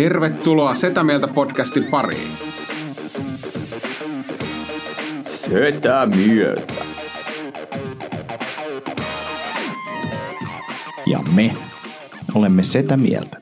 Tervetuloa 0.00 0.74
Setä 0.74 1.04
Mieltä 1.04 1.28
podcastin 1.28 1.84
pariin. 1.84 2.30
Setä 5.22 6.06
mieltä. 6.06 6.84
Ja 11.06 11.18
me 11.34 11.54
olemme 12.34 12.64
Setä 12.64 12.96
mieltä. 12.96 13.40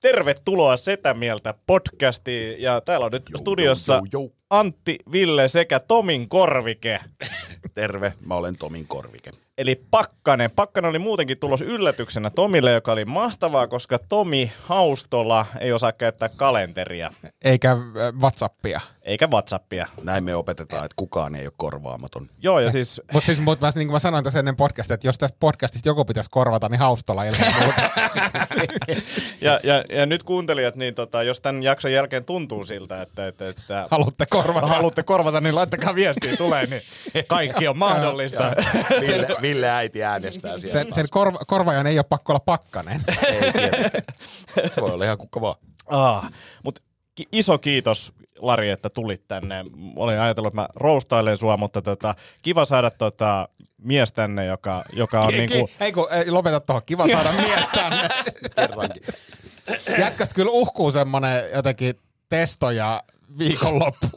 Tervetuloa 0.00 0.76
Setä 0.76 1.14
Mieltä 1.14 1.54
podcastiin 1.66 2.62
ja 2.62 2.80
täällä 2.80 3.06
on 3.06 3.12
nyt 3.12 3.30
studiossa 3.36 3.94
jou, 3.94 4.06
jou. 4.12 4.32
Antti, 4.50 4.98
Ville 5.12 5.48
sekä 5.48 5.80
Tomin 5.80 6.28
Korvike. 6.28 7.00
Terve, 7.74 8.12
mä 8.26 8.34
olen 8.34 8.58
Tomin 8.58 8.86
Korvike. 8.88 9.30
Eli 9.58 9.82
Pakkanen. 9.90 10.50
Pakkanen 10.50 10.88
oli 10.88 10.98
muutenkin 10.98 11.38
tulos 11.38 11.60
yllätyksenä 11.62 12.30
Tomille, 12.30 12.72
joka 12.72 12.92
oli 12.92 13.04
mahtavaa, 13.04 13.66
koska 13.66 13.98
Tomi 13.98 14.52
Haustola 14.62 15.46
ei 15.60 15.72
osaa 15.72 15.92
käyttää 15.92 16.28
kalenteria, 16.28 17.12
eikä 17.44 17.72
äh, 17.72 17.78
Whatsappia. 18.20 18.80
eikä 19.02 19.28
Whatsappia. 19.28 19.86
Näin 20.02 20.24
me 20.24 20.34
opetetaan, 20.34 20.84
että 20.84 20.94
kukaan 20.96 21.34
ei 21.34 21.44
ole 21.46 21.52
korvaamaton. 21.56 22.28
Joo, 22.42 22.60
ja 22.60 22.70
siis 22.70 23.00
Mutta 23.12 23.26
siis, 23.26 23.40
mut, 23.40 23.60
mä, 23.60 23.70
niin 23.74 23.88
kuin 23.88 23.94
mä 23.94 23.98
sanoin 23.98 24.24
tässä 24.24 24.38
ennen 24.38 24.56
podcastia, 24.56 24.94
että 24.94 25.08
jos 25.08 25.18
tästä 25.18 25.36
podcastista 25.40 25.88
joku 25.88 26.04
pitäisi 26.04 26.30
korvata, 26.30 26.68
niin 26.68 26.78
haustolla 26.78 27.24
ilman 27.24 27.46
ja, 29.40 29.60
ja, 29.62 29.84
ja 29.88 30.06
nyt 30.06 30.22
kuuntelijat, 30.22 30.76
niin 30.76 30.94
tota, 30.94 31.22
jos 31.22 31.40
tämän 31.40 31.62
jakson 31.62 31.92
jälkeen 31.92 32.24
tuntuu 32.24 32.64
siltä, 32.64 33.02
että, 33.02 33.26
että, 33.26 33.48
että 33.48 33.88
Haluatte 33.90 34.26
korvata. 34.30 34.66
haluatte 34.66 35.02
korvata, 35.02 35.40
niin 35.40 35.54
laittakaa 35.54 35.94
viestiä 35.94 36.36
tulee, 36.36 36.66
niin 36.66 36.82
kaikki 37.26 37.68
on 37.68 37.78
mahdollista. 37.78 38.52
Ville 39.48 39.70
äiti 39.70 40.04
äänestää 40.04 40.58
siellä. 40.58 40.72
Sen, 40.84 40.92
sen 40.92 41.06
korva, 41.10 41.38
korvaajan 41.46 41.86
ei 41.86 41.98
ole 41.98 42.06
pakko 42.08 42.32
olla 42.32 42.40
pakkanen. 42.40 43.00
Ei. 43.26 44.70
Se 44.74 44.80
voi 44.80 44.90
olla 44.90 45.04
ihan 45.04 45.18
kuka 45.18 45.40
vaan. 45.40 45.56
Ah, 45.86 46.30
mutta 46.64 46.82
ki- 47.14 47.28
iso 47.32 47.58
kiitos 47.58 48.12
Lari, 48.38 48.70
että 48.70 48.88
tulit 48.90 49.28
tänne. 49.28 49.64
Olin 49.96 50.18
ajatellut, 50.18 50.52
että 50.52 50.60
mä 50.60 50.68
roustailen 50.74 51.36
sua, 51.36 51.56
mutta 51.56 51.82
tota, 51.82 52.14
kiva 52.42 52.64
saada 52.64 52.90
tota, 52.90 53.48
mies 53.78 54.12
tänne, 54.12 54.46
joka, 54.46 54.84
joka 54.92 55.20
on 55.20 55.28
niinku... 55.32 55.70
Ei 55.80 55.92
kun, 55.92 56.06
ei, 56.10 56.30
lopeta 56.30 56.60
tuohon. 56.60 56.82
Kiva 56.86 57.08
saada 57.08 57.32
mies 57.42 57.68
tänne. 57.74 58.08
Kerrankin. 58.56 59.02
Jätkästä 59.98 60.34
kyllä 60.34 60.50
uhkuu 60.50 60.92
semmonen 60.92 61.44
jotenkin 61.54 62.00
testo 62.28 62.70
ja 62.70 63.02
viikonloppu. 63.38 64.06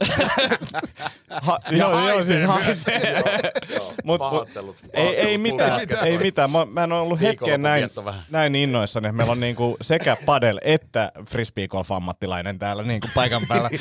Ha, 1.42 1.58
Ja 1.70 1.76
joo, 1.76 1.90
joo, 1.90 2.00
haisee 2.00 2.22
siis 2.38 2.48
myös. 2.50 2.64
haisee. 2.64 3.22
Joo, 3.76 3.92
Mut- 4.04 4.18
pahoittelut. 4.18 4.82
Ei, 4.92 5.16
ei 5.16 5.38
mitään, 5.38 5.80
ei 6.04 6.18
mitään. 6.18 6.50
Mä, 6.50 6.64
mä 6.64 6.84
en 6.84 6.92
ole 6.92 7.00
ollut 7.00 7.20
hetken 7.20 7.62
näin, 7.62 7.90
näin 8.30 8.54
innoissani. 8.54 9.06
että 9.06 9.16
Meillä 9.16 9.32
on 9.32 9.40
niinku 9.40 9.76
sekä 9.80 10.16
padel 10.26 10.60
että 10.64 11.12
frisbee 11.28 11.68
golf 11.68 11.92
ammattilainen 11.92 12.58
täällä 12.58 12.82
niinku 12.82 13.08
paikan 13.14 13.42
päällä. 13.48 13.70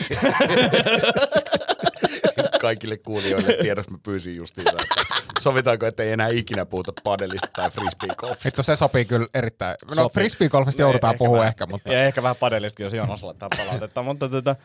Kaikille 2.61 2.97
kuulijoille 2.97 3.57
tiedossa 3.61 3.91
mä 3.91 3.97
pyysin 4.03 4.35
justiinsa, 4.35 4.71
että 4.81 4.95
sovitaanko, 5.41 5.85
että 5.85 6.03
ei 6.03 6.11
enää 6.11 6.27
ikinä 6.27 6.65
puhuta 6.65 6.93
padelista 7.03 7.47
tai 7.55 7.69
frisbeegolfista. 7.71 8.63
Se 8.63 8.75
sopii 8.75 9.05
kyllä 9.05 9.27
erittäin. 9.33 9.75
No 9.95 10.09
frisbeegolfista 10.09 10.81
joudutaan 10.81 11.15
puhua 11.17 11.37
vähän- 11.37 11.47
ehkä, 11.49 11.65
mutta 11.65 11.93
Ja 11.93 12.03
ehkä 12.03 12.23
vähän 12.23 12.35
padelistakin, 12.35 12.83
jos 12.83 12.93
Joonas 12.93 13.23
laittaa 13.23 13.49
palautetta. 13.57 14.03
mutta 14.03 14.29
tota, 14.29 14.55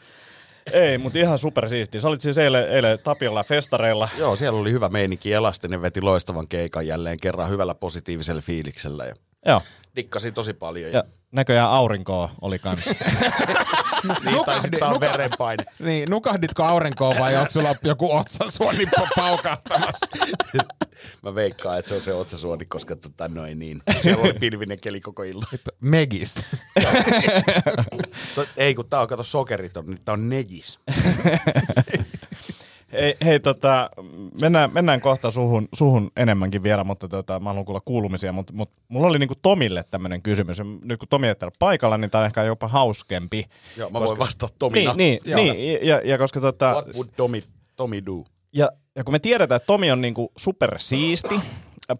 ei, 0.72 0.98
mutta 0.98 1.18
ihan 1.18 1.38
super 1.38 1.68
siistiä. 1.68 2.00
Sä 2.00 2.08
olit 2.08 2.20
siis 2.20 2.38
eilen, 2.38 2.68
eilen 2.68 2.98
Tapiolla 3.04 3.44
festareilla. 3.44 4.08
Joo, 4.18 4.36
siellä 4.36 4.60
oli 4.60 4.72
hyvä 4.72 4.88
meininki. 4.88 5.32
Elastinen 5.32 5.82
veti 5.82 6.00
loistavan 6.00 6.48
keikan 6.48 6.86
jälleen 6.86 7.18
kerran 7.22 7.50
hyvällä 7.50 7.74
positiivisella 7.74 8.40
fiiliksellä. 8.40 9.04
Ja 9.04 9.14
Joo. 9.46 9.62
dikkasin 9.96 10.34
tosi 10.34 10.52
paljon. 10.54 10.92
Ja 10.92 11.04
näköjään 11.32 11.70
aurinkoa 11.70 12.30
oli 12.40 12.58
kanssa. 12.58 12.90
niin, 14.24 14.44
tää 14.80 14.88
on 14.88 15.00
verenpaine. 15.00 15.64
niin, 15.78 16.10
nukahditko 16.10 16.62
aurinkoon 16.64 17.16
vai 17.18 17.36
onko 17.36 17.50
sulla 17.50 17.74
joku 17.84 18.16
otsansuoni 18.16 18.86
paukahtamassa? 19.16 20.06
Mä 21.22 21.34
veikkaan, 21.34 21.78
että 21.78 21.88
se 21.88 21.94
on 21.94 22.00
se 22.00 22.12
otsasuoni, 22.14 22.64
koska 22.64 22.96
tota 22.96 23.28
noin 23.28 23.58
niin. 23.58 23.82
Siellä 24.00 24.22
oli 24.22 24.32
pilvinen 24.32 24.80
keli 24.80 25.00
koko 25.00 25.22
ilta. 25.22 25.46
Megistä. 25.80 26.42
To- 28.34 28.46
Ei 28.56 28.74
kun 28.74 28.88
tää 28.88 29.00
on, 29.00 29.08
kato 29.08 29.22
sokerit 29.22 29.76
on, 29.76 29.86
nyt 29.86 30.04
tää 30.04 30.12
on 30.12 30.28
negis. 30.28 30.78
Hei, 32.94 33.16
hei 33.24 33.40
tota, 33.40 33.90
mennään, 34.40 34.72
mennään 34.72 35.00
kohta 35.00 35.30
suhun, 35.30 35.68
suhun 35.72 36.10
enemmänkin 36.16 36.62
vielä, 36.62 36.84
mutta 36.84 37.08
tota, 37.08 37.40
mä 37.40 37.48
haluan 37.48 37.64
kuulla 37.64 37.80
kuulumisia, 37.84 38.32
mutta, 38.32 38.52
mutta 38.52 38.74
mulla 38.88 39.06
oli 39.06 39.18
niinku 39.18 39.34
Tomille 39.42 39.84
tämmöinen 39.90 40.22
kysymys. 40.22 40.58
Ja 40.58 40.64
Nyt 40.84 40.98
kun 40.98 41.08
Tomi 41.08 41.28
ei 41.28 41.34
täällä 41.34 41.56
paikalla, 41.58 41.98
niin 41.98 42.10
tää 42.10 42.20
on 42.20 42.26
ehkä 42.26 42.42
jopa 42.42 42.68
hauskempi. 42.68 43.46
Joo, 43.76 43.90
mä 43.90 44.00
voin 44.00 44.18
vastata 44.18 44.54
Tomina. 44.58 44.92
Niin, 44.94 45.20
niin, 45.24 45.56
niin 45.56 45.86
ja, 45.86 46.00
ja 46.04 46.18
koska 46.18 46.40
tota, 46.40 46.72
What 46.72 46.94
would 46.94 47.08
Tommy, 47.16 47.42
Tommy 47.76 48.06
do? 48.06 48.24
Ja, 48.52 48.70
ja 48.96 49.04
kun 49.04 49.14
me 49.14 49.18
tiedetään, 49.18 49.56
että 49.56 49.66
Tomi 49.66 49.92
on 49.92 50.00
niinku 50.00 50.32
supersiisti, 50.36 51.40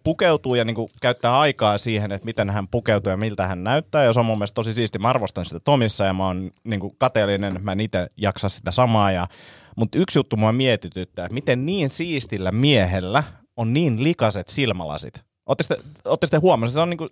pukeutuu 0.03 0.55
ja 0.55 0.65
niinku 0.65 0.89
käyttää 1.01 1.39
aikaa 1.39 1.77
siihen, 1.77 2.11
että 2.11 2.25
miten 2.25 2.49
hän 2.49 2.67
pukeutuu 2.67 3.09
ja 3.09 3.17
miltä 3.17 3.47
hän 3.47 3.63
näyttää. 3.63 4.03
Ja 4.03 4.13
se 4.13 4.19
on 4.19 4.25
mun 4.25 4.37
mielestä 4.37 4.55
tosi 4.55 4.73
siisti. 4.73 4.99
Mä 4.99 5.09
arvostan 5.09 5.45
sitä 5.45 5.59
Tomissa 5.59 6.05
ja 6.05 6.13
mä 6.13 6.25
oon 6.25 6.51
niinku 6.63 6.95
kateellinen, 6.97 7.51
että 7.53 7.63
mä 7.65 7.71
en 7.71 7.79
itse 7.79 8.07
jaksa 8.17 8.49
sitä 8.49 8.71
samaa. 8.71 9.11
Ja, 9.11 9.27
mutta 9.75 9.97
yksi 9.97 10.19
juttu 10.19 10.37
mua 10.37 10.51
mietityttää, 10.51 11.25
että 11.25 11.33
miten 11.33 11.65
niin 11.65 11.91
siistillä 11.91 12.51
miehellä 12.51 13.23
on 13.57 13.73
niin 13.73 14.03
likaset 14.03 14.49
silmälasit. 14.49 15.21
Ootte 15.45 16.27
sitten 16.27 16.41
huomannut, 16.41 16.73
se 16.73 16.79
on 16.79 16.89
niinku, 16.89 17.07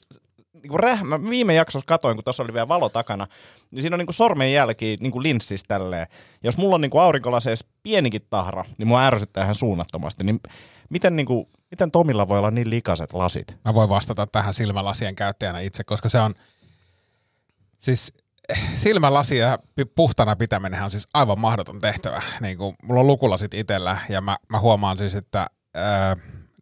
niinku 0.53 0.77
räh, 0.77 1.03
mä 1.03 1.29
viime 1.29 1.53
jaksossa 1.53 1.85
katoin, 1.85 2.17
kun 2.17 2.23
tuossa 2.23 2.43
oli 2.43 2.53
vielä 2.53 2.67
valo 2.67 2.89
takana, 2.89 3.27
niin 3.71 3.81
siinä 3.81 3.95
on 3.95 3.99
niinku 3.99 4.13
sormenjälki 4.13 4.97
niinku 4.99 5.21
linssissä 5.21 5.65
tälleen. 5.67 6.07
Jos 6.43 6.57
mulla 6.57 6.75
on 6.75 6.81
niinku 6.81 6.99
aurinkolaseissa 6.99 7.65
pienikin 7.83 8.21
tahra, 8.29 8.65
niin 8.77 8.87
mua 8.87 9.05
ärsyttää 9.05 9.43
ihan 9.43 9.55
suunnattomasti. 9.55 10.23
Niin 10.23 10.39
miten, 10.89 11.15
niinku, 11.15 11.49
miten 11.71 11.91
Tomilla 11.91 12.27
voi 12.27 12.39
olla 12.39 12.51
niin 12.51 12.69
likaset 12.69 13.13
lasit? 13.13 13.55
Mä 13.65 13.73
voin 13.73 13.89
vastata 13.89 14.27
tähän 14.27 14.53
silmälasien 14.53 15.15
käyttäjänä 15.15 15.59
itse, 15.59 15.83
koska 15.83 16.09
se 16.09 16.19
on, 16.19 16.35
siis 17.77 18.13
silmälasia 18.75 19.59
puhtana 19.95 20.35
pitäminen 20.35 20.83
on 20.83 20.91
siis 20.91 21.07
aivan 21.13 21.39
mahdoton 21.39 21.79
tehtävä. 21.79 22.21
Niin 22.41 22.57
kuin, 22.57 22.75
mulla 22.83 23.01
on 23.01 23.07
lukulasit 23.07 23.53
itsellä 23.53 23.97
ja 24.09 24.21
mä, 24.21 24.37
mä 24.49 24.59
huomaan 24.59 24.97
siis, 24.97 25.15
että 25.15 25.47
ää, 25.73 26.15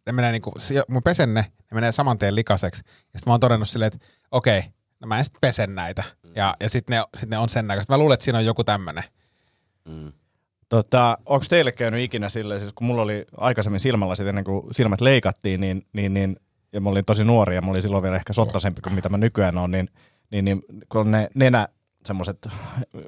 ne 0.06 0.12
menee 0.12 0.32
niin 0.32 0.42
kuin, 0.42 0.54
mun 0.88 1.02
pesen 1.02 1.34
ne, 1.34 1.40
ne 1.40 1.74
menee 1.74 1.92
saman 1.92 2.18
tien 2.18 2.34
likaseksi. 2.34 2.82
Ja 2.86 3.18
sitten 3.18 3.22
mä 3.26 3.32
oon 3.32 3.40
todennut 3.40 3.68
silleen, 3.68 3.92
että 3.94 4.06
okei, 4.30 4.62
no 5.00 5.06
mä 5.06 5.18
en 5.18 5.24
sit 5.24 5.34
pesen 5.40 5.74
näitä. 5.74 6.04
Ja, 6.36 6.56
ja 6.60 6.70
sitten 6.70 6.96
ne, 6.96 7.04
sit 7.16 7.28
ne 7.28 7.38
on 7.38 7.48
sen 7.48 7.66
näköistä. 7.66 7.92
Mä 7.92 7.98
luulen, 7.98 8.14
että 8.14 8.24
siinä 8.24 8.38
on 8.38 8.46
joku 8.46 8.64
tämmönen. 8.64 9.04
Tota, 10.68 11.18
Onko 11.26 11.44
teille 11.48 11.72
käynyt 11.72 12.00
ikinä 12.00 12.28
silleen, 12.28 12.60
siis 12.60 12.72
kun 12.74 12.86
mulla 12.86 13.02
oli 13.02 13.24
aikaisemmin 13.36 13.80
silmälasit 13.80 14.26
ennen 14.26 14.44
kuin 14.44 14.74
silmät 14.74 15.00
leikattiin, 15.00 15.60
niin, 15.60 15.86
niin, 15.92 16.14
niin 16.14 16.36
ja 16.72 16.80
mä 16.80 16.90
olin 16.90 17.04
tosi 17.04 17.24
nuori 17.24 17.54
ja 17.54 17.62
mä 17.62 17.70
olin 17.70 17.82
silloin 17.82 18.02
vielä 18.02 18.16
ehkä 18.16 18.32
sottasempi 18.32 18.80
kuin 18.80 18.94
mitä 18.94 19.08
mä 19.08 19.16
nykyään 19.16 19.58
on, 19.58 19.70
niin, 19.70 19.88
niin, 20.32 20.44
niin 20.44 20.62
kun 20.88 21.00
on 21.00 21.10
ne 21.10 21.28
nenä 21.34 21.68
semmoiset, 22.04 22.48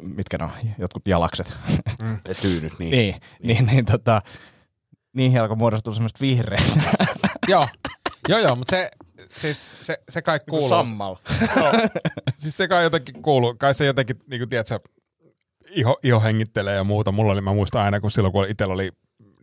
mitkä 0.01 0.39
ne 0.39 0.45
on, 0.45 0.51
jotkut 0.79 1.09
jalakset, 1.09 1.57
Ne 2.03 2.35
tyynyt, 2.43 2.73
niin. 2.79 2.91
niin, 2.91 3.21
niin, 3.43 3.67
niin 3.67 3.85
tota, 3.85 4.23
niihin 5.13 5.41
alkoi 5.41 5.57
muodostua 5.57 5.95
semmoista 5.95 6.21
vihreät. 6.21 6.79
joo, 7.49 7.69
joo, 8.29 8.39
joo, 8.39 8.57
mutta 8.57 8.71
se, 8.71 8.91
siis 9.41 9.79
se, 9.83 9.99
se 10.09 10.23
kai 10.23 10.41
kuuluu. 10.51 10.69
Sammal. 10.69 11.17
Siis 12.39 12.57
se 12.57 12.69
kai 12.69 12.85
jotenkin 12.85 13.23
kuuluu, 13.23 13.55
kai 13.59 13.75
se 13.75 13.85
jotenkin, 13.85 14.17
niin 14.27 14.41
kuin 14.41 14.49
tiedätkö, 14.49 14.81
iho, 15.71 15.99
iho 16.03 16.21
hengittelee 16.21 16.75
ja 16.75 16.85
muuta. 16.85 17.13
Mulla 17.13 17.33
oli, 17.33 17.41
mä 17.41 17.53
muistan 17.53 17.83
aina, 17.83 18.01
kun 18.01 18.11
silloin 18.11 18.33
kun 18.33 18.49
itsellä 18.49 18.75
oli 18.75 18.93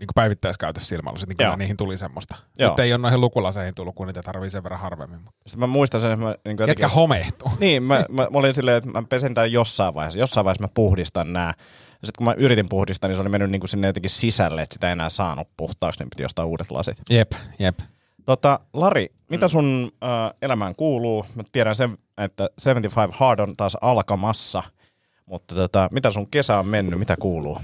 niin 0.02 0.08
päivittäiskäytössä 0.16 0.90
silmälasit, 0.90 1.30
niin 1.30 1.38
kyllä 1.38 1.58
niihin 1.58 1.78
tuli 1.78 1.98
semmoista. 1.98 2.36
Joo. 2.60 2.70
Nyt 2.70 2.80
ei 2.80 2.94
ole 2.94 3.02
noihin 3.02 3.22
lukulaseihin 3.22 3.76
tullut, 3.76 3.96
kun 3.96 4.08
niitä 4.08 4.22
tarvii 4.22 4.50
sen 4.50 4.64
verran 4.64 4.80
harvemmin. 4.80 5.20
Sitten 5.20 5.60
mä 5.60 5.68
muistan 5.68 6.02
sen, 6.02 6.12
että 6.12 6.26
mä 6.26 6.36
niin 6.46 6.58
Ketkä 6.58 6.88
homehtuu. 6.88 7.52
Niin, 7.60 7.84
mä, 7.84 8.06
mä, 8.10 8.22
mä 8.22 8.38
olin 8.38 8.56
silleen, 8.56 8.78
että 8.78 8.90
mä 8.90 9.04
pesen 9.10 9.34
tämän 9.34 9.52
jossain 9.52 9.94
vaiheessa. 9.94 10.20
Jossain 10.20 10.46
vaiheessa 10.46 10.64
mä 10.64 10.72
puhdistan 10.74 11.34
nämä. 11.34 11.54
Sitten 11.92 12.14
kun 12.18 12.26
mä 12.26 12.34
yritin 12.38 12.70
puhdistaa, 12.70 13.08
niin 13.08 13.16
se 13.16 13.22
oli 13.22 13.30
mennyt 13.30 13.52
niin 13.52 13.60
kuin 13.60 13.70
sinne 13.70 13.88
jotenkin 13.88 14.10
sisälle, 14.10 14.62
että 14.62 14.74
sitä 14.74 14.88
ei 14.88 14.92
enää 14.92 15.10
saanut 15.10 15.48
puhtaaksi, 15.58 16.00
niin 16.00 16.10
piti 16.10 16.26
ostaa 16.26 16.46
uudet 16.46 16.72
lasit. 16.72 16.98
Jep, 17.10 17.32
jep. 17.60 17.80
Tota, 18.26 18.60
Lari, 18.74 19.10
mitä 19.30 19.48
sun 19.48 19.92
äh, 20.04 20.10
elämään 20.42 20.76
kuuluu? 20.76 21.26
Mä 21.36 21.44
tiedän 21.52 21.76
sen, 21.76 21.98
että 22.18 22.50
75 22.58 23.18
Hard 23.20 23.40
on 23.40 23.56
taas 23.58 23.78
alkamassa, 23.82 24.64
mutta 25.26 25.56
tota, 25.56 25.90
mitä 25.92 26.10
sun 26.10 26.30
kesä 26.32 26.60
on 26.60 26.68
mennyt, 26.68 27.00
mitä 27.00 27.16
kuuluu? 27.20 27.58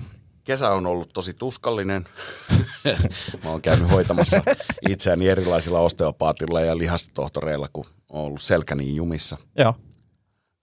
Kesä 0.48 0.70
on 0.70 0.86
ollut 0.86 1.14
tosi 1.14 1.34
tuskallinen. 1.34 2.06
Mä 3.44 3.50
oon 3.50 3.62
käynyt 3.62 3.92
hoitamassa 3.92 4.42
itseäni 4.90 5.28
erilaisilla 5.28 5.80
osteopaatilla 5.80 6.62
ja 6.62 6.78
lihastohtoreilla, 6.78 7.70
kun 7.74 7.86
on 8.10 8.22
ollut 8.22 8.42
selkäni 8.42 8.96
jumissa. 8.96 9.38
Joo. 9.58 9.74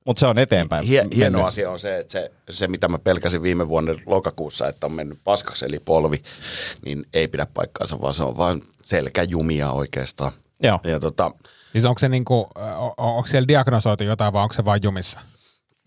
Mutta 0.06 0.20
se 0.20 0.26
on 0.26 0.38
eteenpäin. 0.38 0.86
Hie, 0.86 1.04
hieno 1.14 1.30
mennyt. 1.30 1.48
asia 1.48 1.70
on 1.70 1.78
se, 1.78 1.98
että 1.98 2.12
se, 2.12 2.30
se, 2.50 2.68
mitä 2.68 2.88
mä 2.88 2.98
pelkäsin 2.98 3.42
viime 3.42 3.68
vuonna 3.68 3.94
lokakuussa, 4.06 4.68
että 4.68 4.86
on 4.86 4.92
mennyt 4.92 5.18
paskaksi 5.24 5.64
eli 5.64 5.78
polvi, 5.78 6.22
niin 6.84 7.06
ei 7.12 7.28
pidä 7.28 7.46
paikkaansa, 7.54 8.00
vaan 8.00 8.14
se 8.14 8.22
on 8.22 8.36
vain 8.36 8.62
selkäjumia 8.84 9.70
oikeastaan. 9.70 10.32
Joo. 10.62 10.80
Ja 10.84 11.00
tota, 11.00 11.32
Siis 11.72 11.84
onko 11.84 11.98
se 11.98 12.08
niinku, 12.08 12.50
onko 12.96 13.26
siellä 13.26 13.48
diagnosoitu 13.48 14.04
jotain 14.04 14.32
vai 14.32 14.42
onko 14.42 14.54
se 14.54 14.64
vain 14.64 14.80
jumissa? 14.84 15.20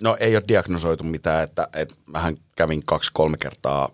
No 0.01 0.17
ei 0.19 0.35
ole 0.35 0.43
diagnosoitu 0.47 1.03
mitään, 1.03 1.43
että, 1.43 1.67
että 1.73 1.95
mähän 2.07 2.37
kävin 2.55 2.85
kaksi-kolme 2.85 3.37
kertaa 3.37 3.89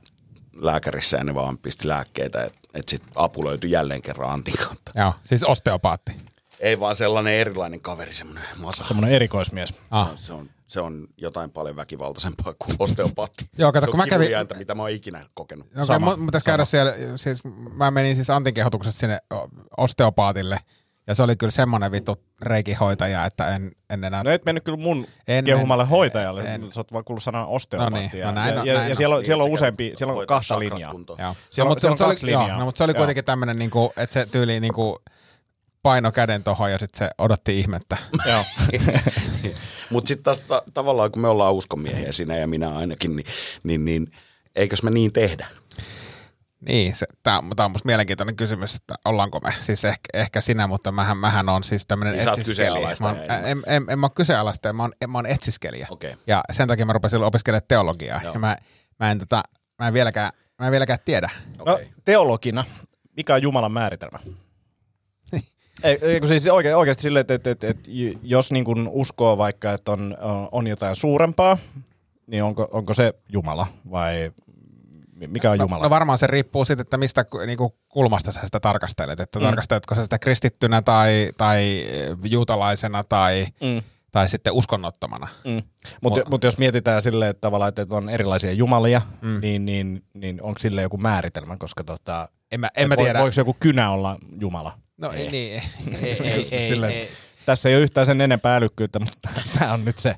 lääkärissä 0.55 1.17
ja 1.17 1.23
ne 1.23 1.35
vaan 1.35 1.57
pisti 1.57 1.87
lääkkeitä, 1.87 2.43
että, 2.43 2.59
että 2.73 2.89
sit 2.91 3.03
apu 3.15 3.45
löytyi 3.45 3.71
jälleen 3.71 4.01
kerran 4.01 4.29
Antin 4.29 4.57
kautta. 4.57 4.91
Joo, 4.95 5.13
siis 5.23 5.43
osteopaatti. 5.43 6.11
Ei 6.59 6.79
vaan 6.79 6.95
sellainen 6.95 7.33
erilainen 7.33 7.81
kaveri, 7.81 8.13
semmoinen 8.13 8.43
masa. 8.57 8.83
Semmoinen 8.83 9.15
erikoismies. 9.15 9.73
Ah. 9.91 10.07
Se, 10.07 10.11
on, 10.11 10.17
se, 10.17 10.33
on, 10.33 10.49
se 10.67 10.81
on 10.81 11.07
jotain 11.17 11.51
paljon 11.51 11.75
väkivaltaisempaa 11.75 12.53
kuin 12.59 12.75
osteopaatti. 12.79 13.45
Joo, 13.57 13.71
kato, 13.71 13.85
se 13.85 13.91
kun 13.91 13.97
mä 13.97 14.03
on 14.03 14.09
kävin- 14.09 14.19
kivuliainta, 14.19 14.55
mitä 14.55 14.75
mä 14.75 14.81
oon 14.81 14.91
ikinä 14.91 15.25
kokenut. 15.33 15.73
No, 15.73 15.83
okay, 15.83 15.99
mun 15.99 16.25
pitäisi 16.25 16.45
käydä 16.45 16.65
siellä, 16.65 16.93
siis 17.15 17.41
mä 17.73 17.91
menin 17.91 18.15
siis 18.15 18.29
Antin 18.29 18.53
kehotuksesta 18.53 18.99
sinne 18.99 19.19
osteopaatille, 19.77 20.59
ja 21.07 21.15
se 21.15 21.23
oli 21.23 21.35
kyllä 21.35 21.51
semmoinen 21.51 21.91
vittu 21.91 22.15
reikihoitaja, 22.41 23.25
että 23.25 23.55
en, 23.55 23.71
en 23.89 24.03
enää... 24.03 24.23
No 24.23 24.31
et 24.31 24.45
mennyt 24.45 24.63
kyllä 24.63 24.77
mun 24.77 25.07
En- 25.27 25.45
kehumalle 25.45 25.83
en- 25.83 25.89
hoitajalle, 25.89 26.41
en- 26.53 26.71
sä 26.71 26.79
oot 26.79 26.93
vaan 26.93 27.03
kuullut 27.03 27.23
sanan 27.23 27.47
osteopaatti. 27.47 27.93
No 27.95 27.99
niin, 28.13 28.19
ja, 28.19 28.25
no 28.25 28.31
näin 28.31 28.55
ja, 28.55 28.61
on, 28.61 28.67
ja, 28.67 28.73
näin 28.73 28.89
ja 28.89 28.95
siellä 28.95 29.15
on, 29.15 29.25
siellä 29.25 29.43
on 29.43 29.49
useampi, 29.49 29.93
siellä 29.97 30.13
on 30.13 30.27
kahta 30.27 30.59
linjaa. 30.59 30.93
Joo. 30.93 31.05
Siellä 31.17 31.25
no, 31.57 31.63
on- 31.63 31.67
mutta 31.67 31.81
siellä 31.81 31.91
on 31.93 31.97
se, 31.97 32.03
kaksi 32.03 32.25
oli, 32.25 32.31
joo, 32.31 32.41
linjaa. 32.41 32.59
no, 32.59 32.65
mutta 32.65 32.77
se 32.77 32.83
oli 32.83 32.93
kuitenkin 32.93 33.25
tämmöinen, 33.25 33.59
niinku, 33.59 33.93
että 33.97 34.13
se 34.13 34.25
tyyli 34.25 34.59
niinku, 34.59 34.99
paino 35.81 36.11
käden 36.11 36.43
tohon 36.43 36.71
ja 36.71 36.79
sitten 36.79 36.97
se 36.97 37.11
odotti 37.17 37.59
ihmettä. 37.59 37.97
Joo. 38.29 38.43
Mutta 39.89 40.07
sitten 40.07 40.23
taas 40.23 40.39
ta- 40.39 40.63
tavallaan, 40.73 41.11
kun 41.11 41.21
me 41.21 41.27
ollaan 41.27 41.53
uskonmiehiä, 41.53 42.11
sinä 42.11 42.37
ja 42.37 42.47
minä 42.47 42.75
ainakin, 42.75 43.15
niin, 43.15 43.25
niin, 43.63 43.85
niin 43.85 44.11
eikös 44.55 44.83
me 44.83 44.91
niin 44.91 45.13
tehdä? 45.13 45.47
Niin, 46.67 46.95
se, 46.95 47.05
tämä 47.23 47.39
on, 47.39 47.49
tää 47.55 47.65
on 47.65 47.71
musta 47.71 47.85
mielenkiintoinen 47.85 48.35
kysymys, 48.35 48.75
että 48.75 48.95
ollaanko 49.05 49.39
me, 49.39 49.53
siis 49.59 49.85
ehkä, 49.85 50.09
ehkä 50.13 50.41
sinä, 50.41 50.67
mutta 50.67 50.91
mähän, 50.91 51.17
mähän 51.17 51.49
on 51.49 51.63
siis 51.63 51.87
tämmöinen 51.87 52.15
Niin 52.15 52.29
etsiskelijä. 52.29 52.95
Mä 53.01 53.07
oon- 53.07 53.17
en, 53.17 53.63
en, 53.65 53.85
en, 53.89 53.99
mä 53.99 54.05
oon 54.05 54.13
kyseenalaistaja, 54.15 54.73
mä 54.73 54.83
oon, 54.83 54.91
mä 55.07 55.17
oon 55.17 55.25
etsiskelijä. 55.25 55.87
Okei. 55.89 56.15
Ja 56.27 56.43
sen 56.51 56.67
takia 56.67 56.85
mä 56.85 56.93
rupesin 56.93 57.23
opiskelemaan 57.23 57.67
teologiaa. 57.67 58.21
Joo. 58.23 58.33
Ja 58.33 58.39
mä, 58.39 58.57
mä, 58.99 59.11
en, 59.11 59.19
tota, 59.19 59.43
mä, 59.79 59.87
en 59.87 59.93
vieläkään, 59.93 60.31
mä 60.59 60.65
en 60.65 60.71
vieläkään 60.71 60.99
tiedä. 61.05 61.29
No, 61.57 61.73
Okei. 61.73 61.89
teologina, 62.05 62.63
mikä 63.17 63.35
on 63.35 63.41
Jumalan 63.41 63.71
määritelmä? 63.71 64.19
ei, 65.83 65.99
ei, 66.01 66.19
kun 66.19 66.29
siis 66.29 66.47
oikein, 66.47 66.75
oikeasti 66.75 67.01
silleen, 67.01 67.21
että, 67.21 67.33
että, 67.33 67.51
että, 67.51 67.67
että 67.67 67.89
jos 68.23 68.51
niin 68.51 68.65
kuin 68.65 68.87
uskoo 68.91 69.37
vaikka, 69.37 69.73
että 69.73 69.91
on, 69.91 70.17
on 70.51 70.67
jotain 70.67 70.95
suurempaa, 70.95 71.57
niin 72.27 72.43
onko, 72.43 72.67
onko 72.71 72.93
se 72.93 73.13
Jumala 73.29 73.67
vai 73.91 74.31
mikä 75.27 75.51
on 75.51 75.59
Jumala? 75.59 75.83
No 75.83 75.89
varmaan 75.89 76.17
se 76.17 76.27
riippuu 76.27 76.65
siitä, 76.65 76.81
että 76.81 76.97
mistä 76.97 77.25
niinku, 77.45 77.75
kulmasta 77.89 78.31
sä 78.31 78.41
sitä 78.45 78.59
tarkastelet. 78.59 79.19
Että 79.19 79.39
mm. 79.39 79.45
tarkasteletko 79.45 79.95
sä 79.95 80.03
sitä 80.03 80.19
kristittynä 80.19 80.81
tai, 80.81 81.29
tai 81.37 81.85
juutalaisena 82.23 83.03
tai, 83.03 83.45
Mm. 83.61 83.81
tai 84.11 84.29
sitten 84.29 84.53
uskonnottomana. 84.53 85.27
Mm. 85.43 85.61
Mutta 86.01 86.19
Mut- 86.19 86.29
mut 86.29 86.43
jos 86.43 86.57
mietitään 86.57 87.01
silleen, 87.01 87.29
että 87.31 87.41
tavallaan, 87.41 87.69
että 87.69 87.85
on 87.89 88.09
erilaisia 88.09 88.51
jumalia, 88.51 89.01
mm. 89.21 89.41
niin, 89.41 89.65
niin, 89.65 90.03
niin 90.13 90.41
onko 90.41 90.59
sille 90.59 90.81
joku 90.81 90.97
määritelmä, 90.97 91.57
koska 91.57 91.83
tota, 91.83 92.29
En 92.51 92.59
mä, 92.59 92.69
en 92.77 92.89
mä 92.89 92.95
tiedä. 92.95 93.19
Voiko 93.19 93.33
joku 93.37 93.55
kynä 93.59 93.91
olla 93.91 94.17
Jumala? 94.39 94.77
No 94.97 95.11
ei, 95.11 95.31
niin, 95.31 95.61
ei, 96.03 96.17
ei, 96.23 96.45
ei, 96.51 96.67
Silleen, 96.67 96.93
ei, 96.93 97.09
Tässä 97.45 97.69
ei 97.69 97.75
ole 97.75 97.83
yhtään 97.83 98.05
sen 98.05 98.21
enempää 98.21 98.55
älykkyyttä, 98.55 98.99
mutta 98.99 99.29
tämä 99.59 99.73
on 99.73 99.85
nyt 99.85 99.99
se. 99.99 100.15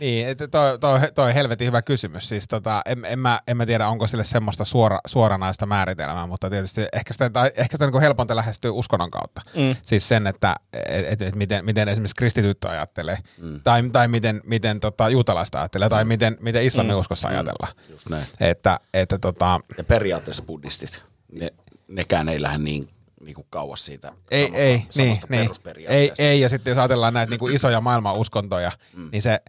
Niin, 0.00 0.36
toi, 0.50 0.78
toi, 0.78 1.00
toi 1.14 1.34
helvetin 1.34 1.66
hyvä 1.66 1.82
kysymys. 1.82 2.28
Siis 2.28 2.48
tota, 2.48 2.82
en, 2.86 3.04
en, 3.04 3.18
mä, 3.18 3.40
en 3.48 3.56
mä 3.56 3.66
tiedä, 3.66 3.88
onko 3.88 4.06
sille 4.06 4.24
semmoista 4.24 4.64
suora, 4.64 5.00
suoranaista 5.06 5.66
määritelmää, 5.66 6.26
mutta 6.26 6.50
tietysti 6.50 6.80
ehkä 6.92 7.12
sitä, 7.12 7.30
tai 7.30 7.50
ehkä 7.56 7.76
sitä 7.76 7.90
niin 7.90 8.00
helponta 8.00 8.36
lähestyy 8.36 8.70
uskonnon 8.70 9.10
kautta. 9.10 9.40
Mm. 9.54 9.76
Siis 9.82 10.08
sen, 10.08 10.26
että 10.26 10.56
et, 10.72 11.06
et, 11.12 11.22
et 11.22 11.34
miten, 11.34 11.64
miten 11.64 11.88
esimerkiksi 11.88 12.16
kristityt 12.16 12.64
ajattelee, 12.64 13.18
mm. 13.38 13.60
tai, 13.64 13.90
tai 13.92 14.08
miten, 14.08 14.40
miten 14.44 14.80
tota, 14.80 15.08
juutalaista 15.08 15.58
ajattelee, 15.58 15.88
tai 15.88 16.04
miten, 16.04 16.36
miten 16.40 16.64
islamin 16.64 16.94
uskossa 16.94 17.28
ajatellaan. 17.28 17.72
Just 17.90 18.08
näin. 18.08 18.24
Että, 18.40 18.80
että 18.94 19.18
tota, 19.18 19.60
Ja 19.78 19.84
periaatteessa 19.84 20.42
buddhistit, 20.42 21.02
ne, 21.32 21.52
nekään 21.88 22.28
ei 22.28 22.42
lähde 22.42 22.58
niin, 22.58 22.88
niin 23.20 23.34
kuin 23.34 23.46
kauas 23.50 23.84
siitä 23.84 24.12
ei, 24.30 24.42
samasta, 24.42 24.62
ei, 24.62 24.76
niin, 24.76 24.86
samasta 24.90 25.26
niin, 25.30 25.40
ei, 25.40 25.44
perusperiaatteesta. 25.44 26.22
ei, 26.22 26.40
ja 26.40 26.48
sitten 26.48 26.70
jos 26.70 26.78
ajatellaan 26.78 27.14
näitä 27.14 27.30
niin 27.30 27.38
kuin 27.38 27.54
isoja 27.54 27.80
maailmanuskontoja, 27.80 28.72
mm. 28.96 29.08
niin 29.12 29.22
se 29.22 29.40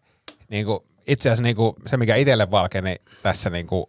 niin 0.50 0.66
kuin, 0.66 0.80
itse 1.08 1.30
asiassa 1.30 1.44
niin 1.44 1.56
kuin, 1.56 1.76
se, 1.86 1.98
mikä 1.98 2.16
itselle 2.16 2.52
valkeni 2.52 2.96
tässä 3.24 3.50
niin 3.50 3.68
kuin, 3.68 3.86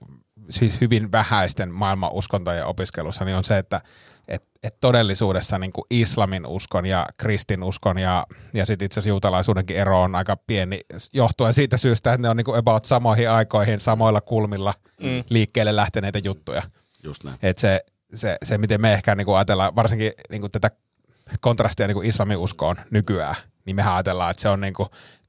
siis 0.50 0.80
hyvin 0.80 1.12
vähäisten 1.12 1.74
maailmanuskontojen 1.74 2.66
opiskelussa, 2.66 3.24
niin 3.24 3.36
on 3.36 3.44
se, 3.44 3.58
että 3.58 3.80
et, 4.28 4.44
et 4.62 4.80
todellisuudessa 4.80 5.58
niin 5.58 5.72
kuin 5.72 5.84
islamin 5.90 6.46
uskon 6.46 6.86
ja 6.86 7.06
kristinuskon 7.18 7.98
ja, 7.98 8.26
ja 8.54 8.66
sitten 8.66 8.86
itse 8.86 9.00
asiassa 9.00 9.08
juutalaisuudenkin 9.08 9.76
ero 9.76 10.02
on 10.02 10.14
aika 10.14 10.36
pieni 10.36 10.80
johtuen 11.12 11.54
siitä 11.54 11.76
syystä, 11.76 12.12
että 12.12 12.22
ne 12.22 12.28
on 12.28 12.36
niin 12.36 12.44
kuin 12.44 12.58
about 12.58 12.84
samoihin 12.84 13.30
aikoihin, 13.30 13.80
samoilla 13.80 14.20
kulmilla 14.20 14.74
mm. 15.02 15.24
liikkeelle 15.28 15.76
lähteneitä 15.76 16.18
juttuja. 16.18 16.62
Just 17.02 17.24
näin. 17.24 17.38
Että 17.42 17.60
se, 17.60 17.84
se, 18.14 18.36
se, 18.44 18.58
miten 18.58 18.80
me 18.80 18.92
ehkä 18.92 19.14
niin 19.14 19.24
kuin 19.24 19.36
ajatellaan, 19.36 19.76
varsinkin 19.76 20.12
niin 20.30 20.40
kuin 20.40 20.52
tätä 20.52 20.70
kontrastia 21.40 21.86
niin 21.86 21.94
kuin 21.94 22.08
islamin 22.08 22.36
uskoon 22.36 22.76
nykyään, 22.90 23.34
niin 23.64 23.76
mehän 23.76 23.94
ajatellaan, 23.94 24.30
että 24.30 24.40
se 24.40 24.48
on 24.48 24.60
niin 24.60 24.74
kuin, 24.74 24.88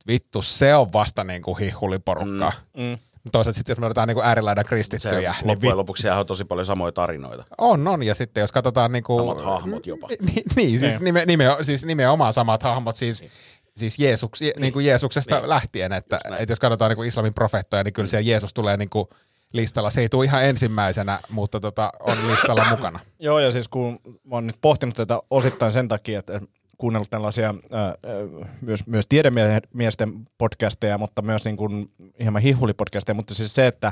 vittu, 0.10 0.42
se 0.42 0.76
on 0.76 0.94
vasta 0.94 1.24
niin 1.24 1.42
kuin 1.42 1.58
hihuliporukkaa. 1.58 2.54
Mm. 2.78 2.84
Mm. 2.84 2.98
Toisaalta 3.32 3.58
sitten 3.58 3.74
jos 3.74 3.80
me 3.80 3.86
otetaan 3.86 4.08
niin 4.08 4.16
kuin 4.16 4.26
äärilaidan 4.26 4.66
Se, 4.66 4.70
kristittyjä, 4.70 5.32
niin 5.32 5.48
loppujen 5.48 5.62
vittu, 5.62 5.78
lopuksi 5.78 6.10
on 6.10 6.26
tosi 6.26 6.46
paljon 6.46 6.66
samoja 6.66 6.92
tarinoita. 6.92 7.44
on, 7.58 7.88
on. 7.88 8.04
Ja 8.04 8.16
sitten 8.16 8.42
jos 8.42 8.52
katsotaan 8.52 8.92
niin 8.92 9.04
kuin, 9.04 9.20
Samat 9.20 9.46
hahmot 9.46 9.88
jopa. 9.88 10.08
Niin, 10.28 10.44
niin 10.56 10.80
siis, 10.80 11.00
nime, 11.00 11.26
nime, 11.26 11.46
siis 11.62 11.86
nimenomaan 11.86 12.34
samat 12.34 12.64
hahmot, 12.64 12.96
siis, 12.96 13.22
niin. 13.22 13.32
siis, 13.76 14.00
Jeesuks, 14.00 14.42
niin. 14.42 14.54
Niin 14.58 14.74
kuin 14.74 14.86
Jeesuksesta 14.86 15.40
niin. 15.40 15.50
lähtien, 15.50 15.94
että, 15.94 16.20
että 16.40 16.52
jos 16.52 16.60
katsotaan 16.60 16.90
niin 16.90 16.96
kuin 16.96 17.08
islamin 17.08 17.34
profeettoja, 17.34 17.84
niin 17.84 17.94
kyllä 17.94 18.08
siellä 18.08 18.30
Jeesus 18.30 18.54
tulee 18.54 18.78
niin 18.78 18.90
kuin 18.90 19.08
listalla. 19.54 19.90
Se 19.90 20.02
ei 20.02 20.10
tule 20.10 20.26
ihan 20.26 20.46
ensimmäisenä, 20.46 21.20
mutta 21.30 21.60
tota, 21.60 21.92
on 22.00 22.18
listalla 22.32 22.66
mukana. 22.72 23.00
Joo, 23.20 23.40
ja 23.40 23.52
siis 23.52 23.68
kun 23.68 24.00
mä 24.04 24.36
oon 24.36 24.48
nyt 24.48 24.58
pohtinut 24.62 24.96
tätä 24.96 25.20
osittain 25.30 25.72
sen 25.72 25.88
takia, 25.88 26.20
että 26.20 26.42
kuunnellut 26.80 27.10
tällaisia 27.10 27.56
ää, 27.72 27.84
ää, 27.86 27.96
myös, 28.62 28.88
myös 28.88 29.06
tiedemiesten 29.10 30.26
podcasteja, 30.38 30.98
mutta 30.98 31.22
myös 31.22 31.46
niin 31.46 31.58
kuin 31.58 31.92
hieman 32.20 32.42
hihulipodcasteja, 32.42 33.14
mutta 33.14 33.36
siis 33.36 33.56
se, 33.56 33.68
että 33.68 33.92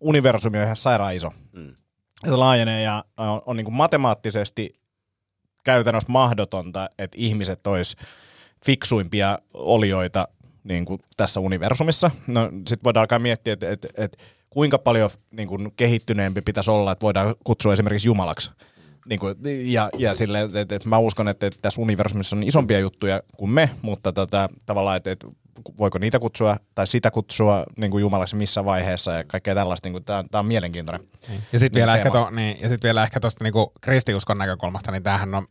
universumi 0.00 0.58
on 0.58 0.64
ihan 0.64 0.76
sairaan 0.76 1.14
iso. 1.14 1.30
Mm. 1.52 1.74
Se 2.24 2.36
laajenee 2.36 2.82
ja 2.82 3.04
on, 3.16 3.42
on 3.46 3.56
niin 3.56 3.64
kuin 3.64 3.74
matemaattisesti 3.74 4.80
käytännössä 5.64 6.12
mahdotonta, 6.12 6.90
että 6.98 7.16
ihmiset 7.20 7.66
olisi 7.66 7.96
fiksuimpia 8.64 9.38
olioita 9.54 10.28
niin 10.64 10.84
kuin 10.84 11.00
tässä 11.16 11.40
universumissa. 11.40 12.10
No 12.26 12.50
sitten 12.52 12.84
voidaan 12.84 13.02
alkaa 13.02 13.18
miettiä, 13.18 13.52
että, 13.52 13.70
että, 13.70 13.88
että 13.96 14.18
kuinka 14.50 14.78
paljon 14.78 15.10
niin 15.30 15.48
kuin 15.48 15.72
kehittyneempi 15.76 16.40
pitäisi 16.40 16.70
olla, 16.70 16.92
että 16.92 17.02
voidaan 17.02 17.34
kutsua 17.44 17.72
esimerkiksi 17.72 18.08
Jumalaksi. 18.08 18.50
Niin 19.08 19.20
kuin, 19.20 19.36
ja, 19.72 19.90
ja 19.98 20.14
sille, 20.14 20.40
että, 20.40 20.60
että, 20.60 20.74
että 20.74 20.88
mä 20.88 20.98
uskon, 20.98 21.28
että, 21.28 21.46
että 21.46 21.58
tässä 21.62 21.80
universumissa 21.80 22.36
on 22.36 22.42
isompia 22.42 22.78
juttuja 22.78 23.22
kuin 23.36 23.50
me, 23.50 23.70
mutta 23.82 24.12
tota, 24.12 24.48
tavallaan, 24.66 24.96
että, 24.96 25.10
että 25.10 25.26
voiko 25.78 25.98
niitä 25.98 26.18
kutsua 26.18 26.56
tai 26.74 26.86
sitä 26.86 27.10
kutsua 27.10 27.64
niin 27.76 27.90
kuin 27.90 28.02
Jumalaksi 28.02 28.36
missä 28.36 28.64
vaiheessa 28.64 29.12
ja 29.12 29.24
kaikkea 29.24 29.54
tällaista. 29.54 29.88
Niin 29.88 30.04
tämä, 30.04 30.24
tämä 30.30 30.40
on 30.40 30.46
mielenkiintoinen. 30.46 31.08
Ja 31.52 31.58
sitten 31.58 31.80
vielä, 31.80 31.92
Niin, 31.92 31.98
ehkä 31.98 32.10
to, 32.10 32.30
niin, 32.30 32.56
ja 32.60 32.68
sit 32.68 32.82
vielä 32.82 33.02
ehkä 33.02 33.20
tuosta 33.20 33.44
niinku 33.44 33.72
kristiuskon 33.80 34.38
näkökulmasta, 34.38 34.92
niin 34.92 35.02
tämähän 35.02 35.34
on 35.34 35.46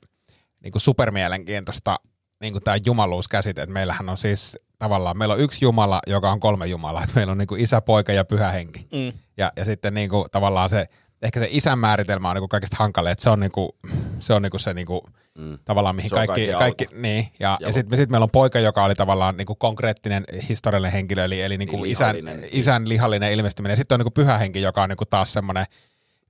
niinku 0.63 0.79
supermielenkiintoista 0.79 2.00
niinku 2.41 2.60
tämä 2.60 2.77
jumaluuskäsite. 2.86 3.62
että 3.62 3.74
meillähän 3.74 4.10
on 4.10 4.17
siis 4.17 4.58
tavallaan, 4.79 5.17
meillä 5.17 5.34
on 5.34 5.39
yksi 5.39 5.65
Jumala, 5.65 6.00
joka 6.08 6.31
on 6.31 6.39
kolme 6.39 6.67
Jumalaa. 6.67 7.03
Et 7.03 7.15
meillä 7.15 7.31
on 7.31 7.38
niinku 7.38 7.55
isä, 7.55 7.81
poika 7.81 8.13
ja 8.13 8.25
pyhä 8.25 8.51
henki. 8.51 8.88
Mm. 8.91 9.13
Ja, 9.38 9.51
ja 9.58 9.65
sitten 9.65 9.93
niinku, 9.93 10.25
tavallaan 10.31 10.70
se, 10.70 10.86
ehkä 11.21 11.39
se 11.39 11.47
isän 11.51 11.79
määritelmä 11.79 12.29
on 12.29 12.35
niinku 12.35 12.47
kaikista 12.47 12.75
hankala, 12.79 13.09
että 13.11 13.23
se 13.23 13.29
on 13.29 13.39
niinku, 13.39 13.75
se, 14.19 14.33
on 14.33 14.41
niinku 14.41 14.59
se 14.59 14.73
niinku, 14.73 15.09
mm. 15.37 15.59
tavallaan 15.65 15.95
mihin 15.95 16.09
kaikki, 16.09 16.47
kaikki 16.47 16.57
kaikki, 16.57 17.01
niin, 17.01 17.27
ja, 17.39 17.57
Ja 17.61 17.67
ja 17.67 17.73
sitten 17.73 17.99
sit 17.99 18.09
meillä 18.09 18.23
on 18.23 18.29
poika, 18.29 18.59
joka 18.59 18.83
oli 18.83 18.95
tavallaan 18.95 19.37
niinku 19.37 19.55
konkreettinen 19.55 20.23
historiallinen 20.49 20.91
henkilö, 20.93 21.25
eli, 21.25 21.41
eli 21.41 21.57
niinku 21.57 21.75
Niin, 21.75 21.91
isän, 21.91 22.15
lihallinen. 22.15 22.49
isän 22.51 22.89
lihallinen 22.89 23.31
ilmestyminen. 23.33 23.73
Ja 23.73 23.77
sitten 23.77 23.95
on 23.95 23.99
niinku 23.99 24.11
pyhä 24.11 24.37
henki, 24.37 24.61
joka 24.61 24.83
on 24.83 24.89
niinku 24.89 25.05
taas 25.05 25.33
semmoinen 25.33 25.65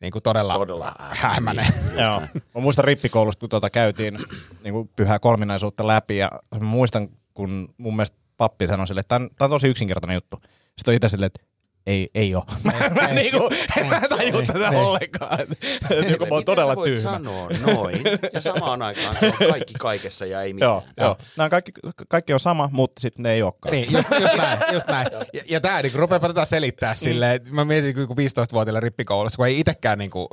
niinku 0.01 0.21
todella, 0.21 0.53
Todella 0.53 0.95
hämänen. 0.97 1.65
Joo. 2.03 2.21
Mä 2.55 2.61
muistan 2.61 2.85
rippikoulusta, 2.85 3.39
kun 3.39 3.49
tuota 3.49 3.69
käytiin 3.69 4.17
niin 4.63 4.73
kuin 4.73 4.89
pyhää 4.95 5.19
kolminaisuutta 5.19 5.87
läpi 5.87 6.17
ja 6.17 6.31
muistan, 6.61 7.09
kun 7.33 7.73
mun 7.77 7.95
mielestä 7.95 8.17
pappi 8.37 8.67
sanoi 8.67 8.87
sille, 8.87 8.99
että 8.99 9.19
tämä 9.19 9.29
on 9.45 9.49
tosi 9.49 9.67
yksinkertainen 9.67 10.15
juttu. 10.15 10.37
Sitten 10.77 10.91
on 10.91 10.95
itse 10.95 11.09
silleen, 11.09 11.31
että 11.35 11.50
ei, 11.87 12.09
ei 12.15 12.35
ole. 12.35 12.43
Mä, 12.63 12.71
mä, 13.01 13.07
ei, 13.07 13.15
niinku, 13.15 13.49
en 13.77 13.87
mä 13.87 13.97
ei, 13.97 14.09
taju 14.09 14.39
ei, 14.39 14.45
tätä 14.45 14.69
ei. 14.69 14.77
ollenkaan. 14.77 15.39
Et 15.41 15.49
Joku 16.11 16.25
mä 16.25 16.35
oon 16.35 16.45
todella 16.45 16.71
sä 16.71 16.75
voit 16.75 16.93
tyhmä. 16.93 17.11
sanoa 17.11 17.49
noin, 17.65 18.01
ja 18.33 18.41
samaan 18.41 18.81
aikaan 18.81 19.15
se 19.19 19.25
on 19.25 19.49
kaikki 19.49 19.73
kaikessa 19.79 20.25
ja 20.25 20.41
ei 20.41 20.53
mitään. 20.53 20.71
Joo, 20.71 20.83
joo. 20.97 21.17
Nämä 21.37 21.49
kaikki, 21.49 21.71
kaikki 22.09 22.33
on 22.33 22.39
sama, 22.39 22.69
mutta 22.71 23.01
sitten 23.01 23.23
ne 23.23 23.33
ei 23.33 23.41
olekaan. 23.41 23.71
Niin, 23.71 23.91
just, 23.91 24.09
just 24.19 24.35
näin, 24.37 24.59
just 24.73 24.87
näin. 24.87 25.07
Ja, 25.33 25.41
ja 25.49 25.61
tämä 25.61 25.81
niin 25.81 25.93
rupeaa 25.93 26.19
tätä 26.19 26.45
selittää 26.45 26.93
silleen, 26.93 27.35
että 27.35 27.51
mä 27.51 27.65
mietin 27.65 28.07
kun 28.07 28.17
15-vuotiailla 28.17 28.79
rippikoulussa, 28.79 29.37
kun 29.37 29.47
ei 29.47 29.59
itsekään 29.59 29.99
niin 29.99 30.11
kuin, 30.11 30.27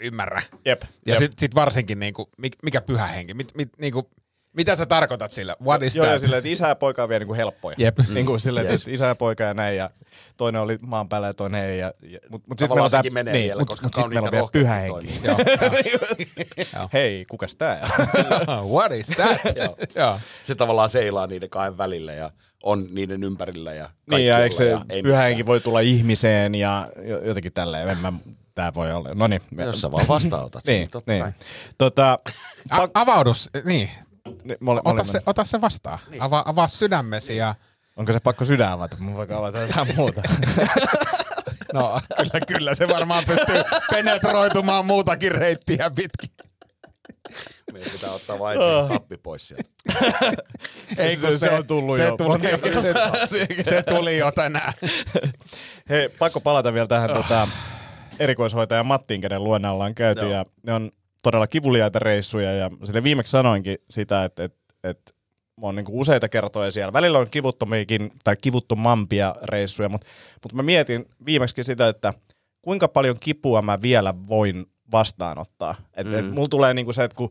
ymmärrä. 0.00 0.42
Jep. 0.64 0.82
Ja 0.82 0.88
jep. 1.06 1.18
sitten 1.18 1.38
sit 1.38 1.54
varsinkin, 1.54 1.98
niinku, 2.00 2.30
mik- 2.42 2.58
mikä 2.62 2.80
pyhä 2.80 3.06
henki, 3.06 3.34
mit, 3.34 3.54
mit, 3.54 3.68
niinku, 3.78 4.10
mitä 4.56 4.76
sä 4.76 4.86
tarkoitat 4.86 5.30
sillä? 5.30 5.56
What 5.64 5.82
is 5.82 5.96
Joo, 5.96 6.06
that? 6.06 6.20
silleen, 6.20 6.38
että 6.38 6.48
isä 6.50 6.68
ja 6.68 6.74
poika 6.76 7.02
on 7.02 7.08
vielä 7.08 7.18
niin 7.18 7.26
kuin 7.26 7.36
helppoja. 7.36 7.76
Jep. 7.78 7.98
Niin 8.14 8.26
kuin 8.26 8.40
silleen, 8.40 8.66
Yes. 8.66 8.80
että 8.80 8.90
isä 8.94 9.06
ja 9.06 9.14
poika 9.14 9.44
ja 9.44 9.54
näin, 9.54 9.76
ja 9.76 9.90
toinen 10.36 10.60
oli 10.60 10.78
maan 10.80 11.08
päällä 11.08 11.26
ja 11.26 11.34
toinen 11.34 11.64
ei. 11.64 11.78
Ja, 11.78 11.92
ja, 12.02 12.18
mutta 12.28 12.48
mut 12.48 12.58
sitten 12.58 12.76
meillä 12.76 12.84
on 12.84 12.90
tää, 12.90 13.02
menee 13.10 13.32
niin, 13.34 13.44
vielä, 13.44 13.58
mut, 13.60 13.68
koska 13.68 13.86
mut 13.86 13.94
sit 13.94 14.04
meillä 14.08 14.26
on 14.26 14.32
vielä 14.32 14.48
kauniita 14.52 14.58
pyhä 14.58 14.74
henki. 14.74 15.20
Joo, 16.76 16.88
Hei, 16.92 17.24
kukas 17.30 17.54
tää? 17.56 17.88
What 18.74 18.92
is 18.92 19.06
that? 19.06 19.40
Joo. 19.96 20.20
Se 20.42 20.54
tavallaan 20.54 20.88
seilaa 20.90 21.26
niiden 21.26 21.50
kahden 21.50 21.78
välillä 21.78 22.12
ja 22.12 22.30
on 22.62 22.86
niiden 22.90 23.24
ympärillä 23.24 23.72
ja 23.74 23.90
niin, 24.10 24.26
ja 24.26 24.38
eikö 24.38 24.56
se 24.56 24.68
ja 24.68 24.84
ei 24.88 25.02
pyhä 25.02 25.22
henki 25.22 25.46
voi 25.46 25.60
tulla 25.60 25.80
ihmiseen 25.80 26.54
ja 26.54 26.88
jo- 27.04 27.20
jotenkin 27.24 27.52
tälleen. 27.52 27.88
En 27.88 27.98
mä, 27.98 28.12
tää 28.54 28.74
voi 28.74 28.92
olla. 28.92 29.08
No 29.14 29.26
niin. 29.26 29.42
Jos 29.58 29.80
sä 29.80 29.92
vaan 29.92 30.08
vastaanotat 30.08 30.66
Niin, 30.66 30.90
totta 30.90 31.12
niin. 31.12 31.22
kai. 31.22 31.32
Tota, 31.78 32.18
A- 32.70 32.88
avaudus, 32.94 33.50
niin. 33.64 33.90
Niin, 34.44 34.56
mä 34.60 34.70
olen- 34.70 34.82
mä 34.84 34.90
Ota 34.90 35.04
se, 35.04 35.20
ota 35.26 35.44
se 35.44 35.60
vastaan. 35.60 35.98
Niin. 36.10 36.22
Avaa, 36.22 36.42
avaa 36.46 36.68
sydämesi 36.68 37.36
ja... 37.36 37.54
Onko 37.96 38.12
se 38.12 38.20
pakko 38.20 38.44
sydän 38.44 38.72
avata? 38.72 38.96
Mun 39.00 39.16
vaikka 39.16 39.36
avata 39.38 39.58
jotain 39.60 39.96
muuta. 39.96 40.22
No 41.74 42.00
kyllä, 42.16 42.40
kyllä 42.46 42.74
se 42.74 42.88
varmaan 42.88 43.24
pystyy 43.26 43.62
penetroitumaan 43.90 44.86
muutakin 44.86 45.32
reittiä 45.32 45.90
pitkin. 45.90 46.30
Meidän 47.72 47.90
pitää 47.92 48.10
ottaa 48.10 48.38
vain 48.38 48.58
ensin 48.62 48.88
tappi 48.98 49.16
pois 49.16 49.48
sieltä. 49.48 49.68
Ei, 50.98 51.16
kun 51.16 51.30
se- 51.32 51.38
se 51.38 51.50
on 51.50 51.66
tullut 51.66 51.96
se 51.96 52.04
jo 52.04 52.16
Tuli, 52.16 52.28
monta 52.28 52.48
se, 53.26 53.46
se 53.62 53.82
tuli 53.82 54.18
jo 54.18 54.32
tänään. 54.32 54.72
Hei, 55.90 56.08
pakko 56.08 56.40
palata 56.40 56.74
vielä 56.74 56.86
tähän 56.88 57.10
tota, 57.10 57.48
erikoishoitaja 58.18 58.84
Mattiin, 58.84 59.20
kenen 59.20 59.44
luona 59.44 59.72
ollaan 59.72 59.94
käyty. 59.94 60.20
Joo. 60.20 60.30
Ja 60.32 60.44
ne 60.66 60.72
on 60.74 60.90
todella 61.24 61.46
kivuliaita 61.46 61.98
reissuja. 61.98 62.52
Ja 62.52 62.70
sille 62.84 63.02
viimeksi 63.02 63.30
sanoinkin 63.30 63.78
sitä, 63.90 64.24
että, 64.24 64.44
että, 64.44 64.74
että 64.84 65.12
mä 65.60 65.66
oon 65.66 65.76
niinku 65.76 66.00
useita 66.00 66.28
kertoja 66.28 66.70
siellä. 66.70 66.92
Välillä 66.92 67.18
on 67.18 67.30
kivuttomiakin 67.30 68.12
tai 68.24 68.36
kivuttomampia 68.36 69.34
reissuja, 69.42 69.88
mutta, 69.88 70.06
mutta 70.42 70.56
mä 70.56 70.62
mietin 70.62 71.08
viimeksi 71.26 71.64
sitä, 71.64 71.88
että 71.88 72.14
kuinka 72.62 72.88
paljon 72.88 73.16
kipua 73.20 73.62
mä 73.62 73.82
vielä 73.82 74.14
voin 74.28 74.66
vastaanottaa. 74.92 75.74
Et, 75.94 76.06
mm. 76.06 76.18
et 76.18 76.30
mulla 76.30 76.48
tulee 76.48 76.74
niinku 76.74 76.92
se, 76.92 77.04
että 77.04 77.16
kun 77.16 77.30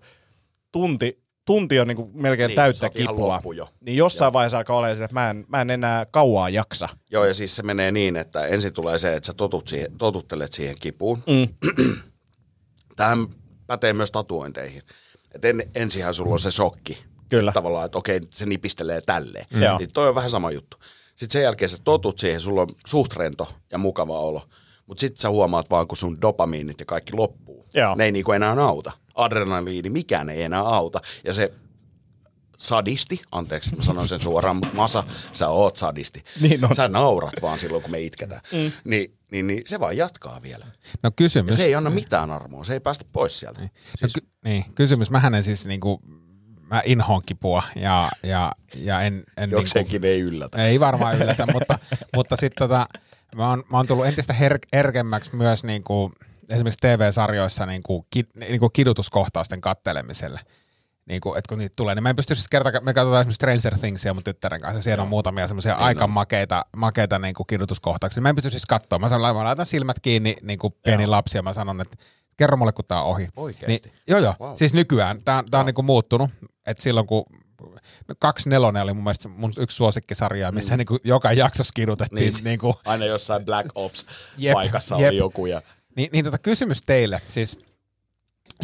tunti, 0.72 1.24
tunti 1.46 1.80
on 1.80 1.88
niinku 1.88 2.12
melkein 2.14 2.48
Niin, 2.48 2.56
täyttä 2.56 2.90
kipua, 2.90 3.42
jo. 3.56 3.70
niin 3.82 3.98
jossain 3.98 4.28
Joo. 4.28 4.34
vaiheessa 4.34 4.58
alkaa 4.58 4.78
olemaan 4.78 5.04
että 5.04 5.14
mä 5.14 5.30
en, 5.30 5.46
mä 5.48 5.62
en 5.62 5.70
enää 5.70 6.06
kauaa 6.06 6.50
jaksa. 6.50 6.90
Joo, 7.12 7.26
ja 7.26 7.34
siis 7.34 7.56
se 7.56 7.64
menee 7.64 7.92
niin, 7.92 8.16
että 8.16 8.46
ensin 8.46 8.74
tulee 8.74 8.98
se, 8.98 9.16
että 9.16 9.28
sä 9.28 9.34
totut 9.34 9.68
siihen, 9.68 9.98
totuttelet 9.98 10.54
siihen 10.54 10.76
kipuun. 10.80 11.24
Mm. 11.28 11.48
Tähän 12.96 13.28
pätee 13.68 13.94
myös 13.94 14.12
tatuointeihin. 14.12 14.82
Et 15.36 15.46
en, 15.46 15.64
ensinhän 15.76 16.14
sulla 16.14 16.34
on 16.34 16.40
se 16.40 16.52
shokki. 16.52 17.04
Kyllä. 17.30 17.52
Tavallaan, 17.52 17.86
että 17.86 17.98
okei, 17.98 18.22
se 18.30 18.46
nipistelee 18.46 19.02
tälleen. 19.02 19.46
Mm. 19.54 19.60
Niin 19.80 19.94
toi 19.94 20.10
on 20.10 20.16
vähän 20.16 20.30
sama 20.30 20.52
juttu. 20.52 20.78
Sitten 21.10 21.34
sen 21.34 21.44
jälkeen 21.44 21.70
sä 21.70 21.78
totut 21.84 22.20
siihen, 22.20 22.40
sulla 22.40 22.62
on 22.62 22.68
suht 22.86 23.14
rento 23.14 23.54
ja 23.72 23.78
mukava 23.78 24.20
olo. 24.20 24.42
Mutta 24.86 25.02
sitten 25.02 25.22
sä 25.22 25.30
huomaat 25.30 25.70
vaan, 25.70 25.88
kun 25.88 25.98
sun 25.98 26.22
dopamiinit 26.22 26.80
ja 26.80 26.86
kaikki 26.86 27.14
loppuu. 27.14 27.66
Joo. 27.74 27.96
Ne 27.96 28.06
ei 28.06 28.12
niinku 28.12 28.32
enää 28.32 28.52
auta. 28.52 28.92
Adrenaliini, 29.16 29.90
mikään 29.90 30.30
ei 30.30 30.42
enää 30.42 30.62
auta. 30.62 31.00
Ja 31.24 31.34
se 31.34 31.54
sadisti, 32.58 33.22
anteeksi, 33.32 33.76
mä 33.76 33.84
sanon 33.84 34.08
sen 34.08 34.22
suoraan, 34.22 34.56
mutta 34.56 34.76
Masa, 34.76 35.04
sä 35.34 35.48
oot 35.48 35.76
sadisti. 35.76 36.24
Niin 36.42 36.66
on. 36.66 36.76
Sä 36.76 36.88
naurat 36.88 37.34
vaan 37.42 37.60
silloin, 37.60 37.84
kun 37.84 37.92
me 37.92 38.02
itketään. 38.02 38.42
Mm. 38.52 38.72
Niin, 38.84 39.18
niin, 39.34 39.48
niin 39.48 39.62
se 39.66 39.80
vaan 39.80 39.98
jatkaa 39.98 40.42
vielä. 40.42 40.66
No 40.66 40.72
Ja 41.04 41.12
kysymys. 41.12 41.56
se 41.56 41.64
ei 41.64 41.76
anna 41.76 41.90
mitään 41.90 42.32
armoa, 42.32 42.64
se 42.64 42.74
ei 42.74 42.80
päästä 42.80 43.06
pois 43.12 43.40
sieltä. 43.40 43.62
No, 43.62 43.68
Siis, 43.96 44.14
ky- 44.14 44.28
niin, 44.46 44.66
kysymys. 44.76 45.10
Mähän 45.12 45.36
en 45.36 45.44
siis 45.44 45.66
niinku, 45.66 46.02
mä 46.60 46.82
inhoon 46.86 47.22
kipua 47.26 47.64
ja, 47.76 48.10
ja, 48.24 48.52
ja 48.76 49.02
en, 49.02 49.14
en 49.14 49.24
niinku, 49.38 49.56
jokseenkin 49.56 50.04
ei 50.06 50.22
yllätä. 50.22 50.66
ei 50.66 50.80
varmaan 50.80 51.18
yllätä, 51.18 51.46
mutta, 51.54 51.80
mutta 52.16 52.36
sitten 52.36 52.68
tota, 52.70 52.88
mä 53.36 53.50
oon, 53.50 53.64
mä 53.72 53.78
oon 53.78 53.88
tullut 53.88 54.06
entistä 54.06 54.34
her- 54.34 54.68
herkemmäksi 54.74 55.36
myös 55.36 55.64
niinku, 55.64 56.12
esimerkiksi 56.50 56.80
TV-sarjoissa 56.82 57.66
niinku, 57.66 58.08
ki, 58.10 58.26
niinku 58.50 58.70
kidutuskohtausten 58.70 59.62
kattelemiselle. 59.62 60.40
Niinku, 61.06 61.36
et 61.36 61.48
kun 61.48 61.58
niitä 61.58 61.74
tulee, 61.76 61.96
niin 61.96 62.04
mä 62.04 62.10
en 62.10 62.16
pysty 62.16 62.36
siis 62.36 62.48
kerta, 62.48 62.72
me 62.82 62.94
katsotaan 62.94 63.22
esimerkiksi 63.22 63.36
Stranger 63.36 63.78
Thingsia 63.78 64.14
mun 64.14 64.24
tyttären 64.24 64.62
kanssa, 64.62 64.82
siellä 64.82 65.02
on 65.02 65.08
muutamia 65.08 65.48
semmoisia 65.48 65.76
aika 65.76 66.08
makeita, 66.08 66.66
makeita 66.78 67.20
niinku 67.20 67.44
kidutuskohtauksia. 67.44 68.22
Mä 68.22 68.30
en 68.30 68.36
pysty 68.36 68.50
siis 68.50 68.66
katsoa, 68.66 69.00
mä, 69.00 69.10
sanon, 69.10 69.36
mä 69.36 69.44
laitan 69.44 69.66
silmät 69.66 70.00
kiinni 70.00 70.36
niinku 70.42 70.70
pieni 70.70 71.08
lapsi 71.08 71.38
ja 71.38 71.42
mä 71.42 71.54
sanon, 71.54 71.82
että 71.82 71.98
kerro 72.38 72.58
mulle, 72.58 72.72
kun 72.72 72.86
tää 72.86 73.02
on 73.02 73.08
ohi. 73.08 73.28
Oikeesti? 73.36 73.90
Niin, 73.90 74.00
joo, 74.08 74.20
joo. 74.20 74.36
Wow. 74.40 74.50
Wow. 74.50 74.58
Siis 74.58 74.74
nykyään. 74.74 75.24
Tää, 75.26 75.44
tää 75.52 75.60
on 75.60 75.66
niinku 75.66 75.84
muuttunut. 75.84 76.32
Et 76.68 76.80
silloin 76.80 77.08
kun 77.08 77.26
no, 78.08 78.16
kaksi 78.20 78.50
nelonen 78.50 78.84
oli 78.84 78.94
mun 78.94 79.04
mielestä 79.04 79.30
mun 79.30 79.54
yksi 79.58 79.76
suosikkisarja, 79.78 80.52
missä 80.52 80.74
mm. 80.74 80.78
niinku 80.78 80.98
joka 81.04 81.34
jaksossa 81.34 81.72
kidutettiin. 81.76 82.20
Niin. 82.20 82.34
Niin, 82.34 82.44
niinku, 82.44 82.76
Aina 82.86 83.06
jossain 83.06 83.46
Black 83.46 83.70
Ops 83.76 84.06
Jep, 84.38 84.54
paikassa 84.54 84.96
jep. 84.96 85.10
oli 85.10 85.18
joku. 85.18 85.46
Ja, 85.46 85.62
niin, 85.96 86.10
niin 86.12 86.26
tota 86.26 86.38
kysymys 86.38 86.82
teille. 86.82 87.22
Siis 87.30 87.58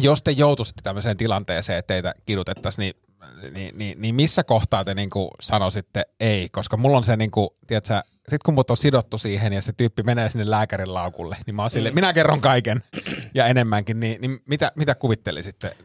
jos 0.02 0.22
te 0.22 0.30
joutuisitte 0.30 0.82
tämmöiseen 0.82 1.16
tilanteeseen, 1.16 1.78
että 1.78 1.94
teitä 1.94 2.14
kidutettaisiin, 2.26 2.94
niin, 3.42 3.54
niin, 3.54 3.78
niin, 3.78 4.00
niin 4.02 4.14
missä 4.14 4.44
kohtaa 4.44 4.84
te 4.84 4.94
niinku 4.94 5.30
sanoisitte 5.40 6.02
ei? 6.20 6.48
Koska 6.48 6.76
mulla 6.76 6.96
on 6.96 7.04
se, 7.04 7.16
niinku, 7.16 7.56
tiedätkö, 7.66 8.02
sit 8.28 8.42
kun 8.42 8.54
mut 8.54 8.70
on 8.70 8.76
sidottu 8.76 9.18
siihen 9.18 9.52
ja 9.52 9.62
se 9.62 9.72
tyyppi 9.72 10.02
menee 10.02 10.30
sinne 10.30 10.50
lääkärin 10.50 10.94
laukulle, 10.94 11.36
niin 11.46 11.54
mä 11.54 11.62
oon 11.62 11.70
silleen, 11.70 11.94
minä 11.94 12.12
kerron 12.12 12.40
kaiken 12.40 12.82
ja 13.34 13.46
enemmänkin, 13.46 14.00
niin, 14.00 14.20
niin 14.20 14.42
mitä, 14.46 14.72
mitä 14.76 14.94
kuvittelisitte? 14.94 15.76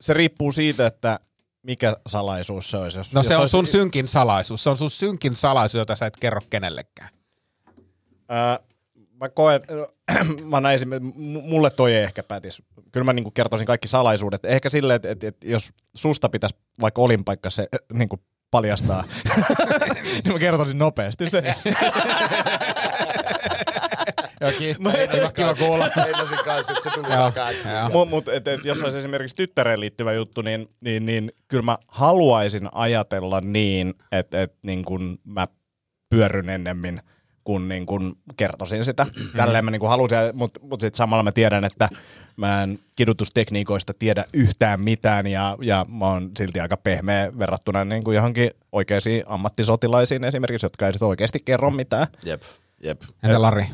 se 0.00 0.14
riippuu 0.14 0.52
siitä, 0.52 0.86
että 0.86 1.20
mikä 1.62 1.96
salaisuus 2.06 2.70
se 2.70 2.76
olisi. 2.76 2.98
Jos, 2.98 3.12
No 3.12 3.18
jos 3.18 3.26
se 3.26 3.34
on 3.34 3.40
olisi- 3.40 3.50
sun 3.50 3.66
synkin 3.66 4.08
salaisuus. 4.08 4.64
Se 4.64 4.70
on 4.70 4.76
sun 4.78 4.90
synkin 4.90 5.34
salaisuus, 5.36 5.78
jota 5.80 5.96
sä 5.96 6.06
et 6.06 6.16
kerro 6.16 6.40
kenellekään. 6.50 7.08
Ää, 8.28 8.58
mä 9.20 9.28
koen, 9.28 9.60
mä 10.50 10.60
näin, 10.60 10.80
mulle 11.42 11.70
toi 11.70 11.94
ei 11.94 12.02
ehkä 12.02 12.22
pätis. 12.22 12.62
Kyllä 12.92 13.04
mä 13.04 13.12
niinku 13.12 13.30
kertoisin 13.30 13.66
kaikki 13.66 13.88
salaisuudet. 13.88 14.44
Ehkä 14.44 14.68
silleen, 14.68 14.96
että 14.96 15.10
et, 15.10 15.24
et, 15.24 15.44
jos 15.44 15.70
susta 15.94 16.28
pitäisi 16.28 16.56
vaikka 16.80 17.02
olinpaikka 17.02 17.50
se 17.50 17.62
äh, 17.74 17.98
niinku 17.98 18.20
paljastaa, 18.50 19.04
niin 20.24 20.32
mä 20.32 20.38
kertoisin 20.38 20.78
nopeasti 20.78 21.30
se. 21.30 21.42
Joo, 24.40 24.52
kiitos. 24.58 24.92
Kiva, 25.12 25.32
kiva 25.32 25.54
kuulla. 25.54 25.90
Meinasin 25.96 26.38
kanssa, 26.44 26.72
että 26.72 26.90
se 26.90 26.96
tuli. 26.96 27.08
Mut, 27.92 28.08
mut, 28.08 28.28
et, 28.28 28.48
et, 28.48 28.64
jos 28.64 28.82
olisi 28.82 28.98
esimerkiksi 28.98 29.36
tyttäreen 29.36 29.80
liittyvä 29.80 30.12
juttu, 30.12 30.42
niin, 30.42 30.68
niin, 30.80 31.06
niin 31.06 31.32
kyllä 31.48 31.62
mä 31.62 31.78
haluaisin 31.88 32.68
ajatella 32.72 33.40
niin, 33.40 33.94
että 34.12 34.42
et, 34.42 34.54
niin 34.62 34.84
kun 34.84 35.18
mä 35.24 35.48
pyörryn 36.10 36.48
ennemmin 36.48 37.02
kun 37.44 37.68
niin 37.68 37.86
kun 37.86 38.16
kertoisin 38.36 38.84
sitä. 38.84 39.06
Tälleen 39.36 39.64
mä 39.64 39.70
niin 39.70 39.80
kun 39.80 39.88
halusin, 39.88 40.18
mutta 40.32 40.60
mut 40.62 40.80
sitten 40.80 40.96
samalla 40.96 41.22
mä 41.22 41.32
tiedän, 41.32 41.64
että 41.64 41.88
mä 42.36 42.62
en 42.62 42.78
kidutustekniikoista 42.96 43.94
tiedä 43.98 44.24
yhtään 44.34 44.80
mitään 44.80 45.26
ja, 45.26 45.56
ja 45.62 45.86
mä 45.88 46.06
oon 46.06 46.30
silti 46.38 46.60
aika 46.60 46.76
pehmeä 46.76 47.38
verrattuna 47.38 47.84
niin 47.84 48.04
kuin 48.04 48.14
johonkin 48.14 48.50
oikeisiin 48.72 49.24
ammattisotilaisiin 49.26 50.24
esimerkiksi, 50.24 50.66
jotka 50.66 50.86
ei 50.86 50.92
sit 50.92 51.02
oikeasti 51.02 51.38
kerro 51.44 51.70
mitään. 51.70 52.06
Jep, 52.24 52.42
jep. 52.82 53.02
Entä 53.22 53.42
Lari? 53.42 53.66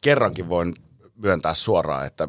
Kerrankin 0.00 0.48
voin 0.48 0.74
myöntää 1.16 1.54
suoraan, 1.54 2.06
että 2.06 2.28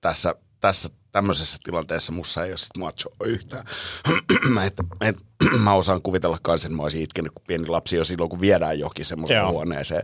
tässä, 0.00 0.34
tässä 0.60 0.88
tämmöisessä 1.16 1.56
tilanteessa 1.64 2.12
mussa 2.12 2.44
ei 2.44 2.50
ole 2.50 2.58
sit 2.58 2.76
macho 2.78 3.10
yhtään. 3.24 3.64
mä, 4.54 4.64
että, 4.64 4.84
et, 5.00 5.16
mä 5.64 5.74
osaan 5.74 6.02
kuvitella 6.02 6.38
kanssa, 6.42 6.68
että 6.68 6.76
mä 6.76 6.82
olisin 6.82 7.02
itkenyt 7.02 7.32
kuin 7.34 7.44
pieni 7.46 7.66
lapsi 7.66 7.96
jo 7.96 8.04
silloin, 8.04 8.30
kun 8.30 8.40
viedään 8.40 8.78
johonkin 8.78 9.04
semmoiseen 9.04 9.38
Joo. 9.38 9.52
huoneeseen. 9.52 10.02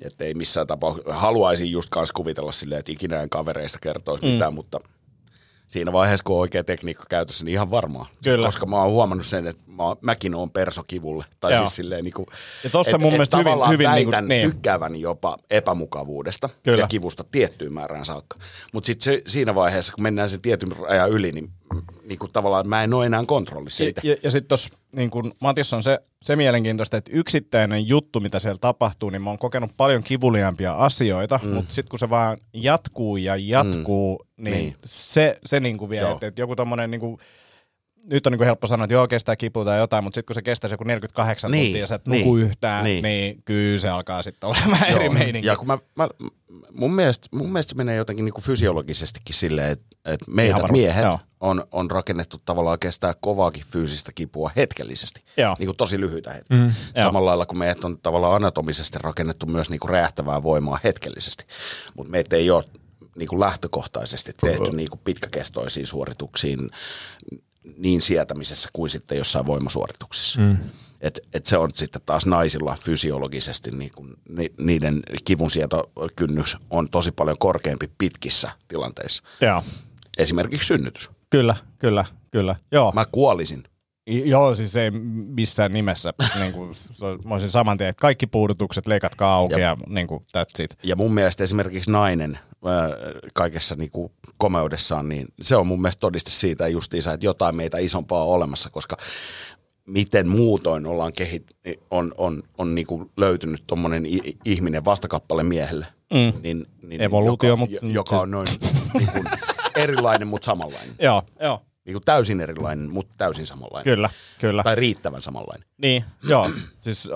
Että 0.00 0.24
ei 0.24 0.34
missään 0.34 0.66
tapauksessa, 0.66 1.14
haluaisin 1.14 1.70
just 1.70 1.90
kanssa 1.90 2.12
kuvitella 2.12 2.52
silleen, 2.52 2.78
että 2.78 2.92
ikinä 2.92 3.22
en 3.22 3.30
kavereista 3.30 3.78
kertoisi 3.78 4.24
mm. 4.24 4.30
mitään, 4.30 4.54
mutta 4.54 4.80
siinä 5.68 5.92
vaiheessa, 5.92 6.24
kun 6.24 6.34
on 6.36 6.40
oikea 6.40 6.64
tekniikka 6.64 7.04
käytössä, 7.08 7.44
niin 7.44 7.52
ihan 7.52 7.70
varmaan. 7.70 8.06
Kyllä. 8.24 8.46
Koska 8.48 8.66
mä 8.66 8.82
oon 8.82 8.92
huomannut 8.92 9.26
sen, 9.26 9.46
että 9.46 9.62
mä, 9.66 9.84
mäkin 10.00 10.34
oon 10.34 10.50
persokivulle. 10.50 11.24
Tai 11.40 11.52
Joo. 11.52 11.60
siis 11.60 11.76
silleen 11.76 12.04
niin 12.04 12.14
kuin, 12.14 12.26
Ja 12.64 12.70
tossa 12.70 12.98
mun 12.98 13.12
mielestä 13.12 13.36
hyvin- 13.36 13.44
tavallaan 13.44 13.72
hyvin 13.72 13.90
niinku- 13.90 14.10
väitän 14.12 14.28
niin. 14.28 14.50
tykkääväni 14.50 15.00
jopa 15.00 15.36
epämukavuudesta 15.50 16.48
Kyllä. 16.62 16.78
ja 16.82 16.86
kivusta 16.86 17.24
tiettyyn 17.32 17.72
määrään 17.72 18.04
saakka. 18.04 18.36
Mutta 18.72 18.86
sitten 18.86 19.22
siinä 19.26 19.54
vaiheessa, 19.54 19.92
kun 19.92 20.02
mennään 20.02 20.28
sen 20.28 20.40
tietyn 20.40 20.72
rajan 20.88 21.10
yli, 21.10 21.32
niin, 21.32 21.50
niin 22.04 22.18
kuin 22.18 22.32
tavallaan 22.32 22.68
mä 22.68 22.84
en 22.84 22.94
ole 22.94 23.06
enää 23.06 23.24
kontrollissa 23.26 23.76
siitä. 23.76 24.00
Ja, 24.04 24.10
ja, 24.12 24.16
ja 24.22 24.30
sitten 24.30 24.48
tuossa 24.48 24.74
niin 24.92 25.10
kun 25.10 25.32
Matissa 25.40 25.76
on 25.76 25.82
se, 25.82 25.98
se 26.22 26.36
mielenkiintoista, 26.36 26.96
että 26.96 27.10
yksittäinen 27.14 27.88
juttu, 27.88 28.20
mitä 28.20 28.38
siellä 28.38 28.58
tapahtuu, 28.60 29.10
niin 29.10 29.22
mä 29.22 29.30
oon 29.30 29.38
kokenut 29.38 29.70
paljon 29.76 30.02
kivuliaampia 30.02 30.72
asioita, 30.72 31.40
mm. 31.42 31.48
mutta 31.48 31.74
sitten 31.74 31.90
kun 31.90 31.98
se 31.98 32.10
vaan 32.10 32.38
jatkuu 32.52 33.16
ja 33.16 33.36
jatkuu, 33.36 34.24
mm. 34.36 34.44
niin, 34.44 34.54
Niin. 34.54 34.76
se, 34.84 35.38
se 35.46 35.60
niin 35.60 35.78
kuin 35.78 35.90
vie, 35.90 36.10
että, 36.10 36.26
että 36.26 36.40
joku 36.40 36.56
tommonen 36.56 36.90
niin 36.90 37.00
kuin, 37.00 37.18
nyt 38.04 38.26
on 38.26 38.32
niin 38.32 38.38
kuin 38.38 38.46
helppo 38.46 38.66
sanoa, 38.66 38.84
että 38.84 38.94
joo, 38.94 39.08
kestää 39.08 39.36
kipua 39.36 39.64
tai 39.64 39.78
jotain, 39.78 40.04
mutta 40.04 40.14
sitten 40.14 40.26
kun 40.26 40.34
se 40.34 40.42
kestäisi 40.42 40.74
joku 40.74 40.84
48 40.84 41.50
Niin, 41.50 41.64
tuntia 41.64 41.80
ja 41.80 41.86
sä 41.86 41.94
et 41.94 42.06
niin, 42.06 42.20
nuku 42.20 42.36
yhtään, 42.36 42.84
niin. 42.84 43.02
niin. 43.02 43.42
kyllä 43.44 43.78
se 43.78 43.88
alkaa 43.88 44.22
sitten 44.22 44.48
olemaan 44.48 44.84
eri 44.94 45.04
Joo, 45.04 45.14
meininki. 45.14 45.46
Ja 45.48 45.56
kun 45.56 45.66
mä, 45.66 45.78
mä, 45.94 46.08
mun, 46.72 46.94
mielestä, 46.94 47.28
mun 47.32 47.52
mielestä 47.52 47.70
se 47.70 47.76
menee 47.76 47.96
jotenkin 47.96 48.24
niin 48.24 48.32
kuin 48.32 48.44
fysiologisestikin 48.44 49.34
silleen, 49.34 49.72
että, 49.72 49.96
että 50.04 50.26
varmasti, 50.52 50.72
miehet 50.72 51.04
joo. 51.04 51.18
on, 51.40 51.64
on 51.72 51.90
rakennettu 51.90 52.36
tavallaan 52.44 52.78
kestää 52.78 53.14
kovaakin 53.20 53.64
fyysistä 53.66 54.12
kipua 54.14 54.50
hetkellisesti. 54.56 55.22
Joo. 55.36 55.56
Niin 55.58 55.66
kuin 55.66 55.76
tosi 55.76 56.00
lyhyitä 56.00 56.32
hetkiä. 56.32 56.58
Mm, 56.58 56.72
Samalla 57.02 57.28
lailla 57.28 57.46
kuin 57.46 57.58
meidät 57.58 57.84
on 57.84 57.98
tavallaan 58.02 58.34
anatomisesti 58.34 58.98
rakennettu 59.00 59.46
myös 59.46 59.70
niin 59.70 59.80
kuin 59.80 59.90
räjähtävää 59.90 60.42
voimaa 60.42 60.78
hetkellisesti. 60.84 61.44
Mutta 61.96 62.10
meitä 62.10 62.36
ei 62.36 62.50
ole 62.50 62.64
niin 63.16 63.28
kuin 63.28 63.40
lähtökohtaisesti 63.40 64.32
tehty 64.40 64.70
niin 64.72 64.90
kuin 64.90 65.00
pitkäkestoisiin 65.04 65.86
suorituksiin 65.86 66.70
niin 67.76 68.02
sietämisessä 68.02 68.68
kuin 68.72 68.90
sitten 68.90 69.18
jossain 69.18 69.46
voimasuorituksissa. 69.46 70.40
Mm. 70.40 70.58
Et, 71.00 71.20
et 71.34 71.46
se 71.46 71.58
on 71.58 71.70
sitten 71.74 72.02
taas 72.06 72.26
naisilla 72.26 72.76
fysiologisesti, 72.80 73.70
niin 73.70 73.90
kun 73.96 74.16
ni, 74.28 74.50
niiden 74.58 75.02
kivunsietokynnys 75.24 76.56
on 76.70 76.88
tosi 76.90 77.12
paljon 77.12 77.38
korkeampi 77.38 77.90
pitkissä 77.98 78.50
tilanteissa. 78.68 79.22
Joo. 79.40 79.62
Esimerkiksi 80.18 80.66
synnytys. 80.66 81.10
Kyllä, 81.30 81.54
kyllä, 81.78 82.04
kyllä. 82.30 82.56
Joo. 82.72 82.92
Mä 82.94 83.04
kuolisin. 83.12 83.62
I- 84.10 84.28
Joo, 84.30 84.54
siis 84.54 84.76
ei 84.76 84.90
missään 84.90 85.72
nimessä. 85.72 86.12
niin 86.40 86.52
kuin, 86.52 86.70
mä 87.24 87.34
olisin 87.34 87.50
saman 87.50 87.78
tien, 87.78 87.90
että 87.90 88.00
kaikki 88.00 88.26
puudutukset 88.26 88.86
leikatkaa 88.86 89.34
auki 89.34 89.54
ja, 89.54 89.58
Ja- 89.60 89.76
niin 89.88 90.06
kuin, 90.06 90.20
that's 90.22 90.62
it. 90.62 90.78
Ja 90.82 90.96
mun 90.96 91.14
mielestä 91.14 91.44
esimerkiksi 91.44 91.90
nainen 91.90 92.38
kaikessa 93.34 93.74
niin 93.74 93.90
kuin 93.90 94.12
komeudessaan, 94.38 95.08
niin 95.08 95.26
se 95.42 95.56
on 95.56 95.66
mun 95.66 95.82
mielestä 95.82 96.00
todiste 96.00 96.30
siitä 96.30 96.68
justiinsa, 96.68 97.12
että 97.12 97.26
jotain 97.26 97.56
meitä 97.56 97.78
isompaa 97.78 98.22
on 98.24 98.34
olemassa, 98.34 98.70
koska 98.70 98.96
miten 99.86 100.28
muutoin 100.28 100.86
ollaan 100.86 101.12
kehit, 101.12 101.56
on, 101.90 102.12
on, 102.18 102.42
on 102.58 102.74
niin 102.74 102.86
kuin 102.86 103.10
löytynyt 103.16 103.62
tuommoinen 103.66 104.04
ihminen 104.44 104.84
vastakappale 104.84 105.42
miehelle. 105.42 105.86
Mm. 106.14 106.40
Niin, 106.42 106.66
niin, 106.82 107.00
Evoluutio, 107.02 107.48
joka, 107.48 107.56
mut- 107.64 107.70
jo- 107.70 107.80
joka 107.82 108.16
on 108.20 108.30
noin 108.30 108.48
niin 108.98 109.08
kuin 109.12 109.24
erilainen, 109.76 110.28
mutta 110.28 110.46
samanlainen. 110.46 110.94
Joo, 111.02 111.22
joo, 111.40 111.62
Niin 111.84 111.94
kuin 111.94 112.02
täysin 112.04 112.40
erilainen, 112.40 112.90
mutta 112.92 113.14
täysin 113.18 113.46
samanlainen. 113.46 113.84
kyllä, 113.94 114.10
kyllä. 114.38 114.62
Tai 114.62 114.74
riittävän 114.74 115.22
samanlainen. 115.22 115.68
Niin, 115.78 116.04
joo. 116.28 116.50
Siis 116.80 117.08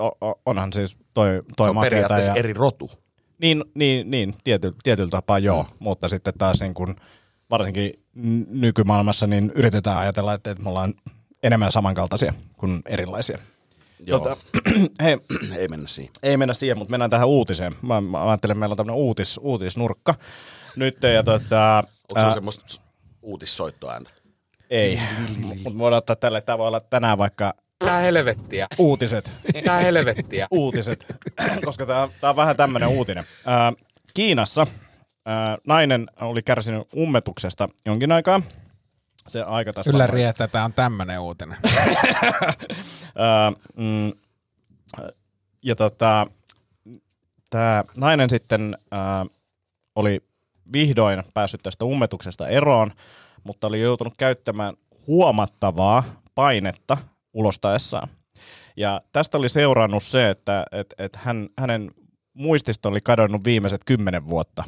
onhan 0.45 0.73
siis 0.73 0.97
toi, 1.13 1.27
Se 1.27 1.43
toi 1.57 1.69
on 1.69 1.75
makeeta 1.75 1.89
periaatteessa 1.95 2.31
ja, 2.31 2.35
eri 2.35 2.53
rotu. 2.53 2.91
Niin, 3.41 3.63
niin, 3.73 4.11
niin 4.11 4.35
tiety, 4.43 4.75
tietyllä 4.83 5.09
tapaa 5.09 5.39
joo, 5.39 5.63
mm. 5.63 5.69
mutta 5.79 6.09
sitten 6.09 6.33
taas 6.37 6.59
niin 6.59 6.73
kun, 6.73 6.95
varsinkin 7.49 7.93
nykymaailmassa 8.47 9.27
niin 9.27 9.51
yritetään 9.55 9.97
ajatella, 9.97 10.33
että, 10.33 10.51
että 10.51 10.63
me 10.63 10.69
ollaan 10.69 10.93
enemmän 11.43 11.71
samankaltaisia 11.71 12.33
kuin 12.57 12.81
erilaisia. 12.85 13.37
Joo. 13.99 14.19
Tota, 14.19 14.37
hei, 15.03 15.17
Ei 15.57 15.67
mennä 15.67 15.87
siihen. 15.87 16.13
ei 16.23 16.37
mennä 16.37 16.53
siihen, 16.53 16.77
mutta 16.77 16.91
mennään 16.91 17.09
tähän 17.09 17.27
uutiseen. 17.27 17.75
Mä, 17.81 18.01
mä 18.01 18.29
ajattelin, 18.29 18.51
että 18.51 18.59
meillä 18.59 18.73
on 18.73 18.77
tämmöinen 18.77 19.03
uutis, 19.03 19.39
uutisnurkka 19.43 20.15
nyt. 20.75 20.97
Ja 21.13 21.23
tota, 21.23 21.83
Onko 22.09 22.19
se 22.19 22.25
ää, 22.25 22.33
semmoista 22.33 22.81
uutissoittoääntä? 23.21 24.09
ei, 24.69 24.99
mutta 25.63 25.77
voidaan 25.77 25.97
ottaa 25.97 26.15
tälle, 26.15 26.41
olla 26.57 26.79
tänään 26.79 27.17
vaikka 27.17 27.53
Tää 27.85 27.99
helvettiä. 27.99 28.67
uutiset. 28.77 29.31
Tää 29.65 29.79
helvettiä. 29.79 30.47
uutiset, 30.51 31.05
koska 31.65 31.85
tämä 31.85 32.01
on 32.29 32.35
vähän 32.35 32.57
tämmöinen 32.57 32.89
uutinen. 32.89 33.23
Ää, 33.45 33.73
Kiinassa 34.13 34.67
ää, 35.25 35.57
nainen 35.67 36.07
oli 36.21 36.43
kärsinyt 36.43 36.87
ummetuksesta 36.97 37.69
jonkin 37.85 38.11
aikaa. 38.11 38.41
Se 39.27 39.41
aika 39.41 39.73
tässä 39.73 39.91
Kyllä 39.91 40.01
varmaan- 40.03 40.13
riittää, 40.25 40.47
tämä 40.47 40.65
on 40.65 40.73
tämmöinen 40.73 41.19
uutinen. 41.19 41.57
Ää, 43.15 43.51
mm, 43.75 44.11
ja 45.61 45.75
tota, 45.75 46.27
tämä 47.49 47.83
nainen 47.97 48.29
sitten 48.29 48.77
ää, 48.91 49.25
oli 49.95 50.21
vihdoin 50.73 51.23
päässyt 51.33 51.63
tästä 51.63 51.85
ummetuksesta 51.85 52.47
eroon, 52.47 52.91
mutta 53.43 53.67
oli 53.67 53.81
joutunut 53.81 54.13
käyttämään 54.17 54.73
huomattavaa 55.07 56.03
painetta 56.35 56.97
ulostaessaan. 57.33 58.07
Ja 58.77 59.01
tästä 59.11 59.37
oli 59.37 59.49
seurannut 59.49 60.03
se, 60.03 60.29
että 60.29 60.65
et, 60.71 60.93
et 60.97 61.15
hän, 61.15 61.49
hänen 61.57 61.91
muistista 62.33 62.89
oli 62.89 63.01
kadonnut 63.01 63.43
viimeiset 63.45 63.81
kymmenen 63.83 64.27
vuotta. 64.27 64.63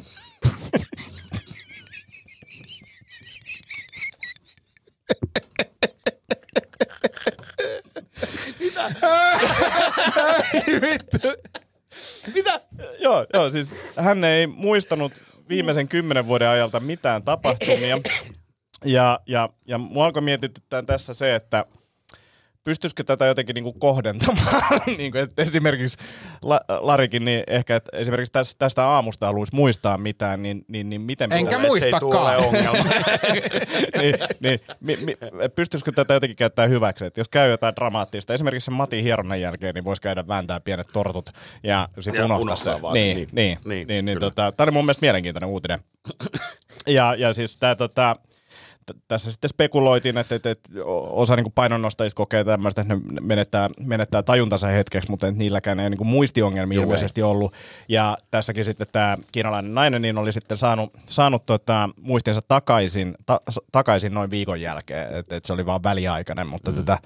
Mitä? 12.34 12.60
Joo, 12.98 13.26
joo, 13.34 13.50
siis 13.50 13.68
hän 13.96 14.24
ei 14.24 14.46
muistanut 14.46 15.12
viimeisen 15.48 15.88
kymmenen 15.88 16.26
vuoden 16.26 16.48
ajalta 16.48 16.80
mitään 16.80 17.22
tapahtumia. 17.22 17.96
Ja, 18.84 19.20
ja, 19.26 19.48
ja 19.68 19.78
mua 19.78 20.04
alkoi 20.04 20.22
mietityttää 20.22 20.82
tässä 20.82 21.14
se, 21.14 21.34
että 21.34 21.64
pystyisikö 22.66 23.04
tätä 23.04 23.26
jotenkin 23.26 23.54
niinku 23.54 23.72
kohdentamaan. 23.72 24.62
niinku, 24.98 25.18
että 25.18 25.42
esimerkiksi 25.42 25.98
La, 26.42 26.60
Larikin, 26.68 27.24
niin 27.24 27.44
ehkä 27.46 27.76
että 27.76 27.96
esimerkiksi 27.96 28.32
tästä, 28.32 28.58
tästä 28.58 28.86
aamusta 28.86 29.26
haluaisi 29.26 29.54
muistaa 29.54 29.98
mitään, 29.98 30.42
niin, 30.42 30.64
niin, 30.68 30.90
niin 30.90 31.00
miten... 31.00 31.32
Enkä 31.32 31.50
pitäisi- 31.50 31.66
muistakaan. 31.68 32.42
niin, 34.00 34.14
niin, 34.40 34.60
mi, 34.80 34.96
mi, 34.96 35.16
pystyisikö 35.54 35.92
tätä 35.92 36.14
jotenkin 36.14 36.36
käyttää 36.36 36.66
hyväksi? 36.66 37.04
Että 37.04 37.20
jos 37.20 37.28
käy 37.28 37.50
jotain 37.50 37.76
dramaattista, 37.76 38.34
esimerkiksi 38.34 38.64
sen 38.64 38.74
Matin 38.74 39.04
hieronnan 39.04 39.40
jälkeen, 39.40 39.74
niin 39.74 39.84
voisi 39.84 40.02
käydä 40.02 40.28
vääntää 40.28 40.60
pienet 40.60 40.88
tortut 40.92 41.30
ja 41.62 41.88
sitten 42.00 42.24
unohtaa 42.24 42.42
unohtaa 42.42 42.76
se. 42.76 42.82
vaan 42.82 42.96
se, 42.96 43.00
Niin, 43.00 43.16
niin. 43.16 43.28
niin, 43.32 43.58
niin, 43.64 43.68
Niin, 43.68 43.86
niin, 43.88 44.04
niin 44.04 44.18
tota, 44.20 44.52
tämä 44.52 44.64
oli 44.64 44.70
mun 44.70 44.84
mielestä 44.84 45.00
mielenkiintoinen 45.06 45.50
uutinen. 45.50 45.78
Ja, 46.86 47.14
ja 47.14 47.32
siis 47.32 47.56
tämä 47.56 47.74
tota, 47.74 48.16
tässä 49.08 49.30
sitten 49.30 49.50
spekuloitiin, 49.50 50.18
että, 50.18 50.34
että, 50.34 50.50
että 50.50 50.68
osa 51.10 51.36
niin 51.36 51.52
painonnostajista 51.54 52.16
kokee 52.16 52.44
tämmöistä, 52.44 52.80
että 52.80 52.94
ne 52.94 53.00
menettää, 53.20 53.70
menettää 53.80 54.22
tajuntansa 54.22 54.66
hetkeksi, 54.66 55.10
mutta 55.10 55.30
niilläkään 55.30 55.80
ei 55.80 55.90
niin 55.90 56.06
muistiongelmia 56.06 56.76
Juu, 56.76 56.82
ilmeisesti 56.82 57.22
ollut. 57.22 57.54
Ja 57.88 58.18
tässäkin 58.30 58.64
sitten 58.64 58.86
tämä 58.92 59.16
kiinalainen 59.32 59.74
nainen 59.74 60.02
niin 60.02 60.18
oli 60.18 60.32
sitten 60.32 60.58
saanut, 60.58 60.92
saanut 61.06 61.44
tota, 61.46 61.90
muistinsa 62.00 62.42
takaisin, 62.48 63.14
ta, 63.26 63.40
takaisin 63.72 64.14
noin 64.14 64.30
viikon 64.30 64.60
jälkeen, 64.60 65.14
että, 65.14 65.36
että 65.36 65.46
se 65.46 65.52
oli 65.52 65.66
vaan 65.66 65.82
väliaikainen, 65.82 66.46
mutta 66.46 66.70
mm. 66.70 66.76
tätä 66.76 66.98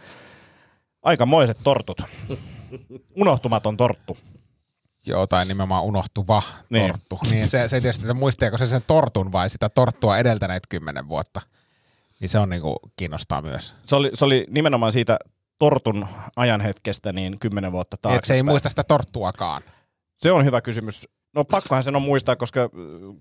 aikamoiset 1.02 1.58
tortut. 1.64 2.02
Unohtumaton 3.14 3.76
torttu. 3.76 4.18
Joo, 5.06 5.26
tai 5.26 5.44
nimenomaan 5.46 5.84
unohtuva 5.84 6.42
Niin. 6.70 6.86
torttu. 6.86 7.18
Niin 7.30 7.48
se, 7.48 7.68
se 7.68 7.80
tietysti, 7.80 8.04
että 8.04 8.14
muistiako 8.14 8.58
se 8.58 8.66
sen 8.66 8.84
tortun 8.86 9.32
vai 9.32 9.50
sitä 9.50 9.68
torttua 9.68 10.18
edeltäneet 10.18 10.62
kymmenen 10.68 11.08
vuotta. 11.08 11.40
Niin 12.20 12.28
se 12.28 12.38
on 12.38 12.48
niinku 12.50 12.76
kiinnostaa 12.96 13.42
myös. 13.42 13.74
Se 13.84 13.96
oli, 13.96 14.10
se 14.14 14.24
oli 14.24 14.46
nimenomaan 14.50 14.92
siitä 14.92 15.18
tortun 15.58 16.06
ajanhetkestä 16.36 17.12
niin 17.12 17.38
kymmenen 17.38 17.72
vuotta 17.72 17.96
taakse. 18.02 18.18
Et 18.18 18.24
se 18.24 18.34
ei 18.34 18.42
muista 18.42 18.68
sitä 18.68 18.84
torttuakaan. 18.84 19.62
Se 20.16 20.32
on 20.32 20.44
hyvä 20.44 20.60
kysymys. 20.60 21.08
No 21.34 21.44
pakkohan 21.44 21.82
sen 21.84 21.96
on 21.96 22.02
muistaa, 22.02 22.36
koska 22.36 22.60
äh, 22.60 22.68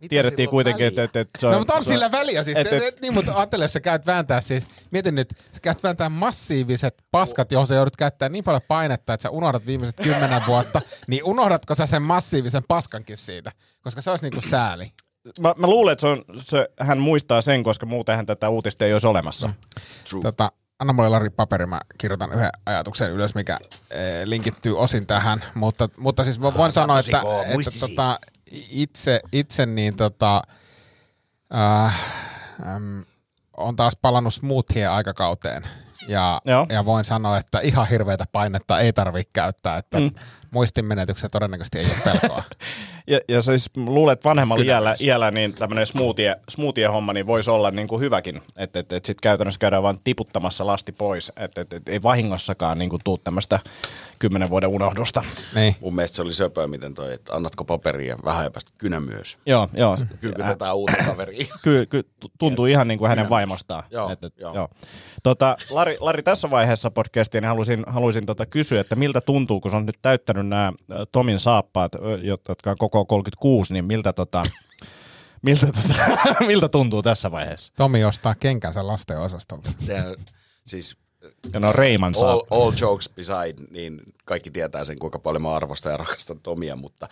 tiedettiin 0.10 0.50
kuitenkin, 0.50 0.88
että, 0.88 1.04
että, 1.04 1.20
että 1.20 1.40
se 1.40 1.48
on... 1.48 1.54
No 1.54 1.60
mutta 1.60 1.74
on 1.74 1.84
se 1.84 1.92
sillä 1.92 2.12
väliä 2.12 2.44
siis. 2.44 2.58
et- 2.58 2.68
Et, 2.68 2.74
et, 2.74 2.84
et, 2.84 3.02
niin, 3.02 3.14
mutta 3.14 3.34
ajattele, 3.34 3.64
jos 3.64 3.74
sä 3.74 3.80
käyt 3.80 4.06
vääntää 4.06 4.42
siis, 4.42 4.68
mieti 4.92 5.12
nyt, 5.12 5.30
sä 5.52 5.60
käyt 5.62 5.84
vääntää 5.84 6.10
massiiviset 6.10 7.04
paskat, 7.12 7.52
johon 7.52 7.68
sä 7.68 7.76
joudut 7.76 7.96
käyttämään 7.98 8.32
niin 8.32 8.44
paljon 8.44 8.62
painetta, 8.68 9.14
että 9.14 9.22
sä 9.22 9.30
unohdat 9.30 9.66
viimeiset 9.66 9.96
kymmenen 10.04 10.42
vuotta, 10.48 10.82
niin 11.08 11.24
unohdatko 11.24 11.76
sä 11.76 11.86
sen 11.86 12.02
massiivisen 12.02 12.64
paskankin 12.68 13.18
siitä? 13.18 13.52
Koska 13.82 14.02
se 14.02 14.10
olisi 14.12 14.26
niinku 14.26 14.42
sääli. 14.42 14.92
Mä, 15.40 15.54
mä 15.58 15.68
luulen, 15.68 15.92
että 15.92 16.02
se 16.02 16.08
on, 16.08 16.24
se, 16.38 16.70
hän 16.80 17.00
muistaa 17.00 17.42
sen, 17.42 17.64
koska 17.64 17.86
muutenhan 17.86 18.26
tätä 18.26 18.50
uutista 18.50 18.86
ei 18.86 18.94
olisi 18.94 19.08
olemassa. 19.08 19.48
Mm. 19.48 19.54
True. 20.10 20.22
Tota, 20.22 20.52
anna 20.80 20.94
mulle 20.94 21.10
Lari 21.10 21.30
paperi, 21.30 21.66
mä 21.66 21.82
kirjoitan 21.98 22.34
yhden 22.34 22.50
ajatuksen 22.66 23.12
ylös, 23.12 23.36
mikä 23.36 23.60
e, 23.90 24.00
linkittyy 24.24 24.80
osin 24.80 25.08
tähän, 25.08 25.44
mutta, 25.54 25.90
mutta 25.98 26.24
siis 26.24 26.40
mä 26.40 26.54
voin 26.54 26.72
sanoa, 26.72 27.00
että, 27.00 27.22
että 27.46 27.80
tota, 27.80 28.20
itse, 28.72 29.20
itse 29.32 29.66
niin 29.66 29.96
tota, 29.96 30.42
äh, 31.56 32.02
äm, 32.76 33.06
on 33.58 33.76
taas 33.76 33.98
palannut 34.02 34.34
smoothien 34.34 34.92
aikakauteen. 34.92 35.64
Ja, 36.08 36.42
Joo. 36.46 36.66
ja 36.70 36.86
voin 36.86 37.06
sanoa, 37.06 37.38
että 37.38 37.60
ihan 37.60 37.88
hirveätä 37.88 38.26
painetta 38.32 38.80
ei 38.80 38.94
tarvitse 38.94 39.30
käyttää, 39.34 39.78
että 39.78 40.00
mm. 40.00 40.12
muistinmenetyksiä 40.52 41.30
todennäköisesti 41.30 41.80
ei 41.80 41.86
ole 41.86 42.20
pelkoa. 42.20 42.44
Ja, 43.10 43.20
ja 43.28 43.42
siis 43.42 43.70
luulen, 43.76 44.14
että 44.14 44.30
vanhemmalla 44.30 44.64
iällä, 44.64 44.96
iällä 45.02 45.32
niin 45.32 45.54
tämmöinen 45.54 45.86
smoothie, 45.86 46.36
smoothie-homma 46.50 47.14
niin 47.14 47.28
voisi 47.28 47.52
olla 47.52 47.72
niin 47.72 47.88
kuin 47.88 48.02
hyväkin. 48.02 48.42
Että 48.58 48.80
et, 48.80 48.94
et 48.94 49.06
sitten 49.06 49.22
käytännössä 49.24 49.60
käydään 49.60 49.84
vain 49.84 50.00
tiputtamassa 50.04 50.68
lasti 50.68 50.92
pois. 50.92 51.32
Että 51.38 51.62
et, 51.62 51.74
et, 51.74 51.90
ei 51.90 52.04
vahingossakaan 52.04 52.78
niin 52.78 52.90
kuin 52.90 53.02
tuu 53.04 53.18
tämmöistä 53.18 53.60
kymmenen 54.20 54.50
vuoden 54.50 54.70
unohdusta. 54.70 55.24
Niin. 55.56 55.76
Mun 55.82 55.96
mielestä 55.96 56.16
se 56.16 56.22
oli 56.22 56.34
söpöä, 56.34 56.68
miten 56.68 56.94
toi, 56.94 57.14
että 57.14 57.34
annatko 57.34 57.66
paperia 57.66 58.18
vähän 58.26 58.44
ja 58.44 58.52
päästä 58.52 58.72
kynä 58.78 59.00
myös. 59.00 59.38
Joo, 59.46 59.70
joo. 59.74 59.98
Kyykytetään 60.20 60.76
uutta 60.76 61.04
kaveria. 61.06 61.46
Kyllä, 61.62 61.86
ky, 61.92 62.04
tuntuu 62.40 62.66
ihan 62.66 62.88
niin 62.88 62.98
kuin 63.00 63.10
hänen 63.10 63.30
vaimostaan. 63.30 63.84
Joo, 63.92 64.10
et, 64.10 64.24
et, 64.24 64.34
joo. 64.38 64.56
joo. 64.56 64.70
Tota, 65.24 65.58
Lari, 65.70 65.98
Lari, 66.00 66.24
tässä 66.24 66.50
vaiheessa 66.50 66.92
podcastia 66.92 67.42
niin 67.42 67.48
halusin, 67.48 67.84
halusin 67.88 68.26
tota 68.26 68.46
kysyä, 68.46 68.82
että 68.82 68.96
miltä 68.96 69.22
tuntuu, 69.22 69.62
kun 69.62 69.76
on 69.76 69.86
nyt 69.86 70.00
täyttänyt 70.02 70.48
nämä 70.48 70.74
Tomin 71.12 71.40
saappaat, 71.40 71.92
jotka 72.22 72.72
on 72.72 72.78
koko 72.78 73.06
36, 73.06 73.74
niin 73.74 73.86
miltä, 73.86 74.14
tota, 74.14 74.44
miltä, 75.46 75.66
tota, 75.66 75.96
miltä 76.48 76.70
tuntuu 76.70 77.02
tässä 77.02 77.32
vaiheessa? 77.32 77.74
Tomi 77.76 78.04
ostaa 78.04 78.36
kenkänsä 78.36 78.88
lasten 78.88 79.20
osastolta. 79.20 79.72
Siis 80.66 80.98
Ja 81.54 81.60
no 81.60 81.72
Reiman 81.72 82.14
all, 82.16 82.22
saappaat. 82.22 82.62
all 82.62 82.72
jokes 82.82 83.10
beside, 83.10 83.68
niin 83.72 84.02
kaikki 84.26 84.52
tietää 84.52 84.84
sen, 84.84 85.00
kuinka 85.00 85.20
paljon 85.20 85.42
mä 85.42 85.56
arvostan 85.56 85.92
ja 85.92 85.98
rakastan 85.98 86.40
Tomia, 86.40 86.76
mutta 86.76 87.08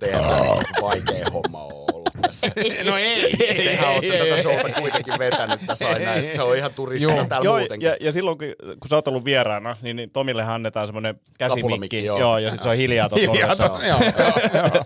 teidän 0.00 0.20
oh. 0.20 0.62
vaikea 0.82 1.26
homma 1.32 1.64
on 1.64 1.72
ollut 1.72 2.10
tässä. 2.22 2.46
No 2.90 2.96
ei, 2.96 3.36
ei, 3.40 3.64
Tehän 3.64 3.90
olette 3.90 4.18
tätä 4.18 4.42
showta 4.42 4.80
kuitenkin 4.80 5.14
vetänyt 5.18 5.60
tässä 5.66 5.88
aina, 5.88 6.14
että 6.14 6.34
se 6.34 6.42
on 6.42 6.56
ihan 6.56 6.74
turistina 6.74 7.26
täällä 7.26 7.44
Joo, 7.44 7.58
muutenkin. 7.58 7.86
ja, 7.86 7.96
ja 8.00 8.12
silloin 8.12 8.38
kun, 8.38 8.46
kun 8.80 8.88
sä 8.88 8.96
oot 8.96 9.08
ollut 9.08 9.24
vieraana, 9.24 9.76
niin, 9.82 9.96
niin 9.96 10.10
Tomille 10.10 10.42
annetaan 10.42 10.86
semmoinen 10.86 11.20
käsimikki, 11.38 12.04
joo. 12.04 12.18
joo. 12.18 12.28
joo, 12.28 12.38
ja 12.38 12.50
sitten 12.50 12.64
se 12.64 12.68
on 12.70 12.76
hiljaa 12.76 13.08
tuossa 13.08 13.32
Hiljaa 13.32 13.56
tossa, 13.56 13.86
joo, 13.86 14.00
joo, 14.00 14.32
joo. 14.54 14.84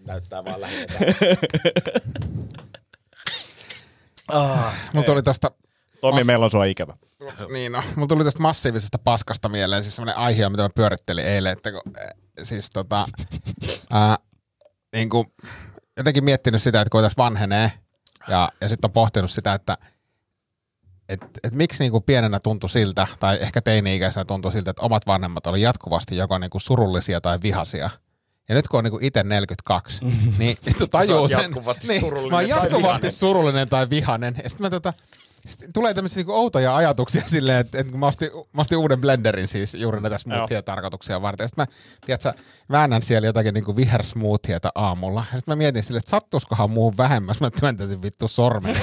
Näyttää 0.00 0.44
vaan 0.44 0.60
lähinnä. 0.60 0.86
Mulla 4.92 5.06
tuli 5.06 5.22
tosta, 5.22 5.50
Tomi, 6.00 6.20
Mas- 6.20 6.26
meillä 6.26 6.44
on 6.44 6.50
sua 6.50 6.64
ikävä. 6.64 6.96
niin 7.52 7.72
no, 7.72 7.82
mulla 7.96 8.08
tuli 8.08 8.24
tästä 8.24 8.42
massiivisesta 8.42 8.98
paskasta 8.98 9.48
mieleen, 9.48 9.82
siis 9.82 9.96
semmoinen 9.96 10.16
aihe, 10.16 10.48
mitä 10.48 10.62
mä 10.62 10.68
pyörittelin 10.74 11.24
eilen, 11.24 11.52
että 11.52 11.72
kun, 11.72 11.82
eh, 12.00 12.10
siis 12.42 12.70
tota, 12.70 13.06
ää, 13.90 14.18
niin 14.92 15.08
kuin, 15.10 15.32
jotenkin 15.96 16.24
miettinyt 16.24 16.62
sitä, 16.62 16.80
että 16.80 16.90
kun 16.90 17.02
tässä 17.02 17.16
vanhenee, 17.16 17.72
ja, 18.28 18.48
ja 18.60 18.68
sitten 18.68 18.88
on 18.88 18.92
pohtinut 18.92 19.30
sitä, 19.30 19.54
että 19.54 19.78
et, 21.08 21.20
et 21.44 21.52
miksi 21.54 21.82
niinku 21.82 22.00
pienenä 22.00 22.40
tuntui 22.44 22.70
siltä, 22.70 23.06
tai 23.20 23.38
ehkä 23.40 23.60
teini-ikäisenä 23.60 24.24
tuntui 24.24 24.52
siltä, 24.52 24.70
että 24.70 24.82
omat 24.82 25.06
vanhemmat 25.06 25.46
oli 25.46 25.60
jatkuvasti 25.62 26.16
joko 26.16 26.38
niinku 26.38 26.60
surullisia 26.60 27.20
tai 27.20 27.38
vihasia. 27.42 27.90
Ja 28.48 28.54
nyt 28.54 28.68
kun 28.68 28.78
on 28.78 28.84
niinku 28.84 28.98
itse 29.02 29.22
42, 29.22 30.04
niin 30.38 30.56
vittu 30.66 30.86
tajuu 30.86 31.28
sen. 31.28 31.42
jatkuvasti 31.42 31.88
niin, 31.88 32.00
surullinen 32.00 32.30
mä 32.30 32.36
oon 32.36 32.48
tai 32.48 32.48
jatkuvasti 32.48 32.82
vihainen. 32.82 33.12
surullinen 33.12 33.68
tai 33.68 33.90
vihanen. 33.90 34.34
Ja 34.42 34.50
sitten 34.50 34.66
mä 34.66 34.70
tota, 34.70 34.92
sit 35.46 35.70
tulee 35.74 35.94
tämmöisiä 35.94 36.16
niinku 36.16 36.32
outoja 36.32 36.76
ajatuksia 36.76 37.22
silleen, 37.28 37.58
että, 37.58 37.78
että 37.78 37.96
mä 37.96 38.06
ostin, 38.06 38.30
mä 38.52 38.60
ostin 38.60 38.78
uuden 38.78 39.00
blenderin 39.00 39.48
siis 39.48 39.74
juuri 39.74 40.00
näitä 40.00 40.18
smoothie-tarkoituksia 40.18 41.22
varten. 41.22 41.44
Ja 41.44 41.48
sitten 41.48 41.62
mä, 41.62 41.76
tiedätkö, 42.06 42.32
väännän 42.70 43.02
siellä 43.02 43.26
jotakin 43.26 43.54
niinku 43.54 43.76
vihersmoothieta 43.76 44.72
aamulla. 44.74 45.24
Ja 45.32 45.38
sitten 45.38 45.52
mä 45.52 45.56
mietin 45.56 45.82
silleen, 45.82 45.98
että 45.98 46.10
sattuskohan 46.10 46.70
muuhun 46.70 46.96
vähemmän, 46.96 47.30
jos 47.30 47.40
mä 47.40 47.50
työntäisin 47.60 48.02
vittu 48.02 48.28
sormen. 48.28 48.76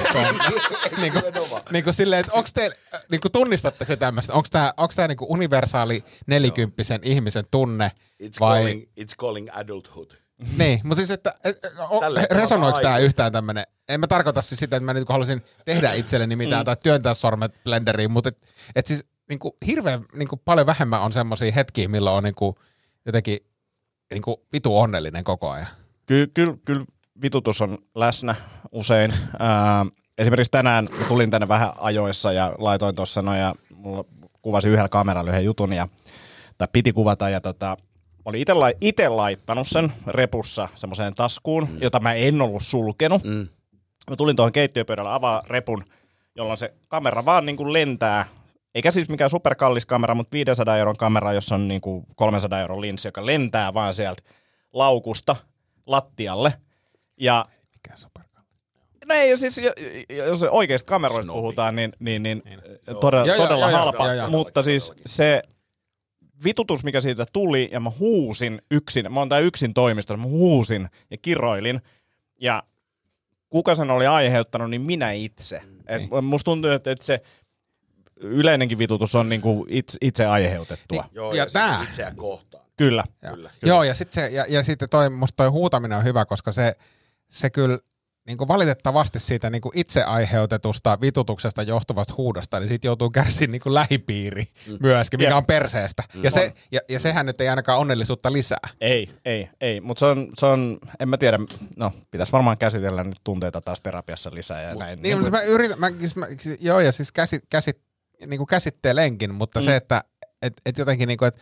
niin 1.00 1.12
kuin, 1.12 1.22
niin 1.70 1.84
kuin 1.84 1.94
silleen, 1.94 2.20
että 2.20 2.32
onko 2.32 2.48
te, 2.54 2.70
niin 3.10 3.20
kuin 3.20 3.32
tunnistatte 3.32 3.84
se 3.84 3.96
tämmöistä, 3.96 4.32
onko 4.32 4.48
tämä 4.52 4.72
onks 4.76 4.96
tää 4.96 5.08
niinku 5.08 5.26
universaali 5.28 6.04
nelikymppisen 6.26 7.00
ihmisen 7.04 7.44
tunne 7.50 7.90
It's, 8.22 8.40
vai... 8.40 8.58
calling, 8.58 8.82
it's 9.00 9.16
calling 9.18 9.48
adulthood. 9.52 10.10
Niin, 10.56 10.80
mutta 10.84 10.96
siis, 10.96 11.10
että 11.10 11.34
et, 11.44 11.58
o, 11.90 12.00
resonoiko 12.30 12.80
tämä 12.80 12.98
yhtään 12.98 13.32
tämmöinen, 13.32 13.64
en 13.88 14.00
mä 14.00 14.06
tarkoita 14.06 14.42
siis 14.42 14.58
sitä, 14.58 14.76
että 14.76 14.84
mä 14.84 14.94
nyt 14.94 15.08
haluaisin 15.08 15.44
tehdä 15.64 15.92
itselleni 15.92 16.36
mitään 16.36 16.62
mm. 16.62 16.64
tai 16.64 16.76
työntää 16.82 17.14
sormet 17.14 17.64
blenderiin, 17.64 18.10
mutta 18.10 18.28
et, 18.28 18.38
et 18.76 18.86
siis 18.86 19.04
niin 19.28 19.38
kuin, 19.38 19.52
hirveän 19.66 20.04
niin 20.14 20.28
kuin, 20.28 20.40
paljon 20.44 20.66
vähemmän 20.66 21.02
on 21.02 21.12
semmoisia 21.12 21.52
hetkiä, 21.52 21.88
milloin 21.88 22.16
on 22.16 22.24
niin 22.24 22.34
kuin, 22.34 22.56
jotenkin 23.06 23.38
niin 24.10 24.22
kuin, 24.22 24.36
vitu 24.52 24.78
onnellinen 24.78 25.24
koko 25.24 25.50
ajan. 25.50 25.68
Kyllä, 26.06 26.26
kyllä, 26.34 26.54
kyllä 26.64 26.84
vitutus 27.22 27.60
on 27.60 27.78
läsnä 27.94 28.34
usein. 28.72 29.12
Ää, 29.38 29.86
esimerkiksi 30.18 30.50
tänään 30.50 30.88
tulin 31.08 31.30
tänne 31.30 31.48
vähän 31.48 31.72
ajoissa 31.76 32.32
ja 32.32 32.54
laitoin 32.58 32.94
tuossa 32.94 33.22
noin 33.22 33.40
ja 33.40 33.54
mulla 33.74 34.04
kuvasin 34.42 34.70
yhdellä 34.70 34.88
kameralla 34.88 35.30
yhden 35.30 35.44
jutun 35.44 35.72
ja, 35.72 35.88
tai 36.58 36.68
piti 36.72 36.92
kuvata 36.92 37.28
ja 37.28 37.40
tota, 37.40 37.76
oli 38.28 38.40
itse, 38.40 38.54
lai, 38.54 38.74
ite 38.80 39.08
laittanut 39.08 39.68
sen 39.68 39.92
repussa 40.06 40.68
semmoiseen 40.74 41.14
taskuun, 41.14 41.68
mm. 41.70 41.78
jota 41.82 42.00
mä 42.00 42.14
en 42.14 42.42
ollut 42.42 42.62
sulkenut. 42.62 43.24
Mm. 43.24 43.48
Mä 44.10 44.16
tulin 44.16 44.36
tuohon 44.36 44.52
keittiöpöydällä 44.52 45.14
avaa 45.14 45.42
repun, 45.46 45.84
jolloin 46.36 46.58
se 46.58 46.74
kamera 46.88 47.24
vaan 47.24 47.46
niin 47.46 47.56
kuin 47.56 47.72
lentää. 47.72 48.26
Eikä 48.74 48.90
siis 48.90 49.08
mikään 49.08 49.30
superkallis 49.30 49.86
kamera, 49.86 50.14
mutta 50.14 50.32
500 50.32 50.76
euron 50.76 50.96
kamera, 50.96 51.32
jossa 51.32 51.54
on 51.54 51.68
niin 51.68 51.80
kuin 51.80 52.06
300 52.16 52.60
euron 52.60 52.80
linssi, 52.80 53.08
joka 53.08 53.26
lentää 53.26 53.74
vaan 53.74 53.92
sieltä 53.92 54.22
laukusta 54.72 55.36
lattialle. 55.86 56.52
Ja 57.20 57.46
Mikä 57.74 57.96
superkalli. 57.96 58.48
no 59.08 59.14
ei, 59.14 59.38
siis 59.38 59.58
jo- 59.58 59.72
jo- 60.08 60.24
jos 60.26 60.42
oikeista 60.42 60.88
kameroista 60.88 61.22
Snobi. 61.22 61.36
puhutaan, 61.38 61.76
niin, 61.76 61.92
niin, 61.98 62.22
niin 62.22 62.42
todella, 63.00 63.26
Joo, 63.26 63.36
joo, 63.36 63.46
todella 63.46 63.64
joo, 63.64 63.70
joo, 63.70 63.78
halpa. 63.78 64.06
joo, 64.06 64.14
joo. 64.14 64.30
Mutta 64.30 64.62
siis 64.62 64.92
se 65.06 65.42
vitutus, 66.44 66.84
mikä 66.84 67.00
siitä 67.00 67.26
tuli, 67.32 67.68
ja 67.72 67.80
mä 67.80 67.90
huusin 67.98 68.62
yksin, 68.70 69.12
mä 69.12 69.20
oon 69.20 69.28
tää 69.28 69.38
yksin 69.38 69.74
toimistossa, 69.74 70.16
mä 70.22 70.28
huusin 70.28 70.88
ja 71.10 71.16
kiroilin, 71.22 71.80
ja 72.40 72.62
kuka 73.50 73.74
sen 73.74 73.90
oli 73.90 74.06
aiheuttanut, 74.06 74.70
niin 74.70 74.80
minä 74.80 75.12
itse. 75.12 75.62
Et 75.86 76.10
Niin. 76.10 76.24
musta 76.24 76.44
tuntuu, 76.44 76.70
että, 76.70 76.90
että 76.90 77.06
se 77.06 77.22
yleinenkin 78.16 78.78
vitutus 78.78 79.14
on 79.14 79.28
niinku 79.28 79.66
itse, 79.68 79.98
itse 80.00 80.26
aiheutettua. 80.26 81.02
Niin. 81.02 81.10
Joo, 81.14 81.32
Ja 81.32 81.42
ja, 81.42 81.46
tää. 81.52 81.78
se 81.78 81.84
itseään 81.84 82.16
kohtaan. 82.16 82.64
Kyllä. 82.76 83.04
Joo, 83.22 83.34
Kyllä. 83.34 83.50
Joo 83.62 83.82
ja 83.82 83.94
sitten 83.94 84.22
se, 84.24 84.34
ja, 84.36 84.44
ja 84.48 84.62
sitten 84.62 84.88
toi, 84.90 85.10
musta 85.10 85.36
toi 85.36 85.48
huutaminen 85.48 85.98
on 85.98 86.04
hyvä, 86.04 86.24
koska 86.24 86.52
se, 86.52 86.74
se 87.28 87.50
kyllä 87.50 87.78
niin 88.28 88.38
kuin 88.38 88.48
valitettavasti 88.48 89.18
siitä 89.18 89.50
niin 89.50 89.60
kuin 89.60 89.78
itse 89.78 90.02
aiheutetusta 90.02 91.00
vitutuksesta 91.00 91.62
johtuvasta 91.62 92.14
huudosta, 92.16 92.60
niin 92.60 92.68
siitä 92.68 92.86
joutuu 92.86 93.10
kärsimään 93.10 93.52
niin 93.52 93.60
kuin 93.60 93.74
lähipiiri 93.74 94.48
mm. 94.66 94.78
myöskin, 94.80 95.20
mikä 95.20 95.28
Jep. 95.30 95.36
on 95.36 95.46
perseestä. 95.46 96.02
Mm. 96.14 96.24
Ja, 96.24 96.30
se, 96.30 96.52
ja, 96.72 96.80
ja 96.88 97.00
sehän 97.00 97.26
nyt 97.26 97.40
ei 97.40 97.48
ainakaan 97.48 97.78
onnellisuutta 97.78 98.32
lisää. 98.32 98.68
Ei, 98.80 99.10
ei, 99.24 99.48
ei. 99.60 99.80
Mutta 99.80 99.98
se 99.98 100.06
on, 100.06 100.28
se 100.38 100.46
on, 100.46 100.78
en 101.00 101.08
mä 101.08 101.16
tiedä, 101.16 101.38
no 101.76 101.92
pitäisi 102.10 102.32
varmaan 102.32 102.58
käsitellä 102.58 103.04
nyt 103.04 103.20
tunteita 103.24 103.60
taas 103.60 103.80
terapiassa 103.80 104.30
lisää 104.34 104.62
ja 104.62 104.74
näin. 104.74 105.02
Niin, 105.02 105.20
niin 105.20 105.32
mä 105.32 105.42
yritän, 105.42 105.80
mä, 105.80 105.90
siis 105.98 106.16
mä, 106.16 106.26
siis- 106.40 106.60
joo 106.60 106.80
ja 106.80 106.92
siis 106.92 107.12
käsit, 107.12 107.44
käsit, 107.50 107.80
niin 108.26 108.38
kuin 108.38 108.48
käsittelenkin, 108.48 109.34
mutta 109.34 109.60
mm. 109.60 109.64
se, 109.64 109.76
että 109.76 110.04
et, 110.42 110.52
et 110.66 110.78
jotenkin 110.78 111.08
niin 111.08 111.18
kuin, 111.18 111.28
että 111.28 111.40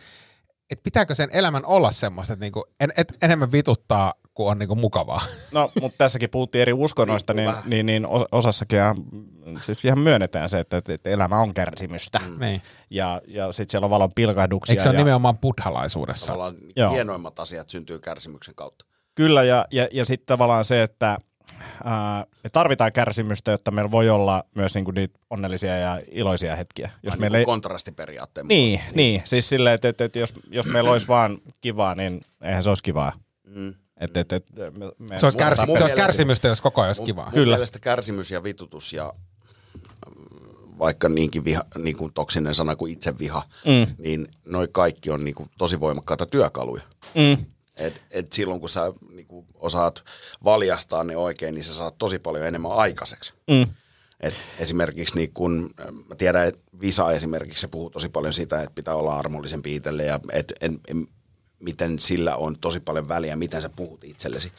et 0.71 0.83
pitääkö 0.83 1.15
sen 1.15 1.29
elämän 1.33 1.65
olla 1.65 1.91
semmoista, 1.91 2.33
että 2.33 2.45
niinku, 2.45 2.63
en, 2.79 2.93
et, 2.97 3.17
enemmän 3.21 3.51
vituttaa 3.51 4.13
kuin 4.33 4.49
on 4.49 4.59
niinku 4.59 4.75
mukavaa. 4.75 5.21
No, 5.53 5.69
mutta 5.81 5.97
tässäkin 5.97 6.29
puhuttiin 6.29 6.61
eri 6.61 6.73
uskonnoista, 6.73 7.33
niin, 7.33 7.51
niin, 7.65 7.85
niin 7.85 8.05
os- 8.05 8.27
osassakin 8.31 8.79
ihan, 8.79 8.95
siis 9.59 9.85
ihan 9.85 9.99
myönnetään 9.99 10.49
se, 10.49 10.59
että, 10.59 10.81
että 10.87 11.09
elämä 11.09 11.39
on 11.39 11.53
kärsimystä. 11.53 12.19
Mm. 12.25 12.39
Niin. 12.39 12.61
Ja, 12.89 13.21
ja 13.27 13.51
sitten 13.51 13.71
siellä 13.71 13.85
on 13.85 13.91
valon 13.91 14.13
pilkahduksia. 14.15 14.73
Eikö 14.73 14.83
se 14.83 14.89
ole 14.89 14.95
ja, 14.95 14.99
nimenomaan 14.99 15.37
buddhalaisuudessa? 15.37 16.25
Tavallaan 16.25 16.55
Joo. 16.75 16.91
hienoimmat 16.91 17.39
asiat 17.39 17.69
syntyy 17.69 17.99
kärsimyksen 17.99 18.55
kautta. 18.55 18.85
Kyllä, 19.15 19.43
ja, 19.43 19.65
ja, 19.71 19.87
ja 19.91 20.05
sitten 20.05 20.25
tavallaan 20.25 20.65
se, 20.65 20.83
että 20.83 21.17
ää, 21.83 22.25
me 22.43 22.49
tarvitaan 22.49 22.91
kärsimystä, 22.93 23.51
jotta 23.51 23.71
meillä 23.71 23.91
voi 23.91 24.09
olla 24.09 24.43
myös 24.55 24.75
niinku 24.75 24.91
niitä 24.91 25.19
onnellisia 25.29 25.77
ja 25.77 26.01
iloisia 26.11 26.55
hetkiä. 26.55 26.87
Jos 27.03 27.13
Jos 27.13 27.17
meillä 27.19 27.35
niin 27.35 27.39
ei, 27.39 27.45
kontrastiperiaatteen 27.45 28.47
niin, 28.47 28.81
niin, 28.95 29.21
siis 29.25 29.49
silleen, 29.49 29.75
että, 29.75 29.89
että, 29.89 30.03
että 30.05 30.19
jos, 30.19 30.33
jos 30.49 30.67
meillä 30.67 30.91
olisi 30.91 31.07
vaan 31.07 31.37
kivaa, 31.61 31.95
niin 31.95 32.21
eihän 32.41 32.63
se 32.63 32.69
olisi 32.69 32.83
kivaa. 32.83 33.11
Mm. 33.45 33.73
Et, 33.99 34.17
et, 34.17 34.31
et, 34.31 34.45
me, 34.55 34.85
me 35.09 35.17
Se 35.17 35.25
olisi, 35.25 35.37
kärsi, 35.37 35.63
se 35.77 35.83
olisi 35.83 35.95
kärsimystä, 35.95 36.47
jos 36.47 36.61
koko 36.61 36.81
ajan 36.81 36.89
olisi 36.89 37.01
Mun, 37.01 37.05
kivaa. 37.05 37.25
mun 37.25 37.33
Kyllä. 37.33 37.55
mielestä 37.55 37.79
kärsimys 37.79 38.31
ja 38.31 38.43
vitutus 38.43 38.93
ja 38.93 39.13
mm, 40.15 40.79
vaikka 40.79 41.09
niinkin 41.09 41.45
viha, 41.45 41.63
niin 41.77 41.97
kuin 41.97 42.13
toksinen 42.13 42.55
sana 42.55 42.75
kuin 42.75 42.93
itseviha, 42.93 43.43
Mm. 43.65 43.95
niin 43.97 44.27
noi 44.45 44.67
kaikki 44.71 45.11
on 45.11 45.23
niin 45.25 45.35
kuin 45.35 45.49
tosi 45.57 45.79
voimakkaita 45.79 46.25
työkaluja. 46.25 46.81
Mm, 47.15 47.45
Et, 47.77 48.01
et 48.11 48.33
silloin 48.33 48.59
kun 48.59 48.69
sä 48.69 48.93
niin 49.09 49.27
kuin 49.27 49.45
osaat 49.55 50.03
valjastaa 50.43 51.03
ne 51.03 51.17
oikein, 51.17 51.55
niin 51.55 51.63
sä 51.63 51.73
saat 51.73 51.97
tosi 51.97 52.19
paljon 52.19 52.45
enemmän 52.45 52.71
aikaiseksi. 52.71 53.33
mm, 53.49 53.65
Et 54.19 54.33
esimerkiksi 54.59 55.15
niin 55.15 55.33
kun, 55.33 55.69
mä 56.09 56.15
tiedän, 56.15 56.47
että 56.47 56.65
Visa 56.81 57.11
esimerkiksi 57.11 57.61
se 57.61 57.67
puhuu 57.67 57.89
tosi 57.89 58.09
paljon 58.09 58.33
sitä, 58.33 58.61
että 58.61 58.75
pitää 58.75 58.95
olla 58.95 59.17
armollisempi 59.17 59.75
itselle 59.75 60.03
ja 60.03 60.19
et, 60.31 60.53
en, 60.61 60.79
en, 60.87 61.07
miten 61.59 61.99
sillä 61.99 62.35
on 62.35 62.57
tosi 62.57 62.79
paljon 62.79 63.07
väliä, 63.07 63.35
miten 63.35 63.61
sä 63.61 63.69
puhut 63.69 64.03
itsellesi. 64.03 64.51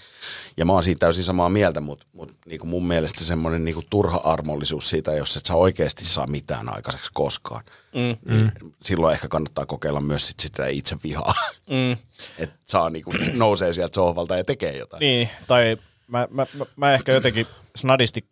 Ja 0.56 0.64
mä 0.64 0.72
oon 0.72 0.84
siitä 0.84 0.98
täysin 0.98 1.24
samaa 1.24 1.48
mieltä, 1.48 1.80
mutta, 1.80 2.06
mutta 2.12 2.34
niin 2.46 2.60
kuin 2.60 2.70
mun 2.70 2.86
mielestä 2.86 3.24
semmoinen 3.24 3.64
niin 3.64 3.74
kuin 3.74 3.86
turha 3.90 4.20
armollisuus 4.24 4.88
siitä, 4.88 5.12
jos 5.12 5.36
et 5.36 5.46
sä 5.46 5.54
oikeasti 5.54 6.04
saa 6.04 6.26
mitään 6.26 6.74
aikaiseksi 6.74 7.10
koskaan, 7.14 7.64
mm. 7.94 8.32
niin 8.34 8.52
silloin 8.82 9.14
ehkä 9.14 9.28
kannattaa 9.28 9.66
kokeilla 9.66 10.00
myös 10.00 10.26
sit 10.26 10.40
sitä 10.40 10.66
itse 10.66 10.96
vihaa. 11.04 11.34
Mm. 11.70 11.92
että 12.42 12.56
saa 12.64 12.90
niin 12.90 13.04
kuin, 13.04 13.16
nousee 13.38 13.72
sieltä 13.72 13.94
sohvalta 13.94 14.36
ja 14.36 14.44
tekee 14.44 14.76
jotain. 14.76 15.00
Niin, 15.00 15.28
tai 15.46 15.76
mä, 16.06 16.28
mä, 16.30 16.46
mä, 16.52 16.64
mä 16.76 16.94
ehkä 16.94 17.12
jotenkin 17.12 17.46
snadisti, 17.76 18.24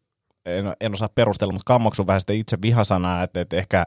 en, 0.46 0.72
en 0.80 0.92
osaa 0.92 1.08
perustella, 1.14 1.52
mutta 1.52 1.66
kammoksun 1.66 2.06
vähän 2.06 2.20
sitä 2.20 2.32
itse 2.32 2.58
vihasanaa, 2.62 3.22
että, 3.22 3.40
että 3.40 3.56
ehkä 3.56 3.86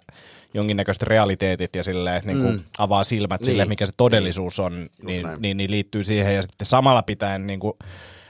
jonkinnäköiset 0.54 1.04
realiteetit 1.04 1.76
ja 1.76 1.84
silleen, 1.84 2.16
että 2.16 2.28
niinku 2.34 2.52
Mm. 2.52 2.60
avaa 2.78 3.04
silmät 3.04 3.42
Niin. 3.42 3.46
sille, 3.46 3.66
mikä 3.66 3.86
se 3.86 3.92
todellisuus 3.98 4.60
on, 4.60 4.90
niin, 5.04 5.28
niin, 5.40 5.58
niin, 5.58 5.72
liittyy 5.72 6.04
siihen. 6.04 6.36
Ja 6.36 6.42
sitten 6.42 6.66
samalla 6.68 7.04
pitäen 7.04 7.48
niinku 7.48 7.78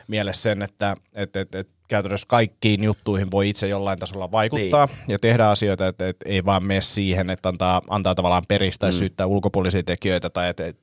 mielessä 0.08 0.42
sen, 0.42 0.62
että 0.62 0.96
et, 1.13 1.36
et, 1.36 1.56
et 1.56 1.70
käytännössä 1.88 2.26
kaikkiin 2.30 2.84
juttuihin 2.84 3.32
voi 3.32 3.50
itse 3.50 3.68
jollain 3.68 4.00
tasolla 4.00 4.32
vaikuttaa 4.32 4.86
niin. 4.86 4.98
ja 5.08 5.20
tehdä 5.20 5.50
asioita, 5.50 5.88
että 5.88 6.08
et 6.08 6.18
ei 6.26 6.46
vaan 6.46 6.63
mene 6.63 6.82
siihen, 6.82 7.30
että 7.30 7.50
antaa, 7.50 7.82
antaa 7.89 8.15
tavallaan 8.15 8.44
peristä 8.48 8.88
Mm. 8.88 8.92
syyttää 8.94 9.26
ulkopuolisia 9.28 9.84
tekijöitä 9.84 10.30
tai 10.30 10.50
että 10.50 10.65
et 10.65 10.78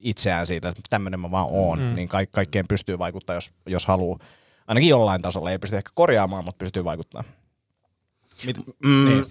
itseään 0.00 0.46
siitä, 0.46 0.68
että 0.68 0.80
tämmöinen 0.90 1.20
mä 1.20 1.30
vaan 1.30 1.46
oon, 1.50 1.78
mm. 1.80 1.94
niin 1.94 2.08
ka- 2.08 2.26
kaikkeen 2.30 2.64
pystyy 2.68 2.98
vaikuttaa, 2.98 3.34
jos, 3.34 3.50
jos 3.66 3.86
haluaa. 3.86 4.18
Ainakin 4.68 4.88
jollain 4.88 5.22
tasolla, 5.22 5.50
ei 5.50 5.58
pysty 5.58 5.76
ehkä 5.76 5.90
korjaamaan, 5.94 6.44
mutta 6.44 6.64
pystyy 6.64 6.84
vaikuttaa. 6.84 7.24
Mit, 8.46 8.56
Mm, 8.84 9.04
niin. 9.04 9.26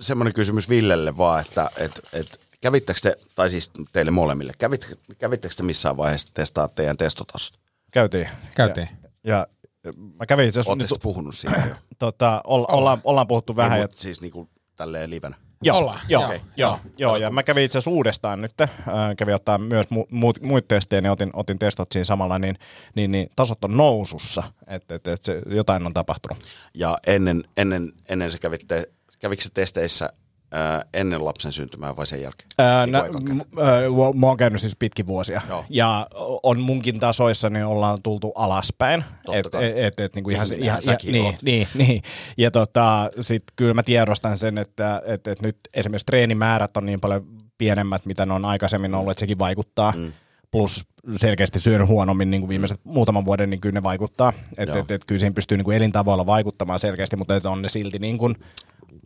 Semmoinen 0.00 0.34
kysymys 0.34 0.68
Villelle 0.68 1.16
vaan, 1.16 1.40
että 1.40 1.70
et, 1.76 2.00
et, 2.12 2.40
kävittekö 2.60 3.00
te, 3.02 3.16
tai 3.34 3.50
siis 3.50 3.70
teille 3.92 4.10
molemmille, 4.10 4.52
kävittekö, 4.58 4.96
kävittekö 5.18 5.54
te 5.54 5.62
missään 5.62 5.96
vaiheessa 5.96 6.28
testaa 6.34 6.68
teidän 6.68 6.96
testotasot? 6.96 7.60
Käytiin. 7.90 8.28
Käytiin. 8.56 8.88
Ja, 9.24 9.46
ja 9.84 9.92
mä 9.92 10.26
kävin 10.26 10.48
itse 10.48 10.60
asiassa 10.60 10.72
Oletteko 10.72 10.94
nyt, 10.94 11.02
puhunut 11.02 11.34
siitä 11.34 11.62
jo? 11.68 11.74
tota, 11.98 12.40
olla, 12.44 12.66
ollaan, 12.66 13.00
ollaan 13.04 13.26
puhuttu 13.26 13.56
vähän. 13.56 13.78
Ei, 13.78 13.82
Ja, 13.84 13.88
siis 13.90 14.20
niinku 14.20 14.48
tälleen 14.76 15.10
livenä. 15.10 15.36
Joo, 15.64 15.78
Ollaan, 15.78 16.00
joo, 16.08 16.22
joo. 16.22 16.32
joo, 16.32 16.40
joo, 16.56 16.78
joo, 16.96 17.16
ja 17.16 17.30
mä 17.30 17.42
kävin 17.42 17.64
itse 17.64 17.78
asiassa 17.78 17.90
uudestaan 17.90 18.40
nyt, 18.40 18.60
äh, 18.60 18.68
kävin 19.16 19.34
ottaa 19.34 19.58
myös 19.58 19.90
mu, 19.90 20.04
muut, 20.10 20.42
muut 20.42 20.68
testejä, 20.68 21.00
niin 21.00 21.10
otin, 21.10 21.30
otin 21.32 21.58
testot 21.58 21.92
siinä 21.92 22.04
samalla, 22.04 22.38
niin, 22.38 22.58
niin, 22.94 23.10
niin 23.10 23.28
tasot 23.36 23.64
on 23.64 23.76
nousussa, 23.76 24.42
että 24.66 24.94
et, 24.94 25.06
et 25.06 25.24
se, 25.24 25.42
jotain 25.46 25.86
on 25.86 25.94
tapahtunut. 25.94 26.38
Ja 26.74 26.96
ennen, 27.06 27.44
ennen, 27.56 27.92
ennen 28.08 28.30
se 28.30 28.38
kävitte, 28.38 28.86
kävikö 29.18 29.42
se 29.42 29.48
testeissä 29.54 30.10
ää, 30.54 30.84
ennen 30.94 31.24
lapsen 31.24 31.52
syntymää 31.52 31.96
vai 31.96 32.06
sen 32.06 32.22
jälkeen? 32.22 32.48
Ää, 32.58 32.86
Niin 32.86 32.92
nä, 32.92 33.08
kuin 33.08 33.36
m- 33.36 33.58
ää, 33.58 33.80
mä 34.14 34.26
oon 34.26 34.36
käynyt 34.36 34.60
siis 34.60 34.76
pitkin 34.76 35.06
vuosia. 35.06 35.42
Joo. 35.48 35.64
Ja 35.70 36.06
on 36.42 36.60
munkin 36.60 37.00
tasoissa, 37.00 37.50
niin 37.50 37.64
ollaan 37.64 37.98
tultu 38.02 38.32
alaspäin. 38.34 39.04
Totta 39.24 39.38
et, 39.38 39.46
kai. 39.50 39.64
et, 39.64 39.76
et, 39.76 40.00
et, 40.00 40.14
niinku 40.14 40.30
ihan, 40.30 40.46
Ihminenhän 40.46 40.66
ihan, 40.66 40.82
ihan, 40.82 40.98
säkin 40.98 41.12
niin, 41.12 41.36
niin, 41.42 41.68
niin, 41.74 42.02
Ja 42.36 42.50
tota, 42.50 43.10
sit 43.20 43.42
kyllä 43.56 43.74
mä 43.74 43.82
tiedostan 43.82 44.38
sen, 44.38 44.58
että 44.58 45.02
et, 45.06 45.26
et 45.26 45.42
nyt 45.42 45.56
esimerkiksi 45.74 46.06
treenimäärät 46.06 46.76
on 46.76 46.86
niin 46.86 47.00
paljon 47.00 47.26
pienemmät, 47.58 48.06
mitä 48.06 48.26
ne 48.26 48.34
on 48.34 48.44
aikaisemmin 48.44 48.94
ollut, 48.94 49.10
että 49.10 49.20
sekin 49.20 49.38
vaikuttaa. 49.38 49.92
Mm. 49.96 50.12
Plus 50.50 50.86
selkeästi 51.16 51.60
syönyt 51.60 51.88
huonommin 51.88 52.30
niin 52.30 52.40
kuin 52.40 52.48
viimeiset 52.48 52.80
muutaman 52.84 53.24
vuoden, 53.24 53.50
niin 53.50 53.60
kyllä 53.60 53.72
ne 53.72 53.82
vaikuttaa. 53.82 54.32
Joo. 54.66 54.76
et, 54.76 54.90
et, 54.90 55.04
kyllä 55.04 55.18
siihen 55.18 55.34
pystyy 55.34 55.56
niin 55.56 55.64
kuin 55.64 55.76
elintavoilla 55.76 56.26
vaikuttamaan 56.26 56.78
selkeästi, 56.78 57.16
mutta 57.16 57.36
et 57.36 57.46
on 57.46 57.62
ne 57.62 57.68
silti 57.68 57.98
niin 57.98 58.18
kuin 58.18 58.34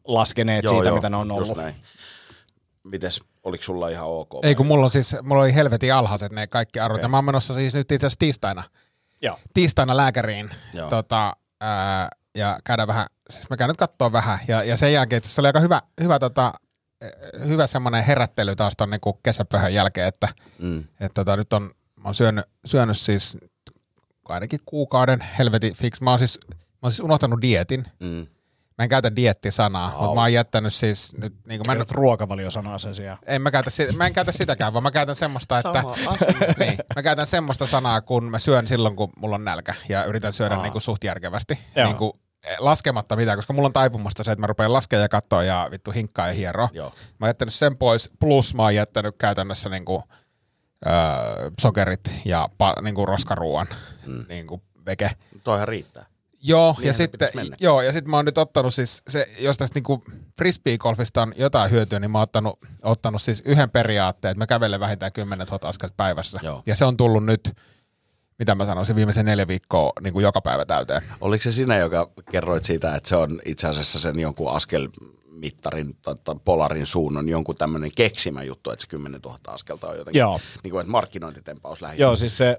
laskeneet 0.05 0.65
joo, 0.65 0.73
siitä, 0.75 0.89
joo, 0.89 0.97
mitä 0.97 1.11
ne 1.11 1.17
on 1.17 1.29
just 1.29 1.51
ollut. 1.51 1.57
Näin. 1.65 1.75
Mites, 2.85 3.21
oliko 3.45 3.65
sulla 3.65 3.89
ihan 3.89 4.09
ok? 4.09 4.31
Ei 4.43 4.55
kun 4.55 4.67
mulla 4.67 4.85
on 4.85 4.91
siis, 4.91 5.17
mulla 5.23 5.43
oli 5.43 5.55
helvetin 5.55 5.95
alhaiset 5.95 6.33
ne 6.33 6.47
kaikki 6.47 6.81
arvot. 6.81 6.95
Okei. 6.97 7.05
Ja 7.05 7.09
mä 7.09 7.17
oon 7.17 7.25
menossa 7.25 7.55
siis 7.55 7.75
nyt 7.75 7.93
itse 7.93 8.07
asiassa 8.07 8.19
tiistaina, 8.19 8.63
Joo. 9.23 9.39
tiistaina 9.55 9.97
lääkäriin. 9.97 10.51
Joo. 10.75 10.91
Tota, 10.91 11.37
ää, 11.61 12.09
ja 12.35 12.59
käydään 12.65 12.89
vähän, 12.89 13.07
siis 13.31 13.51
mä 13.51 13.57
käyn 13.57 13.69
nyt 13.69 13.77
kattoo 13.77 14.13
vähän. 14.13 14.39
Ja, 14.49 14.63
ja 14.63 14.77
sen 14.77 14.93
jälkeen 14.93 15.19
itse 15.19 15.27
asiassa 15.29 15.43
oli 15.43 15.47
aika 15.47 15.61
hyvä, 15.61 15.83
hyvä, 16.03 16.19
tota, 16.19 16.53
hyvä 17.47 17.67
semmoinen 17.67 18.05
herättely 18.05 18.57
taas 18.57 18.73
ton 18.77 18.91
niin 18.91 19.01
kesäpöhön 19.23 19.75
jälkeen, 19.75 20.09
että, 20.09 20.29
Mm. 20.59 20.79
että 21.01 21.15
tota, 21.15 21.37
nyt 21.37 21.53
on, 21.53 21.63
mä 21.97 22.03
oon 22.05 22.15
syönyt, 22.15 22.45
syönyt 22.65 22.99
siis 22.99 23.37
ainakin 24.25 24.61
kuukauden 24.67 25.21
helvetin 25.39 25.75
fix. 25.75 26.01
Mä 26.01 26.11
oon 26.11 26.19
siis, 26.19 26.39
mä 26.51 26.57
oon 26.83 26.93
siis 26.93 27.01
unohtanut 27.01 27.43
dietin. 27.43 27.85
Mm. 28.01 28.27
Mä 28.79 28.83
en 28.83 28.89
käytä 28.89 29.17
diettisanaa, 29.17 29.91
mutta 29.91 30.15
mä 30.15 30.21
oon 30.21 30.33
jättänyt 30.33 30.75
siis 30.75 31.17
nyt, 31.17 31.35
niin 31.49 31.61
mä 31.67 31.73
en, 31.73 31.79
Nyt 31.79 31.91
ruokavalio 31.91 32.51
sanaa 32.51 32.79
sen 32.79 32.95
sijaan. 32.95 33.19
en 33.27 33.43
mä, 33.43 33.51
käytä, 33.51 33.71
si- 33.71 33.97
mä 33.97 34.07
en 34.07 34.13
käytä 34.13 34.33
sitäkään, 34.33 34.73
vaan 34.73 34.83
mä 34.83 34.91
käytän 34.91 35.17
semmoista, 35.17 35.59
että 35.59 35.83
niin, 36.59 36.79
mä 36.97 37.03
käytän 37.03 37.27
semmoista 37.27 37.67
sanaa, 37.67 38.01
kun 38.01 38.25
mä 38.25 38.39
syön 38.39 38.67
silloin, 38.67 38.97
kun 38.97 39.13
mulla 39.17 39.35
on 39.35 39.45
nälkä 39.45 39.75
ja 39.89 40.05
yritän 40.05 40.33
syödä 40.33 40.57
niin 40.57 40.73
kuin 40.73 40.83
suht 40.83 41.05
järkevästi. 41.05 41.59
Joo. 41.77 41.87
Niin 41.87 41.97
kuin, 41.97 42.13
laskematta 42.59 43.17
mitään, 43.17 43.39
koska 43.39 43.53
mulla 43.53 43.67
on 43.67 43.73
taipumusta 43.73 44.25
se, 44.25 44.33
että 44.33 44.41
mä 44.41 44.47
rupean 44.47 44.73
laskemaan 44.73 45.03
ja 45.03 45.09
katsoa 45.09 45.43
ja 45.43 45.69
vittu 45.71 45.91
hinkkaa 45.91 46.27
ja 46.27 46.33
hieroa. 46.33 46.69
Joo. 46.73 46.89
Mä 46.89 47.27
oon 47.27 47.29
jättänyt 47.29 47.55
sen 47.55 47.77
pois, 47.77 48.11
plus 48.21 48.55
mä 48.55 48.63
oon 48.63 48.75
jättänyt 48.75 49.15
käytännössä 49.19 49.69
niin 49.69 49.85
kuin, 49.85 50.03
öö, 50.87 51.51
sokerit 51.61 52.11
ja 52.25 52.49
pa, 52.59 52.75
niin 52.83 52.95
kuin 52.95 53.09
roskaruuan 53.09 53.67
mm. 54.07 54.25
niin 54.29 54.47
kuin 54.47 54.63
veke. 54.87 55.11
Toihan 55.45 55.69
riittää. 55.69 56.07
Joo, 56.43 56.73
Niinhän 56.73 56.87
ja 56.87 56.93
sitten, 56.93 57.29
joo, 57.61 57.83
ja 57.83 57.93
sitten 57.93 58.11
mä 58.11 58.17
oon 58.17 58.25
nyt 58.25 58.39
ottanut 58.39 58.75
siis, 58.75 59.03
se, 59.09 59.27
jos 59.39 59.59
tästä 59.59 59.77
niinku 59.77 60.05
frisbee-golfista 60.37 61.23
on 61.23 61.35
jotain 61.37 61.71
hyötyä, 61.71 62.01
niin 62.01 62.11
mä 62.11 62.19
oon 62.19 62.23
ottanut, 62.23 62.59
ottanut 62.83 63.23
siis 63.23 63.43
yhden 63.45 63.71
periaatteen, 63.71 64.33
että 64.33 64.39
mä 64.39 64.47
kävelen 64.47 64.81
vähintään 64.81 65.13
10 65.13 65.47
000 65.47 65.69
askelta 65.69 65.95
päivässä. 65.97 66.41
Joo. 66.43 66.63
Ja 66.67 66.77
se 66.77 66.85
on 66.85 66.97
tullut 66.97 67.25
nyt, 67.25 67.57
mitä 68.39 68.55
mä 68.55 68.65
sanoisin, 68.65 68.97
viimeisen 68.97 69.27
neljä 69.27 69.49
viikkoa 69.49 69.93
niin 70.01 70.13
kuin 70.13 70.23
joka 70.23 70.41
päivä 70.41 70.65
täyteen. 70.65 71.03
Oliko 71.21 71.43
se 71.43 71.53
sinä, 71.53 71.77
joka 71.77 72.11
kerroit 72.31 72.65
siitä, 72.65 72.95
että 72.95 73.09
se 73.09 73.17
on 73.17 73.41
itse 73.45 73.69
asiassa 73.69 73.99
sen 73.99 74.21
jonkun 74.21 74.51
askelmittarin 75.39 75.97
tai, 76.03 76.15
tai 76.25 76.35
polarin 76.45 76.87
suunnan 76.87 77.29
jonkun 77.29 77.57
tämmöinen 77.57 77.91
keksimä 77.97 78.43
juttu, 78.43 78.71
että 78.71 78.83
se 78.83 78.89
10 78.89 79.21
000 79.21 79.39
askelta 79.47 79.89
on 79.89 79.99
jotenkin, 79.99 80.21
Joo. 80.21 80.41
niin 80.63 80.71
kuin, 80.71 80.81
että 80.81 80.91
markkinointitempaus 80.91 81.83
lähinnä. 81.83 82.03
Joo, 82.03 82.17
siis 82.17 82.39
se 82.39 82.57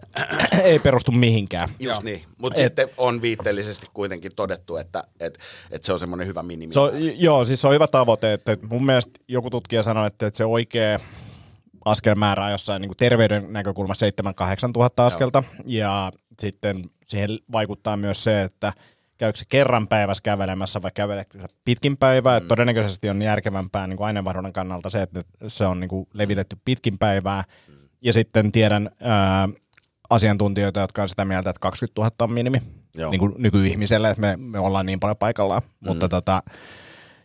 ei 0.63 0.79
perustu 0.79 1.11
mihinkään. 1.11 1.69
Just 1.69 1.81
Joo. 1.81 1.99
niin, 2.03 2.23
mutta 2.37 2.61
sitten 2.61 2.89
on 2.97 3.21
viitteellisesti 3.21 3.87
kuitenkin 3.93 4.31
todettu, 4.35 4.77
että, 4.77 5.03
että, 5.19 5.39
että 5.71 5.85
se 5.85 5.93
on 5.93 5.99
semmoinen 5.99 6.27
hyvä 6.27 6.43
minimi. 6.43 6.73
Se 6.73 6.79
on, 6.79 6.91
joo, 7.21 7.43
siis 7.43 7.61
se 7.61 7.67
on 7.67 7.73
hyvä 7.73 7.87
tavoite. 7.87 8.33
Että 8.33 8.51
että 8.51 8.67
mun 8.67 8.85
mielestä 8.85 9.19
joku 9.27 9.49
tutkija 9.49 9.83
sanoi, 9.83 10.07
että, 10.07 10.27
että 10.27 10.37
se 10.37 10.45
oikea 10.45 10.99
askelmäärä 11.85 12.45
on 12.45 12.51
jossain 12.51 12.81
niin 12.81 12.89
kuin 12.89 12.97
terveyden 12.97 13.53
näkökulmassa 13.53 14.05
7-8 14.05 14.09
tuhatta 14.73 15.05
askelta. 15.05 15.43
Ja 15.65 16.11
sitten 16.39 16.89
siihen 17.05 17.29
vaikuttaa 17.51 17.97
myös 17.97 18.23
se, 18.23 18.41
että 18.41 18.73
käykö 19.19 19.39
se 19.39 19.45
kerran 19.49 19.87
päivässä 19.87 20.23
kävelemässä 20.23 20.81
vai 20.81 20.91
käveleekö 20.93 21.39
se 21.41 21.47
pitkin 21.65 21.97
päivää. 21.97 22.39
Mm. 22.39 22.47
Todennäköisesti 22.47 23.09
on 23.09 23.21
järkevämpää 23.21 23.87
niin 23.87 23.97
kuin 23.97 24.07
aineenvaihdunnan 24.07 24.53
kannalta 24.53 24.89
se, 24.89 25.01
että 25.01 25.23
se 25.47 25.65
on 25.65 25.79
niin 25.79 25.89
kuin 25.89 26.07
levitetty 26.13 26.57
pitkin 26.65 26.97
päivää. 26.97 27.43
Ja 28.01 28.13
sitten 28.13 28.51
tiedän 28.51 28.89
ää, 28.99 29.49
asiantuntijoita, 30.09 30.79
jotka 30.79 31.01
on 31.01 31.09
sitä 31.09 31.25
mieltä, 31.25 31.49
että 31.49 31.59
20 31.59 32.01
000 32.01 32.11
on 32.21 32.33
minimi 32.33 32.61
Joo. 32.95 33.11
niin 33.11 33.19
kuin 33.19 33.33
nykyihmiselle, 33.37 34.09
että 34.09 34.21
me, 34.21 34.37
me 34.37 34.59
ollaan 34.59 34.85
niin 34.85 34.99
paljon 34.99 35.17
paikallaan. 35.17 35.61
Mm. 35.61 35.87
Mutta 35.87 36.09
tota, 36.09 36.43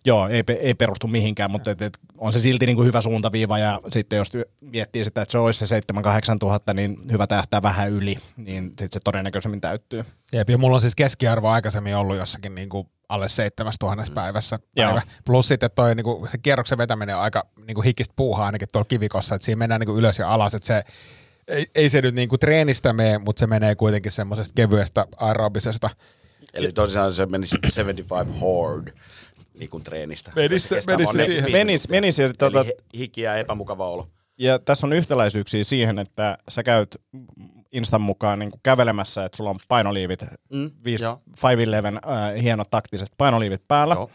joo, 0.05 0.29
ei, 0.29 0.43
ei 0.61 0.75
perustu 0.75 1.07
mihinkään, 1.07 1.51
mutta 1.51 1.71
et, 1.71 1.83
et 1.83 1.99
on 2.19 2.33
se 2.33 2.39
silti 2.39 2.67
niin 2.67 2.77
kuin 2.77 2.87
hyvä 2.87 3.01
suuntaviiva 3.01 3.59
ja 3.59 3.81
sitten 3.89 4.17
jos 4.17 4.31
miettii 4.61 5.05
sitä, 5.05 5.23
että 5.23 5.33
se 5.33 5.39
olisi 5.39 5.67
se 5.67 5.81
7-8 5.95 6.39
tuhatta, 6.41 6.75
niin 6.75 6.97
hyvä 7.13 7.27
tähtää 7.27 7.63
vähän 7.63 7.91
yli, 7.91 8.17
niin 8.37 8.69
sitten 8.69 8.89
se 8.93 9.01
todennäköisemmin 9.05 9.61
täyttyy. 9.61 10.05
Jep, 10.33 10.51
ja 10.51 10.59
mulla 10.59 10.75
on 10.75 10.81
siis 10.81 10.95
keskiarvo 10.95 11.49
aikaisemmin 11.49 11.97
ollut 11.97 12.17
jossakin 12.17 12.55
niin 12.55 12.69
kuin 12.69 12.89
alle 13.09 13.29
7000 13.29 14.05
päivässä 14.15 14.59
Joo. 14.77 14.87
päivä. 14.87 15.03
Plus 15.25 15.49
sitten 15.49 15.71
toi 15.75 15.95
niin 15.95 16.05
kuin, 16.05 16.29
se 16.29 16.39
kierroksen 16.39 16.79
vetäminen 16.79 17.17
on 17.17 17.23
aika 17.23 17.47
niin 17.67 17.75
kuin 17.75 17.85
hikistä 17.85 18.15
puuhaa 18.17 18.47
ainakin 18.47 18.69
tuolla 18.73 18.89
kivikossa, 18.89 19.35
että 19.35 19.45
siinä 19.45 19.59
mennään 19.59 19.81
niin 19.81 19.87
kuin 19.87 19.99
ylös 19.99 20.19
ja 20.19 20.29
alas, 20.29 20.55
että 20.55 20.67
se 20.67 20.83
ei, 21.49 21.67
ei 21.75 21.89
se 21.89 22.03
nyt 22.03 22.15
niin 22.15 22.29
kuin 22.29 22.41
treenistä 22.41 22.93
mene, 22.93 23.19
mutta 23.19 23.41
se 23.41 23.47
menee 23.47 23.75
kuitenkin 23.75 24.13
semmoisesta 24.13 24.53
kevyestä 24.55 25.07
aerobisesta. 25.17 25.91
Eli 26.55 26.73
tosiaan 26.73 27.13
se 27.13 27.27
menisi 27.27 27.57
75 27.69 28.41
horde 28.41 28.93
niin 29.59 29.71
kuin 29.71 29.83
treenistä. 29.83 30.33
Menisi 30.37 30.69
se- 30.69 30.75
vaan 30.75 30.83
se 30.85 30.91
45 30.91 31.33
siihen. 31.33 31.53
Menis, 31.53 31.89
menis 31.89 32.19
ja, 32.19 32.35
tota, 32.35 32.61
Eli 32.61 32.67
hi- 32.69 32.99
hiki 32.99 33.21
ja 33.23 33.37
epämukava 33.37 33.89
olo. 33.91 34.09
ja 34.39 34.59
tässä 34.59 34.87
on 34.87 34.93
yhtäläisyyksiä 34.93 35.65
siihen, 35.65 35.99
että 35.99 36.39
sä 36.49 36.63
käyt 36.63 36.97
Instan 37.73 38.01
mukaan 38.01 38.39
niin 38.39 38.51
kävelemässä, 38.63 39.25
että 39.25 39.37
sulla 39.37 39.51
on 39.51 39.59
painoliivit, 39.69 40.23
Mm, 40.23 40.59
mm, 40.59 40.71
5, 40.85 41.05
joo. 41.05 41.21
511, 41.43 42.13
äh, 42.13 42.43
hienot 42.43 42.71
taktiset 42.71 43.09
painoliivit 43.19 43.63
päällä, 43.69 43.95
Joo. 43.95 44.11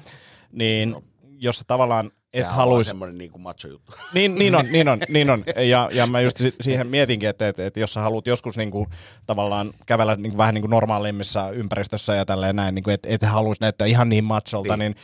niin 0.51 0.95
jos 1.37 1.57
sä 1.57 1.63
tavallaan 1.67 2.11
et 2.33 2.47
haluaisi 2.51 2.87
semmoinen 2.87 3.17
niin 3.17 3.31
kuin 3.31 3.41
macho 3.41 3.67
juttu. 3.67 3.91
Niin, 4.13 4.35
niin 4.35 4.55
on, 4.55 4.65
niin 4.71 4.87
on, 4.87 4.99
niin 5.09 5.29
on. 5.29 5.43
Ja, 5.69 5.89
ja 5.93 6.07
mä 6.07 6.21
just 6.21 6.37
si- 6.37 6.55
siihen 6.61 6.87
mietinkin, 6.87 7.29
että, 7.29 7.47
että, 7.47 7.65
että 7.65 7.79
jos 7.79 7.93
sä 7.93 8.01
haluat 8.01 8.27
joskus 8.27 8.57
niin 8.57 8.71
kuin, 8.71 8.87
tavallaan 9.25 9.73
kävellä 9.85 10.15
niin 10.15 10.31
kuin, 10.31 10.37
vähän 10.37 10.53
niin 10.53 10.61
kuin 10.61 10.71
normaalimmissa 10.71 11.49
ympäristössä 11.51 12.15
ja 12.15 12.25
tälleen 12.25 12.55
näin, 12.55 12.75
niin 12.75 12.83
kuin, 12.83 12.93
että 12.93 13.09
et 13.09 13.21
haluaisi 13.21 13.61
näyttää 13.61 13.87
ihan 13.87 14.09
niin 14.09 14.23
macholta, 14.23 14.77
niin, 14.77 14.95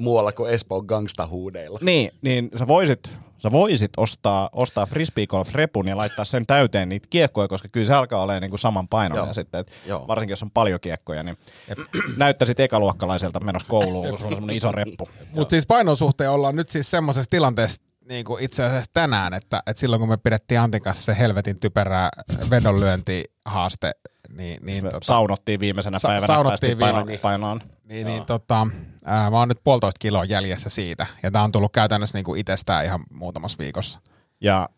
Muualla 0.00 0.32
kuin 0.32 0.52
Espoon 0.52 0.84
gangsta-huudeilla. 0.86 1.78
niin, 1.82 2.10
niin 2.22 2.50
sä 2.54 2.66
voisit 2.66 3.10
sä 3.42 3.50
voisit 3.52 3.90
ostaa, 3.96 4.48
ostaa 4.52 4.86
frisbee 4.86 5.26
golf 5.26 5.54
repun 5.54 5.88
ja 5.88 5.96
laittaa 5.96 6.24
sen 6.24 6.46
täyteen 6.46 6.88
niitä 6.88 7.06
kiekkoja, 7.10 7.48
koska 7.48 7.68
kyllä 7.72 7.86
se 7.86 7.94
alkaa 7.94 8.22
olemaan 8.22 8.42
niin 8.42 8.50
kuin 8.50 8.58
saman 8.58 8.88
painoinen 8.88 9.26
Joo. 9.26 9.34
sitten, 9.34 9.60
että 9.60 9.72
Joo. 9.86 10.08
varsinkin 10.08 10.32
jos 10.32 10.42
on 10.42 10.50
paljon 10.50 10.80
kiekkoja, 10.80 11.22
niin 11.22 11.38
näyttäisit 12.16 12.60
ekaluokkalaiselta 12.60 13.40
menossa 13.40 13.68
kouluun, 13.68 14.08
kun 14.08 14.18
sulla 14.18 14.28
on 14.28 14.34
semmoinen 14.34 14.56
iso 14.56 14.72
reppu. 14.72 15.08
Mutta 15.32 15.50
siis 15.50 15.66
painon 15.66 15.96
suhteen 15.96 16.30
ollaan 16.30 16.56
nyt 16.56 16.68
siis 16.68 16.90
semmoisessa 16.90 17.30
tilanteessa 17.30 17.82
niin 18.08 18.24
kuin 18.24 18.44
itse 18.44 18.64
asiassa 18.64 18.90
tänään, 18.94 19.34
että, 19.34 19.62
että 19.66 19.80
silloin 19.80 20.00
kun 20.00 20.08
me 20.08 20.16
pidettiin 20.16 20.60
Antin 20.60 20.82
kanssa 20.82 21.02
se 21.02 21.18
helvetin 21.18 21.60
typerää 21.60 22.10
vedonlyöntihaaste, 22.50 23.92
niin, 24.36 24.66
niin, 24.66 24.84
Me 24.84 24.90
tota, 24.90 25.06
saunottiin 25.06 25.60
viimeisenä 25.60 25.98
Sa- 25.98 26.08
päivänä, 26.08 26.26
saunottiin 26.26 26.78
päästiin 26.78 26.78
paino, 26.92 27.06
viime- 27.06 27.20
painoon. 27.20 27.60
niin, 27.84 28.06
niin 28.06 28.26
tota, 28.26 28.66
ää, 29.04 29.30
mä 29.30 29.38
oon 29.38 29.48
nyt 29.48 29.64
puolitoista 29.64 29.98
kiloa 29.98 30.24
jäljessä 30.24 30.70
siitä, 30.70 31.06
ja 31.22 31.30
tää 31.30 31.42
on 31.42 31.52
tullut 31.52 31.72
käytännössä 31.72 32.18
niin 32.18 32.24
kuin 32.24 32.40
itsestään 32.40 32.84
ihan 32.84 33.04
muutamassa 33.10 33.58
viikossa. 33.58 34.00
Ja 34.40 34.68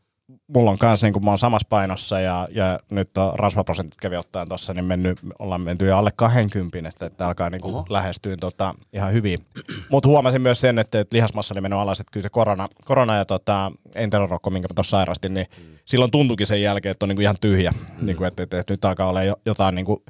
mulla 0.47 0.71
on 0.71 0.79
kanssa, 0.79 1.07
niin 1.07 1.13
kun 1.13 1.25
mä 1.25 1.31
oon 1.31 1.39
samassa 1.39 1.67
painossa 1.71 2.21
ja, 2.21 2.49
ja 2.51 2.79
nyt 2.91 3.17
on 3.17 3.39
rasvaprosentit 3.39 4.01
kävi 4.01 4.17
ottaen 4.17 4.49
tuossa, 4.49 4.75
niin 4.75 4.85
mennyt, 4.85 5.19
ollaan 5.39 5.61
menty 5.61 5.87
jo 5.87 5.97
alle 5.97 6.11
20, 6.17 6.89
että, 6.89 7.07
että 7.07 7.27
alkaa 7.27 7.51
niin 7.51 7.61
kuin 7.61 7.85
lähestyä 7.89 8.37
tota, 8.37 8.75
ihan 8.93 9.13
hyvin. 9.13 9.47
Mutta 9.91 10.09
huomasin 10.09 10.43
myös 10.43 10.61
sen, 10.61 10.79
että, 10.79 11.01
että 11.01 11.17
lihasmassa 11.17 11.55
oli 11.55 11.61
mennyt 11.61 11.79
alas, 11.79 12.01
että 12.01 12.11
kyllä 12.13 12.23
se 12.23 12.29
korona, 12.29 12.69
korona 12.85 13.17
ja 13.17 13.25
tota, 13.25 13.73
enterorokko, 13.95 14.51
minkä 14.51 14.69
mä 14.69 14.75
tuossa 14.75 14.91
sairastin, 14.91 15.35
niin 15.35 15.47
mm. 15.59 15.79
silloin 15.85 16.11
tuntuikin 16.11 16.47
sen 16.47 16.63
jälkeen, 16.63 16.91
että 16.91 17.05
on 17.05 17.09
niin 17.09 17.17
kuin 17.17 17.23
ihan 17.23 17.39
tyhjä, 17.41 17.71
mm. 17.71 18.07
niin 18.07 18.17
kuin, 18.17 18.29
että, 18.29 18.43
että, 18.43 18.59
että, 18.59 18.73
nyt 18.73 18.85
alkaa 18.85 19.09
olla 19.09 19.23
jo, 19.23 19.37
jotain 19.47 19.75
niin 19.75 19.87
kuin, 19.87 20.03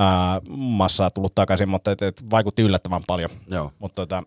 ää, 0.00 0.40
massaa 0.56 1.10
tullut 1.10 1.34
takaisin, 1.34 1.68
mutta 1.68 1.90
että, 1.90 2.06
että 2.06 2.22
vaikutti 2.30 2.62
yllättävän 2.62 3.02
paljon. 3.06 3.30
Joo. 3.46 3.72
Mutta 3.78 4.02
tota, 4.02 4.22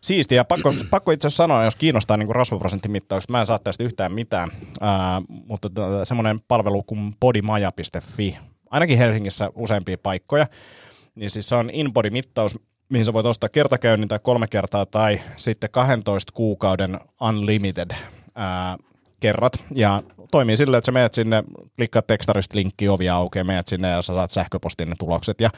siistiä. 0.00 0.36
Ja 0.36 0.44
pakko, 0.44 0.74
pakko 0.90 1.10
itse 1.10 1.28
asiassa 1.28 1.42
sanoa, 1.42 1.64
jos 1.64 1.76
kiinnostaa 1.76 2.16
niin 2.16 2.34
rasvaprosenttimittaukset, 2.34 3.30
mä 3.30 3.40
en 3.40 3.46
saa 3.46 3.58
tästä 3.58 3.84
yhtään 3.84 4.12
mitään, 4.12 4.48
ää, 4.80 5.22
mutta 5.28 5.70
tota, 5.70 6.04
semmoinen 6.04 6.38
palvelu 6.48 6.82
kuin 6.82 7.14
bodymaja.fi, 7.20 8.38
ainakin 8.70 8.98
Helsingissä 8.98 9.50
useampia 9.54 9.98
paikkoja, 9.98 10.46
niin 11.14 11.30
siis 11.30 11.48
se 11.48 11.54
on 11.54 11.70
InBody-mittaus, 11.70 12.58
mihin 12.88 13.04
sä 13.04 13.12
voit 13.12 13.26
ostaa 13.26 13.48
kertakäynnin 13.48 14.08
tai 14.08 14.18
kolme 14.22 14.46
kertaa 14.46 14.86
tai 14.86 15.20
sitten 15.36 15.70
12 15.70 16.32
kuukauden 16.32 17.00
unlimited 17.20 17.90
ää, 18.34 18.76
kerrat. 19.20 19.52
Ja 19.74 20.02
toimii 20.30 20.56
silleen, 20.56 20.78
että 20.78 20.86
sä 20.86 20.92
menet 20.92 21.14
sinne, 21.14 21.44
klikkaat 21.76 22.06
tekstarista 22.06 22.56
linkki, 22.56 22.88
ovi 22.88 23.08
aukeaa, 23.08 23.44
menet 23.44 23.68
sinne 23.68 23.90
ja 23.90 24.02
sä 24.02 24.14
saat 24.14 24.30
sähköpostiin 24.30 24.88
ne 24.88 24.94
tulokset. 24.98 25.40
Ja 25.40 25.50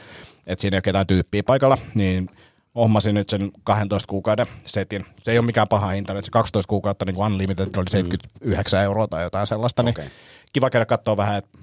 että 0.47 0.61
siinä 0.61 0.75
ei 0.75 0.77
ole 0.77 0.81
ketään 0.81 1.07
tyyppiä 1.07 1.43
paikalla, 1.43 1.77
niin 1.95 2.29
hommasin 2.75 3.15
nyt 3.15 3.29
sen 3.29 3.51
12 3.63 4.07
kuukauden 4.07 4.47
setin. 4.63 5.05
Se 5.19 5.31
ei 5.31 5.37
ole 5.37 5.45
mikään 5.45 5.67
paha 5.67 5.87
hinta, 5.87 6.13
että 6.13 6.25
se 6.25 6.31
12 6.31 6.69
kuukautta 6.69 7.05
niin 7.05 7.15
kuin 7.15 7.25
unlimited 7.25 7.67
oli 7.77 7.85
79 7.89 8.83
euroa 8.83 9.07
tai 9.07 9.23
jotain 9.23 9.47
sellaista, 9.47 9.83
niin 9.83 9.89
Okei. 9.89 10.09
kiva 10.53 10.69
käydä 10.69 10.85
katsoa 10.85 11.17
vähän, 11.17 11.37
että 11.37 11.59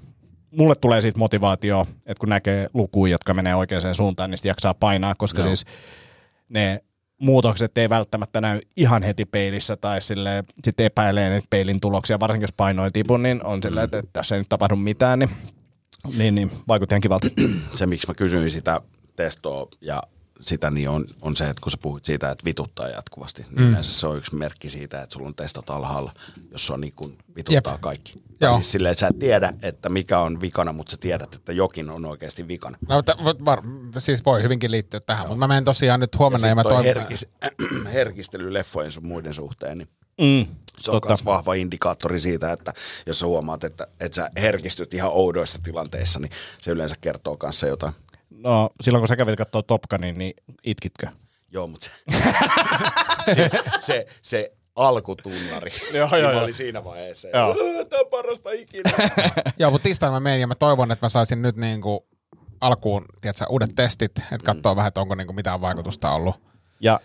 mulle 0.51 0.75
tulee 0.75 1.01
siitä 1.01 1.19
motivaatio, 1.19 1.87
että 2.05 2.19
kun 2.19 2.29
näkee 2.29 2.69
lukuja, 2.73 3.11
jotka 3.11 3.33
menee 3.33 3.55
oikeaan 3.55 3.95
suuntaan, 3.95 4.31
niin 4.31 4.39
jaksaa 4.43 4.73
painaa, 4.73 5.15
koska 5.15 5.41
Joo. 5.41 5.47
siis 5.47 5.65
ne 6.49 6.83
muutokset 7.21 7.77
ei 7.77 7.89
välttämättä 7.89 8.41
näy 8.41 8.59
ihan 8.77 9.03
heti 9.03 9.25
peilissä 9.25 9.77
tai 9.77 10.01
sille 10.01 10.43
sitten 10.63 10.85
epäilee 10.85 11.29
niitä 11.29 11.47
peilin 11.49 11.79
tuloksia, 11.79 12.19
varsinkin 12.19 12.43
jos 12.43 12.53
paino 12.57 12.83
ei 12.83 12.89
tipu, 12.93 13.17
niin 13.17 13.45
on 13.45 13.63
silleen, 13.63 13.83
että, 13.83 13.97
että 13.97 14.09
tässä 14.13 14.35
ei 14.35 14.41
nyt 14.41 14.49
tapahdu 14.49 14.75
mitään, 14.75 15.19
niin, 15.19 15.29
niin, 16.17 16.35
niin 16.35 16.51
vaikutti 16.67 16.93
ihan 16.93 17.01
kivalta. 17.01 17.27
se, 17.75 17.85
miksi 17.85 18.07
mä 18.07 18.13
kysyin 18.13 18.51
sitä 18.51 18.81
testoa 19.15 19.67
ja 19.81 20.03
sitä, 20.41 20.71
niin 20.71 20.89
on, 20.89 21.05
on 21.21 21.35
se, 21.35 21.49
että 21.49 21.61
kun 21.61 21.71
sä 21.71 21.77
puhuit 21.81 22.05
siitä, 22.05 22.31
että 22.31 22.45
vituttaa 22.45 22.87
jatkuvasti, 22.87 23.41
niin 23.41 23.61
mm. 23.61 23.67
yleensä 23.67 23.99
se 23.99 24.07
on 24.07 24.17
yksi 24.17 24.35
merkki 24.35 24.69
siitä, 24.69 25.01
että 25.01 25.13
sulla 25.13 25.27
on 25.27 25.35
testot 25.35 25.69
alhaalla, 25.69 26.11
jos 26.51 26.67
se 26.67 26.73
on 26.73 26.81
niin 26.81 26.93
kuin 26.95 27.17
vituttaa 27.35 27.73
Jep. 27.73 27.81
kaikki. 27.81 28.13
Joo. 28.41 28.53
Siis 28.53 28.71
silleen, 28.71 28.91
että 28.91 28.99
sä 28.99 29.07
et 29.07 29.19
tiedä, 29.19 29.53
että 29.61 29.89
mikä 29.89 30.19
on 30.19 30.41
vikana, 30.41 30.73
mutta 30.73 30.91
sä 30.91 30.97
tiedät, 30.97 31.33
että 31.33 31.51
jokin 31.53 31.89
on 31.89 32.05
oikeasti 32.05 32.47
vikana. 32.47 32.77
No, 32.89 33.01
t- 33.01 33.45
var, 33.45 33.61
siis 33.97 34.25
voi 34.25 34.43
hyvinkin 34.43 34.71
liittyä 34.71 34.99
tähän, 34.99 35.27
mutta 35.27 35.39
mä 35.39 35.47
menen 35.47 35.63
tosiaan 35.63 35.99
nyt 35.99 36.19
huomenna 36.19 36.47
ja, 36.47 36.51
Ja 36.51 36.55
mä 36.55 36.63
toivon... 36.63 36.83
herkis, 36.83 37.27
herkistely 37.93 38.53
leffojen 38.53 38.91
sun 38.91 39.07
muiden 39.07 39.33
suhteen, 39.33 39.77
niin 39.77 39.89
Mm, 40.21 40.45
se 40.79 40.91
on 40.91 41.01
myös 41.07 41.25
vahva 41.25 41.53
indikaattori 41.53 42.19
siitä, 42.19 42.51
että 42.51 42.73
jos 43.05 43.19
sä 43.19 43.25
huomaat, 43.25 43.63
että, 43.63 43.87
että 43.99 44.15
sä 44.15 44.29
herkistyt 44.37 44.93
ihan 44.93 45.11
oudoissa 45.13 45.59
tilanteissa, 45.63 46.19
niin 46.19 46.31
se 46.61 46.71
yleensä 46.71 46.95
kertoo 47.01 47.37
kanssa 47.37 47.67
jotain. 47.67 47.93
No, 48.43 48.69
silloin 48.81 49.01
kun 49.01 49.07
sä 49.07 49.15
kävit 49.15 49.35
katsoa 49.35 49.63
Top 49.63 49.81
Gunin, 49.89 50.17
niin 50.17 50.33
itkitkö? 50.63 51.07
Joo, 51.51 51.67
mutta 51.67 51.89
se, 53.25 53.49
se, 53.49 53.63
se, 53.79 54.07
se 54.21 54.57
alkutunnari 54.75 55.71
Joo, 55.93 56.09
niin 56.11 56.21
joo, 56.21 56.31
joo. 56.31 56.43
olin 56.43 56.53
siinä 56.53 56.83
vaiheessa. 56.83 57.27
Joo. 57.27 57.55
Tämä 57.89 57.99
on 57.99 58.07
parasta 58.11 58.51
ikinä. 58.51 58.91
Joo, 59.59 59.71
mutta 59.71 59.83
tiistaina 59.83 60.13
mä 60.13 60.19
menen 60.19 60.41
ja 60.41 60.47
mä 60.47 60.55
toivon, 60.55 60.91
että 60.91 61.05
mä 61.05 61.09
saisin 61.09 61.41
nyt 61.41 61.55
niinku 61.55 62.07
alkuun 62.61 63.05
tiedätkö, 63.21 63.45
uudet 63.49 63.71
testit, 63.75 64.11
että 64.17 64.45
katsoo 64.45 64.75
vähän, 64.75 64.87
että 64.87 65.01
onko 65.01 65.15
niinku 65.15 65.33
mitään 65.33 65.61
vaikutusta 65.61 66.11
ollut. 66.11 66.35
Ja 66.79 66.99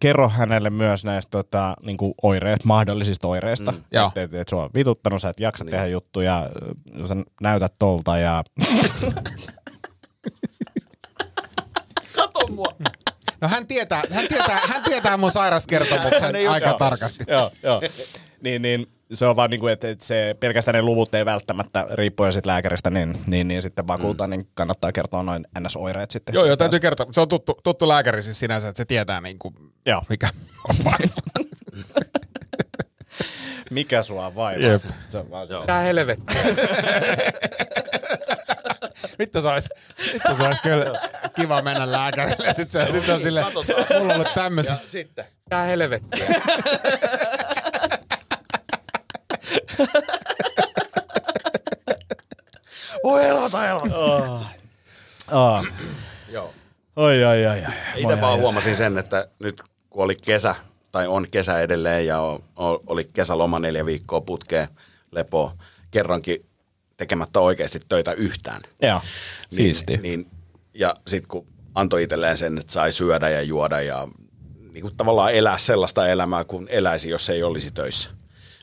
kerro 0.00 0.28
hänelle 0.28 0.70
myös 0.70 1.04
näistä 1.04 1.30
tota, 1.30 1.76
niinku 1.82 2.14
oireista, 2.22 2.66
mahdollisista 2.66 3.28
oireista. 3.28 3.72
Mm, 3.72 3.78
että 3.78 4.22
et, 4.22 4.34
et 4.34 4.48
sua 4.48 4.64
on 4.64 4.70
vituttanut, 4.74 5.22
sä 5.22 5.28
et 5.28 5.40
jaksa 5.40 5.64
niin. 5.64 5.70
tehdä 5.70 5.86
juttuja, 5.86 6.50
sä 7.08 7.16
näytät 7.40 7.74
tolta 7.78 8.18
ja 8.18 8.44
Kato 12.38 12.52
mua. 12.52 12.76
No 13.40 13.48
hän 13.48 13.66
tietää, 13.66 14.02
hän 14.10 14.28
tietää, 14.28 14.58
hän 14.68 14.82
tietää 14.82 15.16
mun 15.16 15.32
sairaskertomuksen 15.32 16.34
aika 16.36 16.66
osaa. 16.66 16.78
tarkasti. 16.78 17.24
joo, 17.28 17.50
joo. 17.62 17.82
niin, 18.40 18.62
niin 18.62 18.86
se 19.14 19.26
on 19.26 19.36
vaan 19.36 19.50
niinku, 19.50 19.66
että 19.66 19.90
et 19.90 20.00
se 20.00 20.36
pelkästään 20.40 20.74
ne 20.74 20.82
luvut 20.82 21.14
ei 21.14 21.24
välttämättä, 21.24 21.86
riippuen 21.90 22.32
sit 22.32 22.46
lääkäristä, 22.46 22.90
niin, 22.90 23.14
niin, 23.26 23.48
niin 23.48 23.62
sitten 23.62 23.86
vakuuta, 23.86 24.26
mm. 24.26 24.30
niin 24.30 24.48
kannattaa 24.54 24.92
kertoa 24.92 25.22
noin 25.22 25.46
NS-oireet 25.60 26.10
sitten. 26.10 26.34
Joo, 26.34 26.44
joo, 26.44 26.56
täytyy 26.56 26.80
kertoa. 26.80 27.06
Se 27.12 27.20
on 27.20 27.28
tuttu, 27.28 27.58
tuttu 27.64 27.88
lääkäri 27.88 28.22
siis 28.22 28.38
sinänsä, 28.38 28.68
että 28.68 28.76
se 28.76 28.84
tietää 28.84 29.20
niinku, 29.20 29.54
Joo. 29.86 30.02
mikä 30.08 30.28
on 30.68 30.76
vaiva. 30.84 31.48
Mikä 33.70 34.02
sua 34.02 34.34
vaivaa? 34.34 34.68
Jep. 34.68 34.84
Se 35.08 35.18
on 35.18 35.30
vaan 35.30 35.46
se. 35.46 35.54
Tää 35.66 35.82
helvettiä. 35.82 36.42
Vittu 39.18 39.42
se 39.42 39.48
olisi, 39.48 39.68
vittu 40.12 40.36
se 40.36 40.42
olisi 40.42 40.62
kyllä 40.62 41.00
kiva 41.36 41.62
mennä 41.62 41.92
lääkärille. 41.92 42.54
Sitten 42.54 42.86
se, 42.86 42.92
sit 42.92 43.06
se 43.06 43.12
on 43.12 43.20
silleen, 43.20 43.46
mulla 43.46 44.10
on 44.10 44.16
ollut 44.16 44.34
tämmöisiä. 44.34 44.72
Ja 44.82 44.88
sitten. 44.88 45.24
Tää 45.48 45.64
helvettiä. 45.64 46.26
Voi 53.04 53.22
helvata, 53.24 53.58
helvata. 53.58 53.96
Oh. 55.32 55.66
Joo. 56.28 56.54
Oi, 56.96 57.24
ai, 57.24 57.46
ai, 57.46 57.64
ai. 57.64 57.72
Itse 57.96 58.20
vaan 58.20 58.38
huomasin 58.38 58.76
sen, 58.76 58.98
että 58.98 59.28
nyt 59.38 59.62
kun 59.90 60.04
oli 60.04 60.16
kesä, 60.16 60.54
tai 60.92 61.06
on 61.06 61.26
kesä 61.30 61.60
edelleen, 61.60 62.06
ja 62.06 62.20
oli 62.86 63.08
kesäloma 63.12 63.58
neljä 63.58 63.86
viikkoa 63.86 64.20
putkeen, 64.20 64.68
lepo, 65.12 65.52
kerrankin 65.90 66.46
tekemättä 66.96 67.40
oikeasti 67.40 67.80
töitä 67.88 68.12
yhtään. 68.12 68.60
Joo, 68.82 69.00
Niin, 69.50 69.56
siisti. 69.56 69.96
Niin, 69.96 70.26
ja 70.78 70.94
sitten 71.06 71.28
kun 71.28 71.46
antoi 71.74 72.02
itselleen 72.02 72.36
sen, 72.36 72.58
että 72.58 72.72
sai 72.72 72.92
syödä 72.92 73.28
ja 73.28 73.42
juoda 73.42 73.80
ja 73.80 74.08
niin 74.72 74.82
kuin 74.82 74.96
tavallaan 74.96 75.34
elää 75.34 75.58
sellaista 75.58 76.08
elämää 76.08 76.44
kuin 76.44 76.66
eläisi, 76.70 77.10
jos 77.10 77.30
ei 77.30 77.42
olisi 77.42 77.70
töissä. 77.70 78.10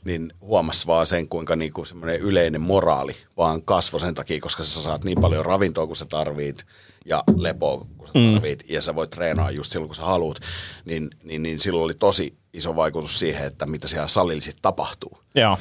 Niin 0.06 0.34
huomas 0.42 0.88
vaan 0.88 1.08
sen, 1.08 1.30
kuinka 1.30 1.56
niin 1.56 1.74
kuin 1.74 1.88
semmoinen 1.88 2.20
yleinen 2.20 2.62
moraali 2.62 3.16
vaan 3.38 3.64
kasvoi 3.64 4.00
sen 4.00 4.16
takia, 4.16 4.40
koska 4.42 4.64
sä 4.64 4.82
saat 4.84 5.04
niin 5.04 5.22
paljon 5.22 5.46
ravintoa 5.46 5.88
kuin 5.88 5.98
sä 5.98 6.06
tarvit 6.06 6.66
ja 7.06 7.24
lepoa 7.36 7.86
kuin 7.98 8.08
sä 8.08 8.14
tarvit 8.14 8.64
ja 8.70 8.82
sä 8.82 8.96
voit 8.96 9.10
treenaa 9.10 9.52
just 9.52 9.72
silloin 9.72 9.90
kun 9.90 9.96
sä 9.96 10.04
haluat. 10.04 10.40
Niin, 10.86 11.10
niin, 11.24 11.44
niin 11.44 11.60
silloin 11.60 11.86
oli 11.86 11.94
tosi 11.94 12.38
iso 12.54 12.76
vaikutus 12.76 13.20
siihen, 13.20 13.48
että 13.48 13.66
mitä 13.66 13.88
siellä 13.88 14.08
salilla 14.08 14.42
sitten 14.42 14.62
tapahtuu. 14.62 15.18
Joo. 15.36 15.58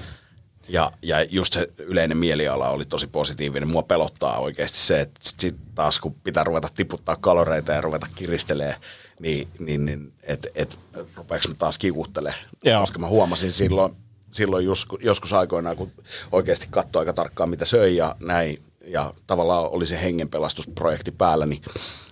Ja, 0.68 0.92
ja 1.02 1.22
just 1.22 1.52
se 1.52 1.68
yleinen 1.78 2.16
mieliala 2.16 2.70
oli 2.70 2.84
tosi 2.84 3.06
positiivinen. 3.06 3.72
Mua 3.72 3.82
pelottaa 3.82 4.38
oikeasti 4.38 4.78
se, 4.78 5.00
että 5.00 5.20
sit 5.22 5.56
taas 5.74 6.00
kun 6.00 6.14
pitää 6.14 6.44
ruveta 6.44 6.68
tiputtaa 6.74 7.16
kaloreita 7.16 7.72
ja 7.72 7.80
ruveta 7.80 8.06
kiristelee, 8.14 8.76
niin, 9.20 9.48
niin, 9.58 9.84
niin 9.86 10.12
että 10.22 10.48
et, 10.54 10.78
rupeeko 11.16 11.48
mä 11.48 11.54
taas 11.54 11.78
kiukuttelee. 11.78 12.34
Joo. 12.64 12.80
Koska 12.80 12.98
mä 12.98 13.06
huomasin 13.08 13.52
silloin, 13.52 13.96
silloin 14.30 14.64
joskus, 14.64 15.00
joskus 15.02 15.32
aikoinaan, 15.32 15.76
kun 15.76 15.92
oikeasti 16.32 16.66
katsoi 16.70 17.00
aika 17.00 17.12
tarkkaan, 17.12 17.50
mitä 17.50 17.64
söi 17.64 17.96
ja 17.96 18.16
näin, 18.20 18.62
ja 18.86 19.14
tavallaan 19.26 19.70
oli 19.70 19.86
se 19.86 20.02
hengenpelastusprojekti 20.02 21.10
päällä, 21.10 21.46
niin, 21.46 21.62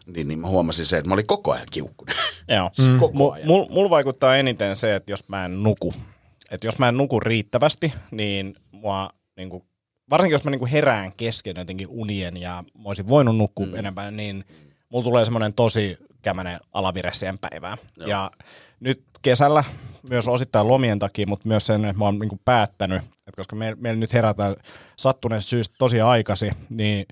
niin, 0.06 0.28
niin 0.28 0.38
mä 0.38 0.46
huomasin 0.48 0.86
se, 0.86 0.98
että 0.98 1.08
mä 1.08 1.14
olin 1.14 1.26
koko 1.26 1.52
ajan 1.52 1.66
kiukkunen. 1.70 2.16
Joo. 2.48 2.70
Mm. 2.88 2.98
Koko 2.98 3.12
Mul, 3.12 3.30
ajan. 3.30 3.46
mul, 3.46 3.66
mul 3.70 3.90
vaikuttaa 3.90 4.36
eniten 4.36 4.76
se, 4.76 4.94
että 4.94 5.12
jos 5.12 5.28
mä 5.28 5.44
en 5.44 5.62
nuku. 5.62 5.94
Että 6.50 6.66
jos 6.66 6.78
mä 6.78 6.88
en 6.88 6.96
nuku 6.96 7.20
riittävästi, 7.20 7.92
niin 8.10 8.54
mua 8.72 9.10
niinku, 9.36 9.66
varsinkin 10.10 10.34
jos 10.34 10.44
mä 10.44 10.50
niinku 10.50 10.66
herään 10.66 11.12
kesken 11.16 11.56
jotenkin 11.58 11.88
unien 11.90 12.36
ja 12.36 12.64
mä 12.78 12.84
olisin 12.84 13.08
voinut 13.08 13.36
nukkua 13.36 13.66
mm. 13.66 13.74
enemmän, 13.74 14.16
niin 14.16 14.44
mulla 14.88 15.04
tulee 15.04 15.24
semmoinen 15.24 15.54
tosi 15.54 15.98
kämänen 16.22 16.60
alavire 16.72 17.10
siihen 17.14 17.38
päivään. 17.38 17.78
Ja 18.06 18.30
nyt 18.80 19.02
kesällä 19.22 19.64
myös 20.02 20.28
osittain 20.28 20.68
lomien 20.68 20.98
takia, 20.98 21.26
mutta 21.26 21.48
myös 21.48 21.66
sen, 21.66 21.84
että 21.84 21.98
mä 21.98 22.04
oon 22.04 22.18
niinku 22.18 22.40
päättänyt, 22.44 23.02
että 23.02 23.36
koska 23.36 23.56
meillä 23.56 23.80
meil 23.80 23.96
nyt 23.96 24.12
herätään 24.12 24.56
sattuneesta 24.96 25.48
syystä 25.48 25.74
tosi 25.78 26.00
aikasi, 26.00 26.50
niin 26.68 27.06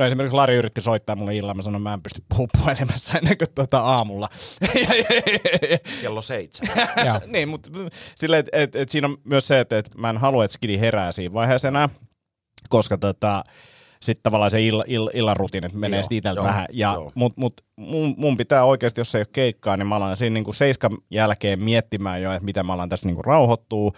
No 0.00 0.06
esimerkiksi 0.06 0.36
Lari 0.36 0.56
yritti 0.56 0.80
soittaa 0.80 1.16
mulle 1.16 1.36
illalla, 1.36 1.54
mä 1.54 1.62
sanoin, 1.62 1.82
mä 1.82 1.94
en 1.94 2.02
pysty 2.02 2.22
puhu 2.28 2.48
puhelimessa 2.58 3.18
ennen 3.18 3.38
kuin 3.38 3.48
tuota 3.54 3.80
aamulla. 3.80 4.28
Kello 6.00 6.22
seitsemän. 6.22 6.88
Niin, 7.26 7.48
mutta 7.48 7.70
silleen, 8.14 8.40
että 8.40 8.50
et, 8.52 8.76
et 8.76 8.88
siinä 8.88 9.08
on 9.08 9.16
myös 9.24 9.48
se, 9.48 9.60
että 9.60 9.78
et 9.78 9.94
mä 9.96 10.10
en 10.10 10.18
halua, 10.18 10.44
että 10.44 10.52
Skidi 10.52 10.78
herää 10.78 11.12
siinä 11.12 11.32
vaiheessa 11.32 11.68
enää, 11.68 11.88
koska 12.68 12.98
tota, 12.98 13.44
sitten 14.02 14.22
tavallaan 14.22 14.50
se 14.50 14.62
ill, 14.62 14.82
ill, 14.86 15.08
illan 15.14 15.36
rutiinit 15.36 15.72
menee 15.72 16.02
sitten 16.02 16.18
itseltä 16.18 16.42
vähän. 16.42 16.66
Ja, 16.72 16.92
joo. 16.92 17.12
mut, 17.14 17.36
mut 17.36 17.64
mun, 17.76 18.14
mun, 18.16 18.36
pitää 18.36 18.64
oikeasti, 18.64 19.00
jos 19.00 19.14
ei 19.14 19.20
ole 19.20 19.26
keikkaa, 19.32 19.76
niin 19.76 19.86
mä 19.86 19.96
alan 19.96 20.16
siinä 20.16 20.34
niinku 20.34 20.52
seiskan 20.52 20.98
jälkeen 21.10 21.60
miettimään 21.60 22.22
jo, 22.22 22.32
että 22.32 22.44
miten 22.44 22.66
mä 22.66 22.72
alan 22.72 22.88
tässä 22.88 23.06
niinku 23.06 23.22
rauhoittua 23.22 23.92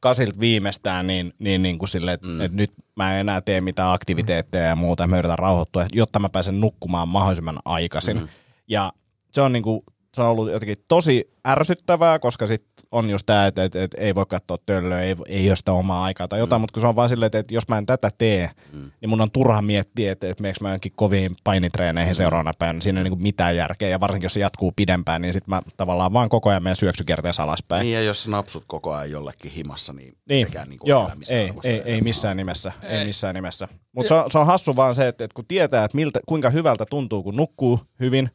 kasilta 0.00 0.40
viimeistään, 0.40 1.06
niin, 1.06 1.32
niin, 1.38 1.62
niin 1.62 1.78
kuin 1.78 1.88
sille, 1.88 2.12
että 2.12 2.26
mm. 2.26 2.40
et 2.40 2.52
nyt 2.52 2.72
mä 2.96 3.14
en 3.14 3.20
enää 3.20 3.40
tee 3.40 3.60
mitään 3.60 3.92
aktiviteetteja 3.92 4.64
ja 4.64 4.76
muuta, 4.76 5.06
mä 5.06 5.18
yritän 5.18 5.38
rauhoittua, 5.38 5.86
jotta 5.92 6.18
mä 6.18 6.28
pääsen 6.28 6.60
nukkumaan 6.60 7.08
mahdollisimman 7.08 7.58
aikaisin. 7.64 8.16
Mm. 8.16 8.28
Ja 8.68 8.92
se 9.32 9.40
on, 9.40 9.52
niin 9.52 9.62
kuin, 9.62 9.82
se 10.18 10.22
on 10.22 10.30
ollut 10.30 10.50
jotenkin 10.50 10.84
tosi 10.88 11.30
ärsyttävää, 11.48 12.18
koska 12.18 12.46
sit 12.46 12.64
on 12.92 13.10
just 13.10 13.26
tämä, 13.26 13.46
että, 13.46 13.64
että, 13.64 13.82
että 13.82 14.00
ei 14.00 14.14
voi 14.14 14.26
katsoa 14.28 14.58
töllöä, 14.66 15.00
ei, 15.00 15.16
ei 15.26 15.50
ole 15.50 15.56
sitä 15.56 15.72
omaa 15.72 16.04
aikaa 16.04 16.28
tai 16.28 16.38
jotain, 16.38 16.60
mm. 16.60 16.62
mutta 16.62 16.72
kun 16.72 16.80
se 16.80 16.86
on 16.86 16.96
vaan 16.96 17.08
silleen, 17.08 17.26
että, 17.26 17.38
että 17.38 17.54
jos 17.54 17.68
mä 17.68 17.78
en 17.78 17.86
tätä 17.86 18.10
tee, 18.18 18.50
mm. 18.72 18.90
niin 19.00 19.08
mun 19.08 19.20
on 19.20 19.30
turha 19.32 19.62
miettiä, 19.62 20.12
että, 20.12 20.28
että 20.28 20.42
meneekö 20.42 20.58
mä 20.62 20.70
jonkin 20.70 20.92
koviin 20.96 21.30
painitreeneihin 21.44 22.12
mm. 22.12 22.16
seuraavana 22.16 22.52
päivänä, 22.58 22.80
siinä 22.80 23.00
ei 23.00 23.02
ole 23.02 23.10
niin 23.10 23.22
mitään 23.22 23.56
järkeä, 23.56 23.88
ja 23.88 24.00
varsinkin 24.00 24.24
jos 24.24 24.34
se 24.34 24.40
jatkuu 24.40 24.72
pidempään, 24.76 25.22
niin 25.22 25.32
sitten 25.32 25.50
mä 25.50 25.62
tavallaan 25.76 26.12
vaan 26.12 26.28
koko 26.28 26.50
ajan 26.50 26.62
menen 26.62 26.76
syöksykierteessä 26.76 27.42
alaspäin. 27.42 27.82
Niin 27.82 27.94
ja 27.94 28.02
jos 28.02 28.22
sä 28.22 28.30
napsut 28.30 28.64
koko 28.66 28.92
ajan 28.92 29.10
jollekin 29.10 29.50
himassa, 29.50 29.92
niin, 29.92 30.14
Niin, 30.28 30.46
sekään 30.46 30.68
niin 30.68 30.80
joo, 30.84 31.10
ei, 31.30 31.52
ei, 31.64 31.82
ei 31.84 32.00
missään 32.00 32.36
nimessä, 32.36 32.72
ei 32.82 33.04
missään 33.04 33.34
nimessä. 33.34 33.68
Mutta 33.92 34.08
se, 34.08 34.14
on- 34.14 34.30
se 34.30 34.38
on 34.38 34.46
hassu 34.46 34.76
vaan 34.76 34.94
se, 34.94 35.08
että, 35.08 35.24
että 35.24 35.34
kun 35.34 35.46
tietää, 35.48 35.84
että 35.84 35.96
miltä, 35.96 36.20
kuinka 36.26 36.50
hyvältä 36.50 36.86
tuntuu, 36.90 37.22
kun 37.22 37.36
nukkuu 37.36 37.80
hyvin, 38.00 38.30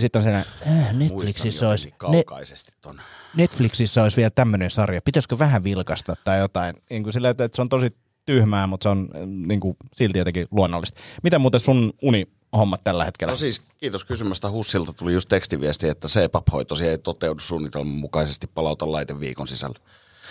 ja 0.00 0.02
sitten 0.02 0.22
on 0.22 0.24
se, 0.24 0.34
äh, 0.70 0.94
Netflixissä 0.94 1.68
olisi, 1.68 1.88
ne, 1.88 1.94
kaukaisesti 2.24 2.72
ton. 2.80 3.00
Netflixissä 3.36 4.02
olisi 4.02 4.16
vielä 4.16 4.30
tämmöinen 4.30 4.70
sarja, 4.70 5.02
pitäisikö 5.02 5.38
vähän 5.38 5.64
vilkasta 5.64 6.14
tai 6.24 6.38
jotain, 6.38 6.74
niin 6.90 7.02
kuin 7.02 7.12
silleen, 7.12 7.30
että, 7.30 7.48
se 7.54 7.62
on 7.62 7.68
tosi 7.68 7.96
tyhmää, 8.26 8.66
mutta 8.66 8.82
se 8.82 8.88
on 8.88 9.08
äh, 9.14 9.20
niin 9.26 9.60
kuin, 9.60 9.76
silti 9.92 10.18
jotenkin 10.18 10.46
luonnollista. 10.50 11.00
Miten 11.22 11.40
muuten 11.40 11.60
sun 11.60 11.92
unihommat 12.02 12.84
tällä 12.84 13.04
hetkellä? 13.04 13.32
No 13.32 13.36
siis 13.36 13.62
kiitos 13.78 14.04
kysymästä 14.04 14.50
Hussilta. 14.50 14.92
Tuli 14.92 15.12
just 15.12 15.28
tekstiviesti, 15.28 15.88
että 15.88 16.08
CPAP-hoitosi 16.08 16.88
ei 16.88 16.98
toteudu 16.98 17.40
suunnitelman 17.40 17.94
mukaisesti. 17.94 18.46
Palauta 18.46 18.92
laite 18.92 19.20
viikon 19.20 19.48
sisällä. 19.48 19.78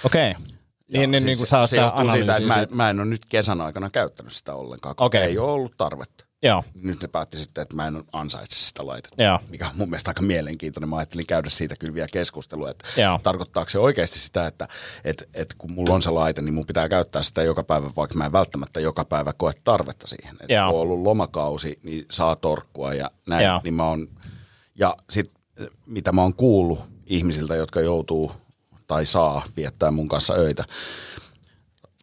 Okei. 0.03 0.31
Okay. 0.31 0.43
Niin, 0.43 1.11
niin, 1.11 1.21
siis 1.21 1.25
niin 1.25 1.37
kuin 1.37 1.47
saa 1.47 1.67
se 1.67 1.75
sitä 1.75 2.13
siitä, 2.13 2.35
että 2.35 2.47
mä, 2.47 2.67
mä 2.71 2.89
en 2.89 2.99
ole 2.99 3.07
nyt 3.07 3.25
kesän 3.25 3.61
aikana 3.61 3.89
käyttänyt 3.89 4.33
sitä 4.33 4.55
ollenkaan, 4.55 4.95
koska 4.95 5.05
Okei. 5.05 5.23
ei 5.23 5.37
ole 5.37 5.51
ollut 5.51 5.73
tarvetta. 5.77 6.28
Joo, 6.43 6.63
Nyt 6.73 7.01
ne 7.01 7.07
päätti 7.07 7.37
sitten, 7.37 7.61
että 7.61 7.75
mä 7.75 7.87
en 7.87 8.03
ansaitse 8.13 8.59
sitä 8.59 8.87
laitetta, 8.87 9.23
Joo. 9.23 9.39
mikä 9.49 9.67
on 9.67 9.77
mun 9.77 9.89
mielestä 9.89 10.09
aika 10.09 10.21
mielenkiintoinen. 10.21 10.89
Mä 10.89 10.97
ajattelin 10.97 11.25
käydä 11.27 11.49
siitä 11.49 11.75
kyllä 11.79 11.93
vielä 11.93 12.07
keskustelua, 12.11 12.69
että 12.69 12.85
Joo. 13.01 13.19
tarkoittaako 13.23 13.69
se 13.69 13.79
oikeasti 13.79 14.19
sitä, 14.19 14.47
että, 14.47 14.67
että, 15.03 15.25
että 15.33 15.55
kun 15.57 15.71
mulla 15.71 15.93
on 15.93 16.01
se 16.01 16.09
laite, 16.09 16.41
niin 16.41 16.53
mun 16.53 16.65
pitää 16.65 16.89
käyttää 16.89 17.23
sitä 17.23 17.43
joka 17.43 17.63
päivä, 17.63 17.89
vaikka 17.95 18.17
mä 18.17 18.25
en 18.25 18.31
välttämättä 18.31 18.79
joka 18.79 19.05
päivä 19.05 19.33
koe 19.33 19.51
tarvetta 19.63 20.07
siihen. 20.07 20.35
Että 20.39 20.53
Joo. 20.53 20.69
kun 20.71 20.75
on 20.75 20.81
ollut 20.81 21.01
lomakausi, 21.03 21.79
niin 21.83 22.05
saa 22.11 22.35
torkkua 22.35 22.93
ja 22.93 23.11
näin, 23.27 23.45
Joo. 23.45 23.61
niin 23.63 23.73
mä 23.73 23.83
oon, 23.83 24.07
ja 24.75 24.95
sit 25.09 25.31
mitä 25.85 26.11
mä 26.11 26.21
oon 26.21 26.33
kuullut 26.33 26.79
ihmisiltä, 27.05 27.55
jotka 27.55 27.81
joutuu 27.81 28.31
tai 28.87 29.05
saa 29.05 29.43
viettää 29.55 29.91
mun 29.91 30.07
kanssa 30.07 30.33
öitä, 30.33 30.65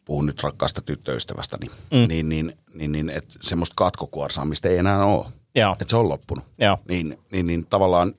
puhun 0.05 0.27
nyt 0.27 0.43
rakkaasta 0.43 0.81
tyttöystävästäni, 0.81 1.67
mm. 1.67 2.09
niin, 2.09 2.29
niin, 2.29 2.57
niin, 2.79 2.93
niin 2.93 3.11
että 3.11 3.35
semmoista 3.43 3.75
katkokuorsaamista 3.77 4.69
ei 4.69 4.79
enää 4.79 5.05
ole. 5.05 5.27
Joo. 5.55 5.73
Että 5.73 5.85
se 5.89 5.97
on 5.97 6.09
loppunut. 6.09 6.45
Joo. 6.59 6.79
Niin, 6.89 7.19
niin, 7.33 7.47
niin 7.47 7.67
tavallaan, 7.67 8.15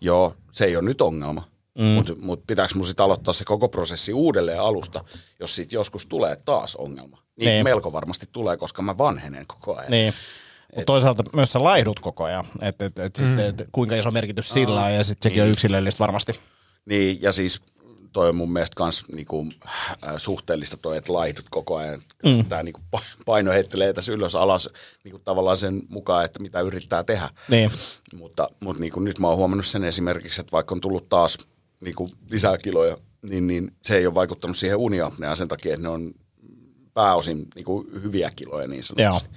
joo, 0.00 0.34
se 0.52 0.64
ei 0.64 0.76
ole 0.76 0.84
nyt 0.84 1.00
ongelma, 1.00 1.48
mm. 1.78 1.84
mutta 1.84 2.12
mut 2.20 2.46
pitääkö 2.46 2.74
mun 2.74 2.86
sitten 2.86 3.04
aloittaa 3.04 3.34
se 3.34 3.44
koko 3.44 3.68
prosessi 3.68 4.12
uudelleen 4.12 4.60
alusta, 4.60 5.04
jos 5.40 5.54
siitä 5.54 5.74
joskus 5.74 6.06
tulee 6.06 6.36
taas 6.36 6.76
ongelma. 6.76 7.18
Niin, 7.36 7.46
Niin. 7.46 7.64
melko 7.64 7.92
varmasti 7.92 8.26
tulee, 8.32 8.56
koska 8.56 8.82
mä 8.82 8.98
vanhenen 8.98 9.44
koko 9.46 9.76
ajan. 9.76 9.90
Niin. 9.90 10.14
Mutta 10.76 10.86
toisaalta 10.86 11.22
myös 11.32 11.52
sä 11.52 11.64
laihdut 11.64 12.00
koko 12.00 12.24
ajan, 12.24 12.44
että 12.60 12.84
et, 12.84 12.98
et, 12.98 13.18
mm. 13.18 13.38
et, 13.38 13.68
kuinka 13.72 13.96
iso 13.96 14.10
merkitys 14.10 14.48
sillä 14.48 14.84
on, 14.84 14.94
ja 14.94 15.04
sitten 15.04 15.30
sekin 15.30 15.42
on 15.42 15.48
yksilöllistä 15.48 15.98
varmasti. 15.98 16.40
Niin, 16.84 17.22
ja 17.22 17.32
siis 17.32 17.62
toi 18.14 18.28
on 18.28 18.36
mun 18.36 18.52
mielestä 18.52 18.74
kans 18.76 19.04
niinku, 19.12 19.46
äh, 19.66 20.14
suhteellista 20.16 20.76
toi, 20.76 20.96
että 20.96 21.12
laihdut 21.12 21.48
koko 21.50 21.76
ajan. 21.76 22.00
Mm. 22.24 22.44
Tämä 22.44 22.62
niinku 22.62 22.80
pa- 22.96 23.22
paino 23.24 23.52
heittelee 23.52 23.92
tässä 23.92 24.12
ylös 24.12 24.34
alas 24.34 24.68
niinku 25.04 25.18
tavallaan 25.18 25.58
sen 25.58 25.82
mukaan, 25.88 26.24
että 26.24 26.42
mitä 26.42 26.60
yrittää 26.60 27.04
tehdä. 27.04 27.30
Niin. 27.48 27.70
Mutta, 28.14 28.48
mutta 28.60 28.80
niinku 28.80 29.00
nyt 29.00 29.18
mä 29.18 29.28
oon 29.28 29.36
huomannut 29.36 29.66
sen 29.66 29.84
esimerkiksi, 29.84 30.40
että 30.40 30.52
vaikka 30.52 30.74
on 30.74 30.80
tullut 30.80 31.08
taas 31.08 31.38
niinku 31.80 32.10
lisää 32.30 32.58
kiloja, 32.58 32.96
niin, 33.22 33.46
niin 33.46 33.72
se 33.82 33.96
ei 33.96 34.06
ole 34.06 34.14
vaikuttanut 34.14 34.56
siihen 34.56 34.76
uniapneaan 34.78 35.36
sen 35.36 35.48
takia, 35.48 35.74
että 35.74 35.82
ne 35.82 35.88
on 35.88 36.14
pääosin 36.94 37.46
niinku 37.54 37.86
hyviä 38.02 38.30
kiloja 38.36 38.66
niin 38.68 38.84
sanotusti. 38.84 39.28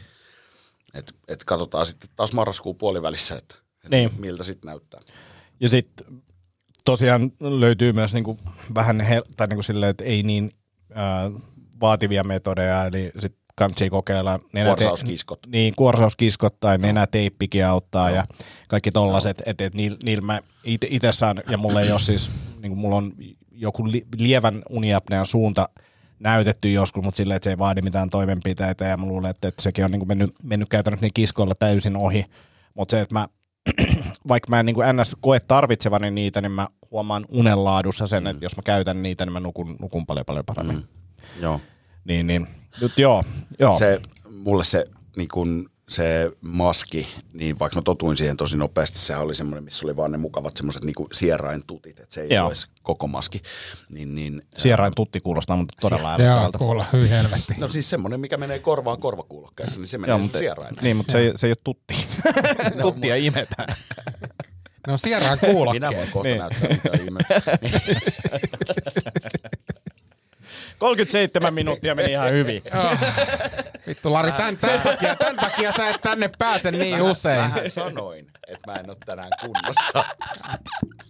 Et, 0.93 1.15
et 1.27 1.43
katsotaan 1.43 1.85
sitten 1.85 2.09
taas 2.15 2.33
marraskuun 2.33 2.75
puolivälissä, 2.75 3.35
että, 3.35 3.55
että 3.83 3.89
Niin. 3.95 4.09
miltä 4.17 4.43
sitten 4.43 4.67
näyttää. 4.67 5.01
Ja 5.59 5.69
sitten 5.69 6.21
tosiaan 6.87 7.31
löytyy 7.39 7.93
myös 7.93 8.13
niinku 8.13 8.37
vähän 8.75 9.01
hel- 9.01 9.33
tai 9.37 9.47
niinku 9.47 9.63
silleen, 9.63 9.89
että 9.89 10.03
ei 10.03 10.23
niin 10.23 10.51
ää, 10.93 11.31
vaativia 11.81 12.23
metodeja, 12.23 12.85
eli 12.85 13.11
sitten 13.19 13.41
kannattaa 13.55 13.89
kokeilla. 13.89 14.39
Kuorsauskiskot. 14.65 15.39
Niin, 15.47 15.73
kuorsauskiskot 15.75 16.59
tai 16.59 16.77
nenäteippikin 16.77 17.65
auttaa 17.65 18.09
ja 18.09 18.25
kaikki 18.67 18.91
tollaset, 18.91 19.41
että 19.45 19.65
et 19.65 19.75
niillä 19.75 19.97
niil 20.03 20.21
mä 20.21 20.41
itse 20.65 21.11
saan, 21.11 21.43
ja 21.49 21.57
mulla 21.57 21.81
ei 21.81 21.91
ole 21.91 21.99
siis, 21.99 22.31
niinku 22.61 22.75
mulla 22.75 22.95
on 22.95 23.13
joku 23.51 23.91
li, 23.91 24.05
lievän 24.17 24.63
uniapnean 24.69 25.25
suunta 25.25 25.69
näytetty 26.19 26.71
joskus, 26.71 27.03
mutta 27.03 27.17
silleen, 27.17 27.35
että 27.35 27.43
se 27.43 27.49
ei 27.49 27.57
vaadi 27.57 27.81
mitään 27.81 28.09
toimenpiteitä 28.09 28.85
ja 28.85 28.97
mä 28.97 29.05
luulen, 29.05 29.29
että, 29.29 29.47
että 29.47 29.61
sekin 29.61 29.85
on 29.85 29.91
niinku 29.91 30.05
mennyt, 30.05 30.31
mennyt 30.43 30.69
käytännössä 30.69 31.05
niin 31.05 31.13
kiskoilla 31.13 31.55
täysin 31.59 31.95
ohi. 31.95 32.25
Mutta 32.73 32.91
se, 32.91 33.01
että 33.01 33.15
mä 33.15 33.27
vaikka 34.27 34.49
mä 34.49 34.59
en 34.59 34.65
niin 34.65 34.75
ns. 35.01 35.15
koe 35.21 35.39
tarvitsevani 35.39 36.11
niitä, 36.11 36.41
niin 36.41 36.51
mä 36.51 36.67
huomaan 36.91 37.25
unenlaadussa 37.29 38.07
sen, 38.07 38.27
että 38.27 38.45
jos 38.45 38.57
mä 38.57 38.61
käytän 38.65 39.03
niitä, 39.03 39.25
niin 39.25 39.33
mä 39.33 39.39
nukun, 39.39 39.75
nukun 39.79 40.05
paljon 40.05 40.25
paljon 40.25 40.45
paremmin. 40.45 40.75
Mm. 40.75 40.83
Joo. 41.41 41.61
Niin, 42.05 42.27
niin. 42.27 42.47
Nyt 42.81 42.99
joo, 42.99 43.23
joo. 43.59 43.77
Se, 43.77 44.01
mulle 44.29 44.63
se, 44.63 44.85
niin 45.15 45.27
kun, 45.27 45.69
se 45.89 46.31
maski, 46.41 47.07
niin 47.33 47.59
vaikka 47.59 47.75
mä 47.75 47.81
totuin 47.81 48.17
siihen 48.17 48.37
tosi 48.37 48.57
nopeasti, 48.57 48.99
se 48.99 49.15
oli 49.15 49.35
semmoinen, 49.35 49.63
missä 49.63 49.85
oli 49.87 49.95
vaan 49.95 50.11
ne 50.11 50.17
mukavat 50.17 50.57
semmoiset 50.57 50.83
niin 50.83 50.95
sierain 51.13 51.61
tutit, 51.67 51.99
että 51.99 52.13
se 52.15 52.21
ei 52.21 52.33
Joo. 52.35 52.45
ole 52.47 52.53
koko 52.83 53.07
maski. 53.07 53.41
Niin, 53.89 54.15
niin, 54.15 54.41
Sierain 54.57 54.93
tutti 54.95 55.19
kuulostaa 55.21 55.57
mutta 55.57 55.73
todella 55.81 56.09
Joo, 56.09 56.11
älyttävältä. 56.19 56.57
kuulla, 56.57 56.85
hyi 56.93 57.09
helvetti. 57.09 57.53
No 57.59 57.67
siis 57.67 57.89
semmoinen, 57.89 58.19
mikä 58.19 58.37
menee 58.37 58.59
korvaan 58.59 58.99
korvakuulokkeessa, 58.99 59.79
niin 59.79 59.87
se 59.87 59.97
menee 59.97 60.11
Joo, 60.11 60.17
mutta, 60.19 60.37
sierain. 60.37 60.75
niin, 60.81 60.97
mutta 60.97 61.11
se, 61.11 61.19
ei, 61.19 61.31
se 61.35 61.47
ei 61.47 61.51
ole 61.51 61.57
tutti. 61.63 61.93
Tuttia 62.81 63.15
imetään. 63.15 63.75
No 64.87 64.97
sieraan 64.97 65.39
Minä 65.41 65.53
kuulokkeet. 65.53 65.95
voin 65.97 66.11
kohta 66.11 66.29
Niin. 66.29 66.39
näyttää, 66.39 66.69
mitä 66.69 67.03
ihme. 67.03 67.19
37 70.79 71.53
minuuttia 71.53 71.95
meni 71.95 72.11
ihan 72.11 72.31
hyvin. 72.31 72.63
Vittu 73.87 74.13
Lari, 74.13 74.31
tän, 74.31 74.57
tän, 74.57 74.81
takia, 74.81 75.15
tän 75.15 75.35
takia 75.35 75.71
sä 75.71 75.89
et 75.89 76.01
tänne 76.01 76.29
pääse 76.37 76.71
niin 76.71 77.01
usein. 77.01 77.39
Vähän 77.39 77.71
sanoin, 77.71 78.27
että 78.47 78.71
mä 78.71 78.77
en 78.77 78.89
ole 78.89 78.97
tänään 79.05 79.29
kunnossa. 79.41 80.03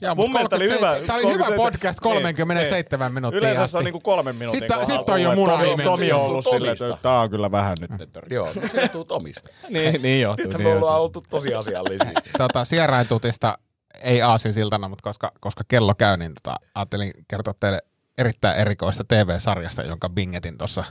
Joo, 0.02 0.16
Mun 0.16 0.32
mielestä 0.32 0.56
oli 0.56 0.68
37 0.68 0.96
hyvä. 0.98 1.08
Tää 1.08 1.16
oli 1.16 1.34
hyvä 1.34 1.46
37 1.46 1.58
podcast 1.58 2.00
37 2.00 3.08
niin. 3.08 3.14
minuuttia 3.14 3.40
Yleensä 3.40 3.64
asti. 3.64 3.72
se 3.72 3.78
on 3.78 3.84
niinku 3.84 4.00
kolmen 4.00 4.36
minuutin 4.36 4.60
Sitten- 4.60 4.78
kohdalla 4.78 4.98
sitten 4.98 5.14
on 5.14 5.22
jo 5.22 5.30
että 5.32 5.42
muna 5.42 5.84
Tomi- 5.84 6.12
on 6.12 6.22
ollut 6.22 6.46
silleen, 6.46 6.72
että 6.72 6.98
tää 7.02 7.20
on 7.20 7.30
kyllä 7.30 7.52
vähän 7.52 7.78
nyt. 7.82 7.92
Joo, 8.30 8.54
se 8.54 8.82
johtuu 8.82 9.04
Tomista. 9.04 9.50
niin, 9.70 10.02
niin 10.02 10.22
johtuu. 10.22 10.46
Nythän 10.46 10.64
Niin 10.64 10.72
me 10.74 10.78
ollaan 10.78 11.02
oltu 11.02 11.24
tosi 11.30 11.54
asiallisia. 11.54 12.12
tota, 12.38 12.66
sieraintutista 12.66 13.58
ei 14.02 14.22
aasinsiltana, 14.22 14.90
mutta 14.90 15.04
koska, 15.04 15.32
koska 15.40 15.64
kello 15.68 15.96
käy, 15.96 16.18
niin 16.18 16.34
tota, 16.44 16.56
ajattelin 16.76 17.12
kertoa 17.28 17.54
teille 17.60 17.82
erittäin 18.18 18.58
erikoista 18.58 19.04
TV-sarjasta, 19.04 19.84
jonka 19.84 20.10
bingetin 20.10 20.58
tuossa. 20.58 20.84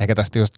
Ehkä 0.00 0.14
tästä 0.14 0.38
just 0.38 0.54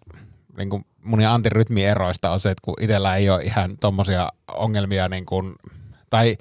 niin 0.57 0.69
kuin 0.69 0.85
mun 1.03 1.21
ja 1.21 1.33
Antin 1.33 1.51
rytmieroista 1.51 2.31
on 2.31 2.39
se, 2.39 2.49
että 2.49 2.61
kun 2.65 2.73
itsellä 2.81 3.15
ei 3.15 3.29
ole 3.29 3.41
ihan 3.41 3.77
tommosia 3.77 4.29
ongelmia, 4.47 5.09
niin 5.09 5.25
kuin, 5.25 5.55
tai 6.09 6.37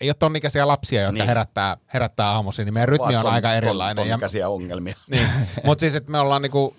ei 0.00 0.08
ole 0.08 0.14
ton 0.18 0.36
ikäisiä 0.36 0.66
lapsia, 0.68 1.00
jotka 1.00 1.12
Niin. 1.12 1.18
niin. 1.18 1.28
herättää, 1.28 1.76
herättää 1.94 2.30
aamuisin, 2.30 2.64
niin 2.64 2.74
meidän 2.74 2.88
rytmi 2.88 3.16
on 3.16 3.26
aika 3.26 3.54
erilainen. 3.54 4.08
Ja, 4.08 4.18
Ton, 4.18 4.54
ongelmia. 4.54 4.94
niin. 5.10 5.28
Mutta 5.64 5.80
siis, 5.80 5.94
että 5.94 6.12
me 6.12 6.18
ollaan 6.18 6.42
niinku, 6.42 6.76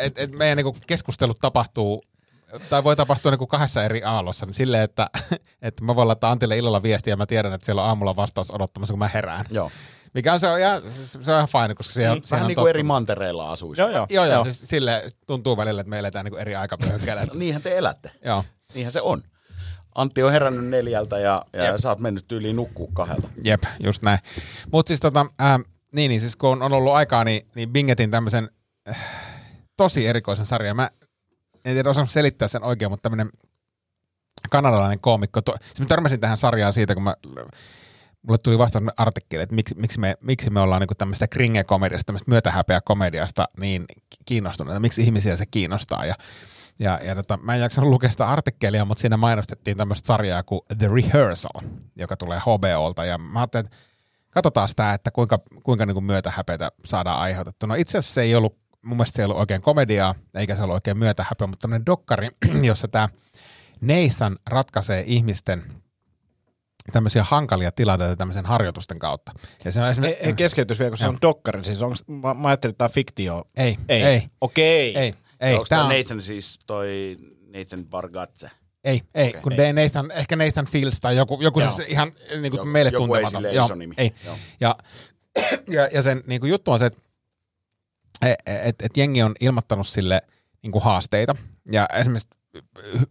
et, 0.00 0.18
et 0.18 0.30
meidän 0.30 0.56
niinku 0.56 0.76
keskustelut 0.86 1.38
tapahtuu 1.40 2.02
tai 2.70 2.84
voi 2.84 2.96
tapahtua 2.96 3.30
niinku 3.30 3.46
kahdessa 3.46 3.84
eri 3.84 4.02
aallossa, 4.04 4.46
niin 4.46 4.54
silleen, 4.54 4.82
että, 4.82 5.10
että 5.62 5.84
mä 5.84 5.96
voin 5.96 6.08
laittaa 6.08 6.30
Antille 6.30 6.56
illalla 6.56 6.82
viestiä 6.82 7.12
ja 7.12 7.16
mä 7.16 7.26
tiedän, 7.26 7.52
että 7.52 7.64
siellä 7.64 7.82
on 7.82 7.88
aamulla 7.88 8.16
vastaus 8.16 8.54
odottamassa, 8.54 8.92
kun 8.92 8.98
mä 8.98 9.10
herään. 9.14 9.44
Joo. 9.50 9.70
Mikä 10.14 10.32
on 10.32 10.40
se, 10.40 10.48
on 10.48 10.58
ihan, 10.58 10.82
se, 10.92 11.32
on 11.32 11.36
ihan 11.36 11.48
fine, 11.48 11.74
koska 11.74 11.94
se 11.94 12.10
on, 12.10 12.22
Vähän 12.30 12.46
niin 12.46 12.54
kuin 12.56 12.70
eri 12.70 12.82
mantereilla 12.82 13.52
asuisi. 13.52 13.82
Joo, 13.82 13.90
joo. 13.90 14.06
Joo, 14.10 14.24
joo, 14.24 14.44
siis 14.44 14.60
sille 14.60 15.02
tuntuu 15.26 15.56
välillä, 15.56 15.80
että 15.80 15.90
me 15.90 15.98
eletään 15.98 16.24
niin 16.24 16.38
eri 16.38 16.54
aikapyöhykkeellä. 16.56 17.24
No, 17.24 17.34
niinhän 17.38 17.62
te 17.62 17.78
elätte. 17.78 18.10
joo. 18.24 18.44
Niinhän 18.74 18.92
se 18.92 19.00
on. 19.00 19.22
Antti 19.94 20.22
on 20.22 20.32
herännyt 20.32 20.66
neljältä 20.66 21.18
ja, 21.18 21.44
ja 21.52 21.64
Jep. 21.64 21.76
sä 21.78 21.88
oot 21.88 21.98
mennyt 22.00 22.28
tyyliin 22.28 22.56
nukkuu 22.56 22.86
kahdelta. 22.86 23.28
Jep, 23.44 23.62
just 23.80 24.02
näin. 24.02 24.18
Mutta 24.72 24.88
siis 24.88 25.00
tota, 25.00 25.26
ää, 25.38 25.60
niin, 25.94 26.08
niin 26.08 26.20
siis 26.20 26.36
kun 26.36 26.50
on, 26.50 26.62
on 26.62 26.72
ollut 26.72 26.92
aikaa, 26.94 27.24
niin, 27.24 27.46
niin 27.54 27.70
bingetin 27.70 28.10
tämmöisen 28.10 28.50
äh, 28.88 29.06
tosi 29.76 30.06
erikoisen 30.06 30.46
sarjan. 30.46 30.76
Mä 30.76 30.90
en 31.64 31.74
tiedä 31.74 31.90
osannut 31.90 32.10
selittää 32.10 32.48
sen 32.48 32.64
oikein, 32.64 32.90
mutta 32.90 33.02
tämmöinen 33.02 33.30
kanadalainen 34.50 35.00
koomikko. 35.00 35.40
To, 35.40 35.54
siis 35.64 35.80
mä 35.80 35.86
törmäsin 35.86 36.20
tähän 36.20 36.38
sarjaan 36.38 36.72
siitä, 36.72 36.94
kun 36.94 37.02
mä, 37.02 37.14
mulle 38.22 38.38
tuli 38.38 38.58
vasta 38.58 38.82
artikkeli, 38.96 39.42
että 39.42 39.54
miksi, 39.54 39.74
miksi, 39.78 40.00
me, 40.00 40.14
miksi 40.20 40.50
me 40.50 40.60
ollaan 40.60 40.80
niinku 40.80 40.94
tämmöistä 40.94 41.28
kringe-komediasta, 41.28 42.06
tämmöistä 42.06 42.30
myötähäpeä-komediasta 42.30 43.48
niin 43.58 43.84
kiinnostuneita, 44.24 44.80
miksi 44.80 45.02
ihmisiä 45.02 45.36
se 45.36 45.46
kiinnostaa. 45.46 46.04
Ja, 46.04 46.14
ja, 46.78 47.00
ja 47.04 47.14
tota, 47.14 47.36
mä 47.36 47.54
en 47.54 47.60
jaksanut 47.60 47.90
lukea 47.90 48.10
sitä 48.10 48.28
artikkelia, 48.28 48.84
mutta 48.84 49.00
siinä 49.00 49.16
mainostettiin 49.16 49.76
tämmöistä 49.76 50.06
sarjaa 50.06 50.42
kuin 50.42 50.60
The 50.78 50.88
Rehearsal, 50.88 51.62
joka 51.96 52.16
tulee 52.16 52.38
HBOlta. 52.38 53.04
Ja 53.04 53.18
mä 53.18 53.38
ajattelin, 53.38 53.66
että 53.66 53.78
katsotaan 54.30 54.68
sitä, 54.68 54.94
että 54.94 55.10
kuinka, 55.10 55.38
kuinka 55.62 55.86
niin 55.86 55.94
kuin 55.94 56.04
myötähäpeitä 56.04 56.72
saadaan 56.84 57.20
aiheutettu. 57.20 57.66
No 57.66 57.74
itse 57.74 57.98
asiassa 57.98 58.14
se 58.14 58.22
ei 58.22 58.34
ollut, 58.34 58.58
mun 58.82 58.96
mielestä 58.96 59.16
se 59.16 59.22
ei 59.22 59.24
ollut 59.24 59.38
oikein 59.38 59.62
komediaa, 59.62 60.14
eikä 60.34 60.54
se 60.54 60.62
ollut 60.62 60.74
oikein 60.74 60.98
myötähäpeä, 60.98 61.46
mutta 61.46 61.62
tämmöinen 61.62 61.86
dokkari, 61.86 62.28
jossa 62.62 62.88
tämä 62.88 63.08
Nathan 63.80 64.36
ratkaisee 64.46 65.04
ihmisten 65.06 65.64
tämmöisiä 66.92 67.24
hankalia 67.24 67.72
tilanteita 67.72 68.16
tämmöisen 68.16 68.46
harjoitusten 68.46 68.98
kautta. 68.98 69.32
Ja 69.64 69.72
se 69.72 69.80
on 69.80 69.88
esimerkiksi... 69.88 70.26
he 70.26 70.32
keskeytys 70.32 70.78
vielä, 70.78 70.90
kun 70.90 70.98
se 70.98 71.04
Joo. 71.04 71.12
on 71.12 71.18
dokkari. 71.22 71.64
Siis 71.64 71.82
onks, 71.82 72.04
mä, 72.06 72.34
mä 72.34 72.48
ajattelin, 72.48 72.72
että 72.72 72.78
tämä 72.78 72.86
on 72.86 72.92
fiktio. 72.92 73.44
Ei, 73.56 73.76
Ei. 73.88 74.02
ei, 74.02 74.22
Okei. 74.40 74.98
ei, 74.98 75.14
ei. 75.40 75.52
Onko 75.54 75.66
tämä 75.68 75.84
on, 75.84 75.96
Nathan 75.96 76.22
siis 76.22 76.58
toi 76.66 77.16
Nathan 77.56 77.84
Bargatze? 77.86 78.50
ei, 78.84 79.02
ei, 79.14 79.28
Okei. 79.28 79.40
kun 79.42 79.52
Ei. 79.52 79.72
Nathan, 79.72 80.10
ehkä 80.10 80.36
Nathan 80.36 80.66
Fields 80.66 81.00
tai 81.00 81.16
joku, 81.16 81.42
joku 81.42 81.60
Joo. 81.60 81.72
siis 81.72 81.88
ihan 81.88 82.12
niin 82.30 82.50
kuin 82.50 82.58
Joku- 82.58 82.70
meille 82.70 82.90
joku 82.90 83.14
ei 83.14 83.22
tuntematon. 83.22 83.42
silleen 83.42 83.64
iso 83.64 83.74
nimi. 83.74 83.94
Ei. 83.98 84.12
Joo. 84.24 84.36
Ja, 84.60 84.76
ja, 85.76 85.88
ja 85.92 86.02
sen 86.02 86.22
niin 86.26 86.40
kuin 86.40 86.50
juttu 86.50 86.72
on 86.72 86.78
se, 86.78 86.86
että 86.86 86.98
et, 88.22 88.38
et, 88.46 88.76
et 88.82 88.96
jengi 88.96 89.22
on 89.22 89.34
ilmoittanut 89.40 89.88
sille 89.88 90.22
niin 90.62 90.72
kuin 90.72 90.84
haasteita. 90.84 91.36
Ja 91.72 91.88
esimerkiksi 91.94 92.28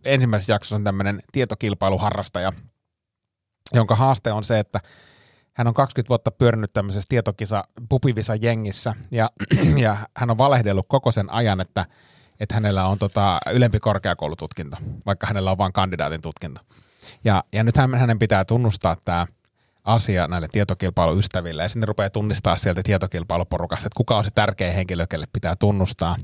ensimmäisessä 0.06 0.54
jaksossa 0.54 0.76
on 0.76 0.84
tämmöinen 0.84 1.20
tietokilpailuharrastaja, 1.32 2.54
jonka 3.74 3.96
haaste 3.96 4.32
on 4.32 4.44
se, 4.44 4.60
että 4.60 4.80
hän 5.54 5.68
on 5.68 5.74
20 5.74 6.10
vuotta 6.10 6.32
pyörinyt 6.32 6.74
tämmöisessä 6.74 7.08
tietokisa 7.10 7.64
pupivisa 7.90 8.36
jengissä 8.36 8.96
ja, 9.12 9.30
ja 9.86 9.98
hän 10.18 10.32
on 10.32 10.38
valehdellut 10.38 10.86
koko 10.88 11.12
sen 11.12 11.30
ajan, 11.30 11.62
että, 11.62 11.86
että 12.40 12.56
hänellä 12.56 12.88
on 12.88 13.00
tota 13.00 13.40
ylempi 13.54 13.80
korkeakoulututkinto, 13.80 14.78
vaikka 15.06 15.28
hänellä 15.28 15.52
on 15.52 15.58
vain 15.58 15.74
kandidaatin 15.74 16.22
tutkinto. 16.22 16.62
Ja, 17.24 17.44
ja 17.54 17.64
nyt 17.64 17.78
hän, 17.78 17.96
hänen 17.96 18.20
pitää 18.20 18.46
tunnustaa 18.46 18.96
tämä 19.06 19.28
asia 19.88 20.28
näille 20.28 20.48
tietokilpailuystäville 20.52 21.64
ja 21.64 21.70
sitten 21.70 21.82
ne 21.82 21.86
rupeaa 21.86 22.10
tunnistaa 22.10 22.56
sieltä 22.56 22.84
tietokilpailuporukasta, 22.84 23.88
että 23.88 23.98
kuka 23.98 24.18
on 24.18 24.24
se 24.24 24.30
tärkeä 24.36 24.72
henkilö, 24.72 25.08
kelle 25.08 25.26
pitää 25.34 25.56
tunnustaa. 25.56 26.16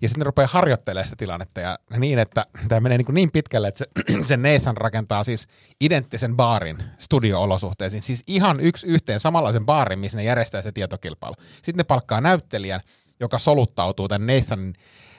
Ja 0.00 0.08
sitten 0.08 0.26
rupeaa 0.26 0.48
harjoittelemaan 0.52 1.06
sitä 1.06 1.16
tilannetta 1.16 1.60
ja 1.60 1.78
niin, 1.96 2.18
että 2.18 2.46
tämä 2.68 2.80
menee 2.80 2.98
niin, 2.98 3.14
niin 3.14 3.30
pitkälle, 3.30 3.68
että 3.68 3.78
se, 3.78 3.88
se 4.28 4.36
Nathan 4.36 4.76
rakentaa 4.76 5.24
siis 5.24 5.48
identtisen 5.80 6.36
baarin 6.36 6.82
studio-olosuhteisiin, 6.98 8.02
siis 8.02 8.22
ihan 8.26 8.60
yksi 8.60 8.86
yhteen 8.86 9.20
samanlaisen 9.20 9.66
baarin, 9.66 9.98
missä 9.98 10.18
ne 10.18 10.24
järjestää 10.24 10.62
se 10.62 10.72
tietokilpailu. 10.72 11.34
Sitten 11.54 11.76
ne 11.76 11.84
palkkaa 11.84 12.20
näyttelijän, 12.20 12.80
joka 13.20 13.38
soluttautuu 13.38 14.08
tämän 14.08 14.26
Nathanin 14.26 14.74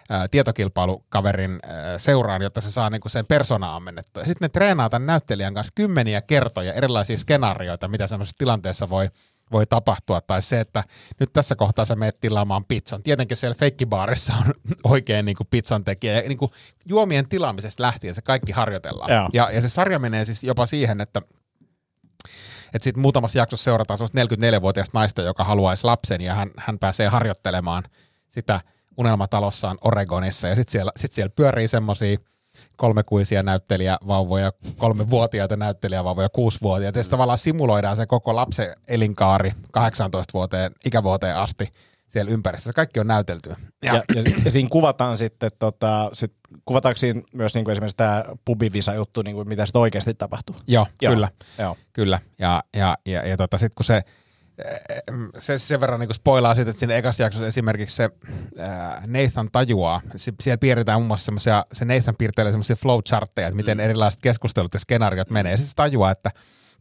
ää, 0.09 0.27
tietokilpailukaverin 0.27 1.59
ää, 1.63 1.97
seuraan, 1.97 2.41
jotta 2.41 2.61
se 2.61 2.71
saa 2.71 2.89
niinku 2.89 3.09
sen 3.09 3.25
persoonaa 3.25 3.75
ammennettua. 3.75 4.25
Sitten 4.25 4.45
ne 4.45 4.49
treenaa 4.49 4.89
tämän 4.89 5.05
näyttelijän 5.05 5.53
kanssa 5.53 5.73
kymmeniä 5.75 6.21
kertoja 6.21 6.73
erilaisia 6.73 7.17
skenaarioita, 7.17 7.87
mitä 7.87 8.07
semmoisessa 8.07 8.37
tilanteessa 8.37 8.89
voi, 8.89 9.09
voi 9.51 9.65
tapahtua. 9.65 10.21
Tai 10.21 10.41
se, 10.41 10.59
että 10.59 10.83
nyt 11.19 11.33
tässä 11.33 11.55
kohtaa 11.55 11.85
sä 11.85 11.95
menet 11.95 12.19
tilaamaan 12.19 12.65
pizzan. 12.67 13.03
Tietenkin 13.03 13.37
siellä 13.37 13.55
feikkibaarissa 13.55 14.33
on 14.33 14.53
oikein 14.93 15.25
niinku 15.25 15.43
pizzan 15.49 15.83
tekijä. 15.83 16.13
Ja 16.13 16.21
niinku 16.21 16.51
juomien 16.85 17.29
tilaamisesta 17.29 17.83
lähtien 17.83 18.15
se 18.15 18.21
kaikki 18.21 18.51
harjoitellaan. 18.51 19.11
Joo. 19.11 19.29
Ja, 19.33 19.51
ja 19.51 19.61
se 19.61 19.69
sarja 19.69 19.99
menee 19.99 20.25
siis 20.25 20.43
jopa 20.43 20.65
siihen, 20.65 21.01
että 21.01 21.21
että 22.73 22.83
sitten 22.83 23.01
muutamassa 23.01 23.39
jaksossa 23.39 23.63
seurataan 23.63 23.97
semmoista 23.97 24.35
44-vuotiaista 24.35 24.97
naista, 24.97 25.21
joka 25.21 25.43
haluaisi 25.43 25.83
lapsen 25.83 26.21
ja 26.21 26.35
hän, 26.35 26.51
hän 26.57 26.79
pääsee 26.79 27.07
harjoittelemaan 27.07 27.83
sitä 28.29 28.61
unelmatalossaan 28.99 29.77
Oregonissa 29.81 30.47
ja 30.47 30.55
sitten 30.55 30.71
siellä, 30.71 30.91
sit 30.95 31.11
siellä 31.11 31.31
pyörii 31.35 31.67
semmoisia 31.67 32.17
kolmekuisia 32.75 33.43
näyttelijävauvoja, 33.43 34.51
kolmevuotiaita 34.77 35.55
näyttelijävauvoja, 35.55 36.29
kuusivuotiaita. 36.29 36.99
Ja 36.99 37.03
sitten 37.03 37.17
tavallaan 37.17 37.37
simuloidaan 37.37 37.95
se 37.95 38.05
koko 38.05 38.35
lapsen 38.35 38.75
elinkaari 38.87 39.51
18 39.71 40.33
vuoteen, 40.33 40.71
ikävuoteen 40.85 41.35
asti 41.35 41.71
siellä 42.07 42.31
ympäristössä. 42.31 42.73
Kaikki 42.73 42.99
on 42.99 43.07
näytelty. 43.07 43.49
Ja, 43.49 43.55
ja, 43.93 44.03
ja, 44.15 44.23
ja 44.45 44.51
siinä 44.51 44.69
kuvataan 44.69 45.17
sitten, 45.17 45.51
tota, 45.59 46.09
sit, 46.13 46.33
kuvataanko 46.65 46.97
siinä 46.97 47.21
myös 47.33 47.55
niinku 47.55 47.71
esimerkiksi 47.71 47.97
tämä 47.97 48.23
pubivisa-juttu, 48.45 49.21
niinku, 49.21 49.43
mitä 49.43 49.65
sitten 49.65 49.81
oikeasti 49.81 50.13
tapahtuu? 50.13 50.55
Joo, 50.67 50.87
Joo. 51.01 51.13
kyllä. 51.13 51.29
Joo. 51.59 51.77
Kyllä, 51.93 52.19
ja, 52.39 52.63
ja, 52.77 52.97
ja, 53.05 53.27
ja 53.27 53.37
tota, 53.37 53.57
sitten 53.57 53.75
kun 53.75 53.85
se, 53.85 54.01
se 55.37 55.57
sen 55.57 55.81
verran 55.81 55.99
niin 55.99 56.13
spoilaa 56.13 56.55
siitä, 56.55 56.69
että 56.69 56.79
siinä 56.79 56.95
ekassa 56.95 57.23
jaksossa 57.23 57.47
esimerkiksi 57.47 57.95
se 57.95 58.09
ää, 58.59 59.03
Nathan 59.07 59.49
tajuaa, 59.51 60.01
si- 60.15 60.33
siellä 60.41 60.57
piirretään 60.57 60.99
muun 60.99 61.07
muassa 61.07 61.25
semmoisia, 61.25 61.65
se 61.73 61.85
Nathan 61.85 62.15
piirtelee 62.17 62.51
semmoisia 62.51 62.75
flowchartteja, 62.75 63.47
että 63.47 63.55
miten 63.55 63.79
erilaiset 63.79 64.21
keskustelut 64.21 64.73
ja 64.73 64.79
skenaariot 64.79 65.29
menee, 65.29 65.51
ja 65.51 65.57
sitten 65.57 65.69
se 65.69 65.75
tajuaa, 65.75 66.11
että 66.11 66.31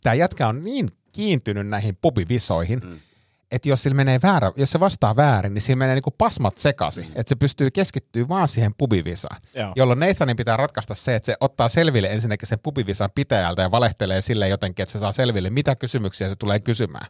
tämä 0.03 0.15
jätkä 0.15 0.49
on 0.49 0.65
niin 0.65 0.89
kiintynyt 1.13 1.69
näihin 1.69 1.99
pubivisoihin, 2.03 2.81
mm. 2.85 2.99
että 3.53 3.69
jos 3.69 3.83
sillä 3.83 3.95
menee 3.95 4.21
väärä, 4.23 4.53
jos 4.57 4.71
se 4.71 4.81
vastaa 4.81 5.17
väärin, 5.17 5.55
niin 5.55 5.63
siinä 5.63 5.79
menee 5.79 5.95
niinku 5.95 6.15
pasmat 6.19 6.59
sekaisin, 6.59 7.05
mm. 7.05 7.13
että 7.15 7.29
se 7.29 7.37
pystyy 7.37 7.71
keskittyä 7.71 8.29
vaan 8.29 8.49
siihen 8.49 8.75
pubivisaan, 8.79 9.41
Joo. 9.55 9.73
jolloin 9.77 10.01
Nathanin 10.01 10.37
pitää 10.37 10.57
ratkaista 10.57 10.95
se, 10.95 11.15
että 11.15 11.27
se 11.27 11.37
ottaa 11.41 11.69
selville 11.69 12.13
ensinnäkin 12.13 12.49
sen 12.49 12.59
pubivisan 12.63 13.11
pitäjältä 13.15 13.63
ja 13.63 13.71
valehtelee 13.71 14.21
sille 14.21 14.49
jotenkin, 14.49 14.83
että 14.83 14.93
se 14.93 14.99
saa 14.99 15.13
selville, 15.13 15.51
mitä 15.51 15.77
kysymyksiä 15.77 16.29
se 16.29 16.37
tulee 16.37 16.61
kysymään. 16.61 17.07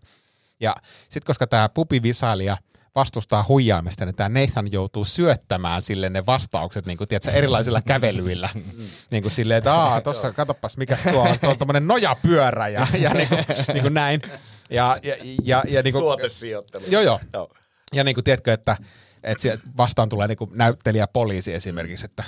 Ja 0.60 0.74
sitten 1.08 1.26
koska 1.26 1.46
tämä 1.46 1.68
pubivisailija 1.68 2.56
vastustaa 2.94 3.44
huijaamista, 3.48 4.04
niin 4.04 4.14
tämä 4.14 4.40
Nathan 4.40 4.72
joutuu 4.72 5.04
syöttämään 5.04 5.82
sille 5.82 6.10
ne 6.10 6.26
vastaukset 6.26 6.86
niin 6.86 6.98
kuin, 6.98 7.08
tiedätkö, 7.08 7.30
erilaisilla 7.30 7.82
kävelyillä. 7.82 8.48
niin 9.10 9.22
kuin 9.22 9.32
silleen, 9.32 9.58
että 9.58 9.74
aah, 9.74 10.02
tuossa 10.02 10.32
katoppas, 10.32 10.76
mikä 10.76 10.98
tuo 11.12 11.22
on, 11.22 11.38
tuo 11.40 11.50
on 11.50 11.58
tommonen 11.58 11.86
nojapyörä 11.86 12.68
ja, 12.68 12.86
ja 13.00 13.10
niin, 13.14 13.28
kuin, 13.28 13.44
niin 13.72 13.82
kuin 13.82 13.94
näin. 13.94 14.22
Ja, 14.70 14.98
ja, 15.02 15.14
ja, 15.44 15.62
ja 15.68 15.82
niin 15.82 15.92
kuin, 15.92 16.02
Tuotesijoittelu. 16.02 16.84
Joo, 16.88 17.02
joo. 17.02 17.20
Joo. 17.32 17.50
Ja 17.92 18.04
niin 18.04 18.14
kuin 18.14 18.24
tiedätkö, 18.24 18.52
että, 18.52 18.76
että 19.22 19.58
vastaan 19.76 20.08
tulee 20.08 20.28
niin 20.28 20.38
näyttelijä 20.56 21.06
poliisi 21.06 21.54
esimerkiksi, 21.54 22.04
että 22.04 22.24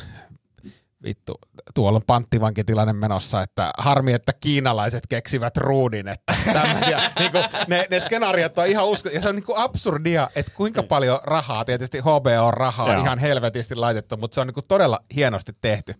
vittu, 1.04 1.34
tuolla 1.74 1.96
on 1.96 2.02
panttivankitilanne 2.06 2.92
menossa, 2.92 3.42
että 3.42 3.70
harmi, 3.78 4.12
että 4.12 4.32
kiinalaiset 4.40 5.06
keksivät 5.08 5.56
ruudin, 5.56 6.08
että 6.08 6.34
tämmöisiä, 6.52 7.10
niin 7.18 7.32
kuin, 7.32 7.44
ne, 7.68 7.86
ne 7.90 8.00
skenaariot 8.00 8.58
on 8.58 8.66
ihan 8.66 8.86
usko, 8.86 9.08
ja 9.08 9.20
se 9.20 9.28
on 9.28 9.34
niin 9.34 9.44
kuin 9.44 9.58
absurdia, 9.58 10.30
että 10.34 10.52
kuinka 10.52 10.82
paljon 10.82 11.20
rahaa, 11.22 11.64
tietysti 11.64 11.98
HBO 11.98 12.46
on 12.46 12.54
rahaa 12.54 12.92
Joo. 12.92 13.02
ihan 13.02 13.18
helvetisti 13.18 13.74
laitettu, 13.74 14.16
mutta 14.16 14.34
se 14.34 14.40
on 14.40 14.46
niin 14.46 14.54
kuin 14.54 14.66
todella 14.68 14.98
hienosti 15.14 15.52
tehty. 15.60 15.94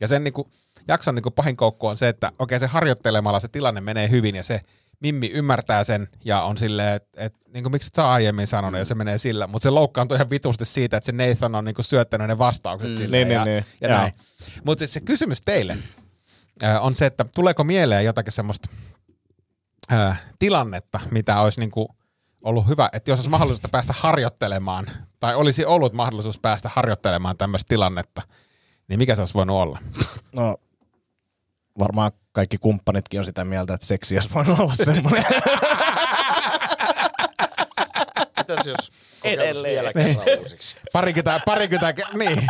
Ja 0.00 0.08
sen 0.08 0.24
niin 0.24 0.34
kuin, 0.34 0.48
jakson 0.88 1.14
niin 1.14 1.22
kuin 1.22 1.32
pahin 1.32 1.56
koukku 1.56 1.86
on 1.86 1.96
se, 1.96 2.08
että 2.08 2.32
okei 2.38 2.60
se 2.60 2.66
harjoittelemalla 2.66 3.40
se 3.40 3.48
tilanne 3.48 3.80
menee 3.80 4.10
hyvin 4.10 4.34
ja 4.34 4.42
se 4.42 4.60
Mimmi 5.00 5.30
ymmärtää 5.30 5.84
sen 5.84 6.08
ja 6.24 6.42
on 6.42 6.58
silleen, 6.58 6.96
että 6.96 7.24
et, 7.24 7.34
niin 7.52 7.64
kuin, 7.64 7.72
miksi 7.72 7.86
et 7.86 7.94
sä 7.94 8.08
aiemmin 8.08 8.46
sanonut 8.46 8.78
ja 8.78 8.84
se 8.84 8.94
menee 8.94 9.18
sillä, 9.18 9.46
mutta 9.46 9.62
se 9.62 9.70
loukkaantuu 9.70 10.14
ihan 10.14 10.30
vitusti 10.30 10.64
siitä, 10.64 10.96
että 10.96 11.06
se 11.06 11.12
Nathan 11.12 11.54
on 11.54 11.64
niin 11.64 11.74
kuin, 11.74 11.84
syöttänyt 11.84 12.28
ne 12.28 12.38
vastaukset 12.38 12.90
mm, 12.90 12.96
silleen 12.96 13.28
niin, 13.28 13.34
ja, 13.34 13.44
niin, 13.44 13.54
niin. 13.54 13.64
ja 13.80 13.88
Joo. 13.88 13.98
näin. 13.98 14.12
Mutta 14.64 14.78
siis 14.78 14.92
se 14.92 15.00
kysymys 15.00 15.40
teille 15.40 15.78
äh, 16.62 16.84
on 16.84 16.94
se, 16.94 17.06
että 17.06 17.24
tuleeko 17.34 17.64
mieleen 17.64 18.04
jotakin 18.04 18.32
semmoista 18.32 18.68
äh, 19.92 20.22
tilannetta, 20.38 21.00
mitä 21.10 21.40
olisi 21.40 21.60
niin 21.60 21.70
kuin 21.70 21.88
ollut 22.42 22.68
hyvä, 22.68 22.88
että 22.92 23.10
jos 23.10 23.18
olisi 23.18 23.30
mahdollisuutta 23.30 23.68
päästä 23.68 23.94
harjoittelemaan, 23.96 24.86
tai 25.20 25.34
olisi 25.34 25.64
ollut 25.64 25.92
mahdollisuus 25.92 26.38
päästä 26.38 26.70
harjoittelemaan 26.72 27.36
tämmöistä 27.36 27.68
tilannetta, 27.68 28.22
niin 28.88 28.98
mikä 28.98 29.14
se 29.14 29.22
olisi 29.22 29.34
voinut 29.34 29.56
olla? 29.56 29.78
No, 30.32 30.56
varmaan 31.78 32.12
kaikki 32.38 32.58
kumppanitkin 32.58 33.20
on 33.20 33.24
sitä 33.24 33.44
mieltä, 33.44 33.74
että 33.74 33.86
seksi 33.86 34.14
olisi 34.14 34.34
voinut 34.34 34.60
olla 34.60 34.74
semmoinen. 34.74 35.24
Mitäs 38.38 38.66
jos 38.66 38.92
kokeiltaisiin 39.20 39.64
vielä 39.64 39.92
kerran 39.92 40.38
uusiksi? 40.38 40.76
Parikymmentä, 40.92 41.40
parikymmentä, 41.46 42.02
ke- 42.02 42.18
niin, 42.18 42.46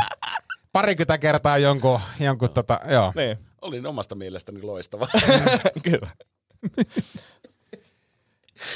parikymmentä 0.73 1.19
kertaa 1.19 1.59
jonkun, 1.59 2.01
jonkun 2.21 2.51
tota, 2.51 2.81
joo. 2.91 3.13
niin, 3.17 3.39
Olin 3.63 3.87
omasta 3.87 4.15
mielestäni 4.15 4.63
loistava. 4.63 5.09
kyllä. 5.91 6.09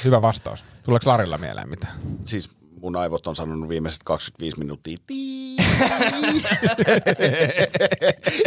Hyvä 0.03 0.21
vastaus. 0.21 0.63
Tuleeko 0.83 1.09
Larilla 1.09 1.37
mieleen 1.37 1.69
mitään? 1.69 1.93
Siis 2.25 2.49
mun 2.83 2.95
aivot 2.95 3.27
on 3.27 3.35
sanonut 3.35 3.69
viimeiset 3.69 4.03
25 4.03 4.59
minuuttia. 4.59 4.97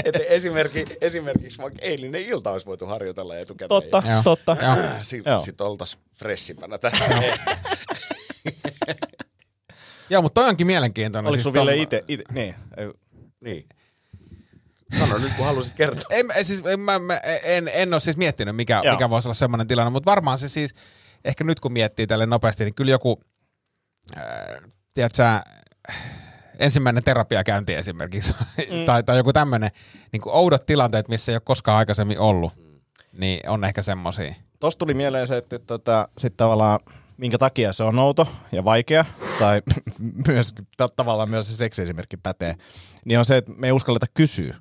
Et 0.05 0.15
esimerkki, 0.29 0.85
esimerkiksi 1.01 1.59
vaikka 1.59 1.79
eilinen 1.83 2.21
ilta 2.23 2.51
olisi 2.51 2.67
voitu 2.67 2.87
harjoitella 2.87 3.37
etukäteen. 3.37 3.69
Totta, 3.69 4.03
Joo. 4.11 4.23
totta. 4.23 4.57
Sitten 5.03 5.41
sit 5.41 5.61
oltaisiin 5.61 6.03
fressimpänä 6.15 6.79
tässä. 6.79 7.05
Joo, 10.11 10.23
mutta 10.25 10.41
toi 10.41 10.49
onkin 10.49 10.67
mielenkiintoinen. 10.67 11.29
Oliko 11.29 11.43
siis 11.43 11.83
ite, 11.83 12.05
ite, 12.09 12.25
niin. 12.33 12.55
Ei- 12.77 12.93
niin. 13.41 13.69
Sano 14.99 15.19
nyt, 15.19 15.33
kun 15.37 15.45
halusit 15.45 15.75
kertoa. 15.75 16.05
En, 16.11 16.27
en- 16.37 16.45
siis, 16.45 16.63
en, 16.67 16.81
mä, 16.81 16.99
mä, 16.99 17.21
en, 17.45 17.71
en 17.73 17.95
ole 17.95 18.01
siis 18.01 18.17
miettinyt, 18.17 18.57
mikä, 18.57 18.81
Joo. 18.85 18.95
mikä 18.95 19.11
voisi 19.11 19.29
olla 19.29 19.35
semmoinen 19.35 19.67
tilanne, 19.67 19.91
mutta 19.91 20.11
varmaan 20.11 20.39
se 20.39 20.49
siis, 20.49 20.75
ehkä 21.25 21.45
nyt 21.45 21.61
kun 21.61 21.73
miettii 21.73 22.07
tälle 22.07 22.27
nopeasti, 22.27 22.65
niin 22.65 22.75
kyllä 22.75 22.91
joku, 22.91 23.21
äh, 24.17 24.71
tiedätkö 24.95 25.23
ensimmäinen 26.59 27.05
terapiakäynti 27.05 27.75
esimerkiksi, 27.75 28.35
mm. 28.59 28.85
tai, 28.87 29.03
tai 29.03 29.17
joku 29.17 29.33
tämmöinen, 29.33 29.71
niin 30.13 30.21
kuin 30.21 30.35
oudot 30.35 30.67
tilanteet, 30.67 31.09
missä 31.09 31.33
ei 31.33 31.37
ole 31.37 31.43
koskaan 31.45 31.79
aikaisemmin 31.79 32.19
ollut, 32.19 32.53
niin 33.13 33.51
on 33.51 33.65
ehkä 33.65 33.83
semmoisia. 33.83 34.35
Tuosta 34.61 34.79
tuli 34.79 34.95
mieleen 34.95 35.27
se, 35.27 35.37
että 35.37 35.59
tota, 35.59 36.09
sit 36.19 36.37
tavallaan 36.37 36.81
minkä 37.17 37.39
takia 37.39 37.73
se 37.73 37.85
on 37.85 37.99
outo 37.99 38.29
ja 38.53 38.65
vaikea, 38.65 39.05
tai 39.39 39.63
myös 40.29 40.55
ta- 40.77 40.89
tavallaan 40.89 41.31
myös 41.31 41.47
se 41.47 41.57
seksiesimerkki 41.57 42.17
pätee, 42.17 42.55
niin 43.05 43.19
on 43.19 43.25
se, 43.25 43.37
että 43.37 43.53
me 43.53 43.67
ei 43.67 43.73
uskalleta 43.73 44.07
kysyä. 44.15 44.57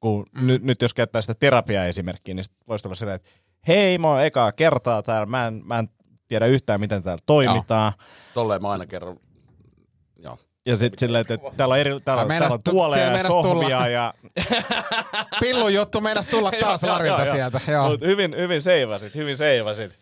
Kun 0.00 0.26
mm. 0.32 0.46
nyt, 0.46 0.62
nyt 0.62 0.82
jos 0.82 0.94
käyttää 0.94 1.20
sitä 1.20 1.34
terapiaesimerkkiä, 1.34 2.34
niin 2.34 2.44
sit 2.44 2.54
voisi 2.68 2.88
olla 2.88 2.94
silleen, 2.94 3.16
että 3.16 3.28
hei, 3.68 3.98
mä 3.98 4.08
oon 4.08 4.24
ekaa 4.24 4.52
kertaa 4.52 5.02
täällä, 5.02 5.26
mä 5.26 5.46
en, 5.46 5.62
mä 5.64 5.78
en 5.78 5.88
tiedä 6.28 6.46
yhtään, 6.46 6.80
miten 6.80 7.02
täällä 7.02 7.22
toimitaan. 7.26 7.92
Tolleen 8.34 8.62
mä 8.62 8.70
aina 8.70 8.86
kerron. 8.86 9.20
Joo. 10.22 10.38
Ja 10.66 10.76
sitten 10.76 10.98
silleen, 10.98 11.20
että 11.20 11.38
täällä 11.56 11.72
on, 11.72 11.78
eri, 11.78 11.90
täällä, 12.04 12.26
täällä 12.28 12.48
on 12.54 12.62
tu- 12.62 12.70
tuoleja 12.70 13.16
ja 13.16 13.26
sohvia 13.26 13.88
ja 13.88 14.14
Pillun 15.40 15.74
juttu 15.74 16.00
meinas 16.00 16.28
tulla 16.28 16.52
taas 16.60 16.82
Joo, 16.82 16.92
Larilta 16.92 17.18
joo, 17.18 17.26
joo. 17.26 17.34
sieltä. 17.34 17.60
Joo. 17.72 17.88
Mut 17.88 18.00
hyvin, 18.00 18.36
hyvin 18.36 18.62
seivasit, 18.62 19.14
hyvin 19.14 19.36
seivasit. 19.36 20.00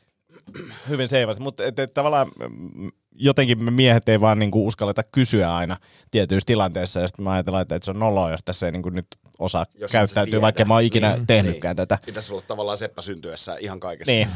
hyvin 0.89 1.09
seivasit, 1.09 1.43
mutta 1.43 1.63
tavallaan 1.95 2.29
mm, 2.75 2.91
jotenkin 3.13 3.65
me 3.65 3.71
miehet 3.71 4.09
ei 4.09 4.21
vaan 4.21 4.39
niinku 4.39 4.67
uskalleta 4.67 5.03
kysyä 5.13 5.55
aina 5.57 5.77
tietyissä 6.11 6.47
tilanteissa, 6.47 7.01
ja 7.01 7.07
sitten 7.07 7.25
mä 7.25 7.33
ajatellaan, 7.33 7.63
että, 7.63 7.75
että 7.75 7.85
se 7.85 7.91
on 7.91 7.99
noloa, 7.99 8.31
jos 8.31 8.41
tässä 8.45 8.67
ei 8.67 8.73
niinku 8.73 8.91
nyt 8.91 9.07
osaa 9.39 9.67
Jos 9.75 9.93
käyttäytyä, 9.93 10.41
vaikka 10.41 10.65
mä 10.65 10.75
oon 10.75 10.83
ikinä 10.83 11.13
Niin, 11.13 11.27
tehnytkään 11.27 11.77
tätä. 11.77 11.99
Pitäisi 12.07 12.33
olla 12.33 12.43
tavallaan 12.43 12.79
seppä 12.79 13.03
syntyessä 13.03 13.57
ihan 13.57 13.81
kaikessa. 13.81 14.13
Niin. 14.13 14.29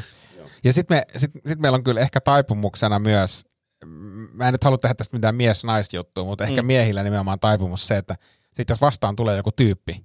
Ja 0.64 0.72
sitten 0.72 0.96
me, 0.96 1.02
sit, 1.16 1.30
sit 1.46 1.58
meillä 1.58 1.76
on 1.76 1.84
kyllä 1.84 2.00
ehkä 2.00 2.20
taipumuksena 2.20 2.98
myös, 2.98 3.44
mm, 3.84 4.28
mä 4.32 4.48
en 4.48 4.52
nyt 4.54 4.64
halua 4.64 4.78
tehdä 4.78 4.94
tästä 4.94 5.16
mitään 5.16 5.34
mies-naisjuttua, 5.34 6.24
mutta 6.24 6.44
ehkä 6.44 6.62
Mm. 6.62 6.66
miehillä 6.66 7.02
nimenomaan 7.02 7.40
taipumus 7.40 7.86
se, 7.86 7.96
että 7.96 8.16
sit 8.52 8.68
jos 8.68 8.80
vastaan 8.80 9.16
tulee 9.16 9.36
joku 9.36 9.52
tyyppi, 9.52 10.04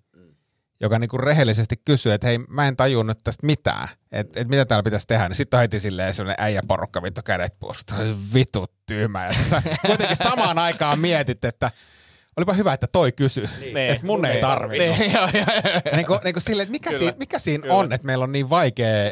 joka 0.79 0.99
niinku 0.99 1.17
rehellisesti 1.17 1.75
kysyy, 1.85 2.11
että 2.13 2.27
hei, 2.27 2.37
mä 2.37 2.67
en 2.67 2.75
tajua 2.75 3.03
nyt 3.03 3.17
tästä 3.23 3.45
mitään, 3.45 3.87
että 4.11 4.39
et 4.39 4.47
mitä 4.47 4.65
täällä 4.65 4.83
pitäisi 4.83 5.07
tehdä, 5.07 5.27
niin 5.29 5.35
sitten 5.35 5.59
heti 5.59 5.79
silleen 5.79 6.13
sellainen 6.13 6.43
äijäporukka 6.45 7.01
vittu 7.03 7.21
kädet 7.25 7.59
puolustaa, 7.59 7.99
vittu 8.33 8.65
tyhmä. 8.85 9.25
Ja 9.25 9.33
sit 9.33 9.49
sä 9.49 9.61
kuitenkin 9.87 10.17
samaan 10.17 10.57
aikaan 10.59 10.99
mietit, 10.99 11.45
että 11.45 11.71
olipa 12.37 12.53
hyvä, 12.53 12.73
että 12.73 12.87
toi 12.87 13.11
kysyy, 13.11 13.49
niin. 13.59 13.77
että 13.77 14.05
mun 14.05 14.25
ei 14.25 14.41
tarvinnut. 14.41 14.97
Niin, 14.99 15.11
joo, 15.13 15.29
joo, 15.33 15.45
joo. 15.63 15.81
Ja 15.85 15.95
Niin 15.95 16.05
kuin, 16.05 16.19
niin 16.23 16.33
kuin 16.33 16.43
silleen, 16.43 16.63
että 16.63 16.71
mikä, 16.71 16.89
Kyllä. 16.89 16.99
siinä, 16.99 17.13
mikä 17.17 17.39
siinä 17.39 17.61
Kyllä. 17.61 17.75
on, 17.75 17.93
että 17.93 18.05
meillä 18.07 18.23
on 18.23 18.31
niin 18.31 18.49
vaikea 18.49 19.11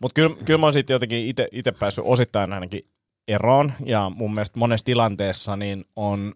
Mutta 0.00 0.14
kyllä, 0.14 0.36
kyllä 0.44 0.58
mä 0.58 0.66
oon 0.66 0.72
siitä 0.72 0.92
jotenkin 0.92 1.34
itse 1.52 1.72
päässyt 1.72 2.04
osittain 2.06 2.52
ainakin 2.52 2.82
eroon, 3.28 3.72
ja 3.84 4.10
mun 4.14 4.34
mielestä 4.34 4.58
monessa 4.58 4.84
tilanteessa 4.84 5.56
niin 5.56 5.84
on 5.96 6.32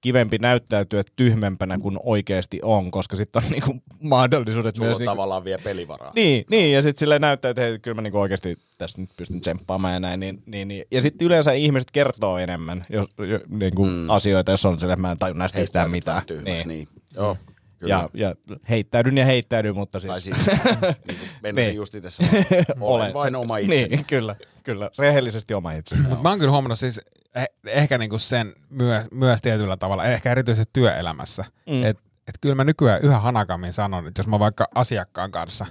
kivempi 0.00 0.38
näyttäytyä 0.38 1.02
tyhmempänä 1.16 1.78
kuin 1.78 1.98
oikeasti 2.02 2.60
on, 2.62 2.90
koska 2.90 3.16
sitten 3.16 3.44
on 3.44 3.50
niinku 3.52 3.74
mahdollisuudet 4.00 4.74
Sulla 4.74 4.88
myös... 4.88 4.98
Niinku, 4.98 5.10
tavallaan 5.10 5.44
vielä 5.44 5.62
pelivaraa. 5.64 6.12
niin, 6.14 6.44
niin, 6.50 6.72
ja 6.72 6.82
sitten 6.82 6.98
silleen 6.98 7.20
näyttää, 7.20 7.50
että 7.50 7.62
hei, 7.62 7.78
kyllä 7.78 7.94
mä 7.94 8.02
niinku 8.02 8.20
oikeasti 8.20 8.56
tässä 8.78 9.00
nyt 9.00 9.10
pystyn 9.16 9.40
tsemppaamaan 9.40 9.94
ja 9.94 10.00
näin. 10.00 10.20
Niin, 10.20 10.42
niin, 10.46 10.68
niin. 10.68 10.84
Ja 10.90 11.00
sitten 11.00 11.26
yleensä 11.26 11.52
ihmiset 11.52 11.90
kertoo 11.90 12.38
enemmän 12.38 12.84
jos, 12.90 13.06
jo, 13.18 13.40
niinku 13.48 13.86
mm. 13.86 14.10
asioita, 14.10 14.50
jos 14.50 14.66
on 14.66 14.80
silleen, 14.80 14.94
että 14.94 15.06
mä 15.06 15.12
en 15.12 15.18
taju 15.18 15.34
näistä 15.34 15.60
yhtään 15.60 15.90
mitään. 15.90 16.22
tyhmäksi, 16.26 16.68
niin. 16.68 16.88
Joo, 17.14 17.36
kyllä. 17.84 18.08
Ja, 18.14 18.28
ja 18.28 18.34
heittäydyn 18.68 19.18
ja 19.18 19.24
heittäydyn, 19.24 19.74
mutta 19.74 20.00
siis... 20.00 20.12
Tai 20.12 20.20
siis, 20.20 20.36
niin 21.42 21.54
Niin. 21.54 21.74
just 21.74 21.94
itse 21.94 22.10
sanoa, 22.10 22.32
olen 22.80 23.14
vain 23.14 23.36
oma 23.36 23.58
itseni. 23.58 23.84
Niin, 23.88 24.04
kyllä, 24.04 24.36
kyllä. 24.64 24.90
Rehellisesti 24.98 25.54
oma 25.54 25.72
itse. 25.72 25.96
Mutta 25.96 26.22
mä 26.22 26.28
oon 26.28 26.38
kyllä 26.38 26.50
huomannut 26.50 26.78
siis 26.78 27.00
eh, 27.34 27.46
ehkä 27.66 27.98
niinku 27.98 28.18
sen 28.18 28.52
myö, 28.70 29.04
myös 29.12 29.42
tietyllä 29.42 29.76
tavalla, 29.76 30.04
ehkä 30.04 30.30
erityisesti 30.32 30.70
työelämässä, 30.72 31.44
Mm. 31.66 31.74
mm. 31.74 31.84
että 31.84 32.02
et 32.28 32.34
kyllä 32.40 32.54
mä 32.54 32.64
nykyään 32.64 33.02
yhä 33.02 33.18
hanakammin 33.20 33.72
sanon, 33.72 34.06
että 34.06 34.20
jos 34.20 34.26
mä 34.28 34.38
vaikka 34.38 34.68
asiakkaan 34.74 35.30
kanssa 35.30 35.66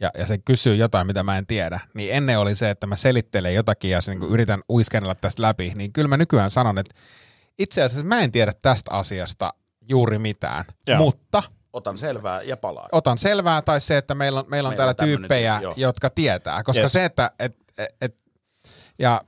ja, 0.00 0.10
ja 0.18 0.26
se 0.26 0.38
kysyy 0.38 0.74
jotain, 0.74 1.06
mitä 1.06 1.22
mä 1.22 1.38
en 1.38 1.46
tiedä, 1.46 1.80
niin 1.94 2.12
ennen 2.14 2.38
oli 2.38 2.54
se, 2.54 2.70
että 2.70 2.86
mä 2.86 2.96
selittelen 2.96 3.54
jotakin 3.54 3.90
ja 3.90 4.00
se, 4.00 4.14
niin 4.14 4.30
yritän 4.30 4.60
uiskennella 4.68 5.14
tästä 5.14 5.42
läpi, 5.42 5.72
niin 5.74 5.92
kyllä 5.92 6.08
mä 6.08 6.16
nykyään 6.16 6.50
sanon, 6.50 6.78
että 6.78 6.94
itse 7.58 7.82
asiassa 7.82 8.06
mä 8.06 8.20
en 8.20 8.32
tiedä 8.32 8.52
tästä 8.62 8.90
asiasta 8.94 9.54
juuri 9.90 10.18
mitään, 10.18 10.64
Joo. 10.86 10.98
mutta 10.98 11.42
Otan 11.72 11.98
selvää 11.98 12.42
ja 12.42 12.56
palaan. 12.56 12.88
otan 12.92 13.18
selvää, 13.18 13.62
tai 13.62 13.80
se, 13.80 13.96
että 13.96 14.14
meillä 14.14 14.40
on, 14.40 14.46
meillä 14.48 14.66
on 14.68 14.70
Meillä 14.76 14.94
täällä 14.94 15.12
on 15.12 15.18
tyyppejä, 15.18 15.60
joo. 15.62 15.74
jotka 15.76 16.10
tietää. 16.10 16.62
Koska 16.62 16.82
Yes. 16.82 16.92
se, 16.92 17.04
että 17.04 17.30
et, 17.38 17.56
et, 17.78 17.96
et, 18.00 18.16
ja, 18.98 19.20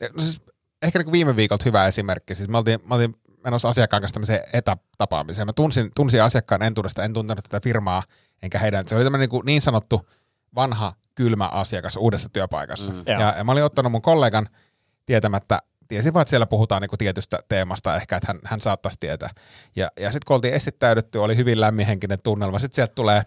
no 0.00 0.20
siis 0.22 0.42
ehkä 0.82 0.98
niin 0.98 1.12
viime 1.12 1.36
viikolta 1.36 1.62
hyvä 1.66 1.86
esimerkki. 1.86 2.34
Siis 2.34 2.48
me 2.48 2.58
oltiin, 2.58 2.80
me 2.88 2.94
oltiin 2.94 3.16
menossa 3.44 3.68
asiakkaan 3.68 4.02
kanssa 4.02 4.14
tämmöiseen 4.14 4.40
etätapaamiseen. 4.52 5.46
Mä 5.48 5.52
tunsin, 5.52 5.90
tunsin 5.96 6.22
asiakkaan 6.22 6.62
entuudesta, 6.62 7.04
en 7.04 7.12
tuntenut 7.12 7.44
tätä 7.44 7.60
firmaa, 7.64 8.02
enkä 8.42 8.58
heidän. 8.58 8.88
Se 8.88 8.96
oli 8.96 9.04
tämmöinen 9.04 9.28
niin, 9.32 9.42
niin 9.44 9.60
sanottu 9.60 10.08
vanha 10.54 10.94
kylmä 11.14 11.48
asiakas 11.48 11.96
uudessa 11.96 12.28
työpaikassa. 12.28 12.92
Mm, 12.92 13.02
ja, 13.06 13.34
ja 13.38 13.44
mä 13.44 13.52
olin 13.52 13.64
ottanut 13.64 13.92
mun 13.92 14.02
kollegan 14.02 14.48
tietämättä, 15.06 15.62
tiesin 15.88 16.14
vaan, 16.14 16.22
että 16.22 16.30
siellä 16.30 16.46
puhutaan 16.46 16.82
niinku 16.82 16.96
tietystä 16.96 17.38
teemasta 17.48 17.96
ehkä, 17.96 18.16
että 18.16 18.26
hän, 18.32 18.40
hän 18.44 18.60
saattaisi 18.60 19.00
tietää. 19.00 19.30
Ja, 19.76 19.90
ja 20.00 20.12
sitten 20.12 20.26
kun 20.26 20.34
oltiin 20.34 20.54
esittäydytty, 20.54 21.18
oli 21.18 21.36
hyvin 21.36 21.60
lämminhenkinen 21.60 22.18
tunnelma. 22.22 22.58
Sitten 22.58 22.74
sieltä 22.74 22.94
tulee 22.94 23.22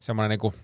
semmoinen 0.00 0.30
niinku 0.30 0.54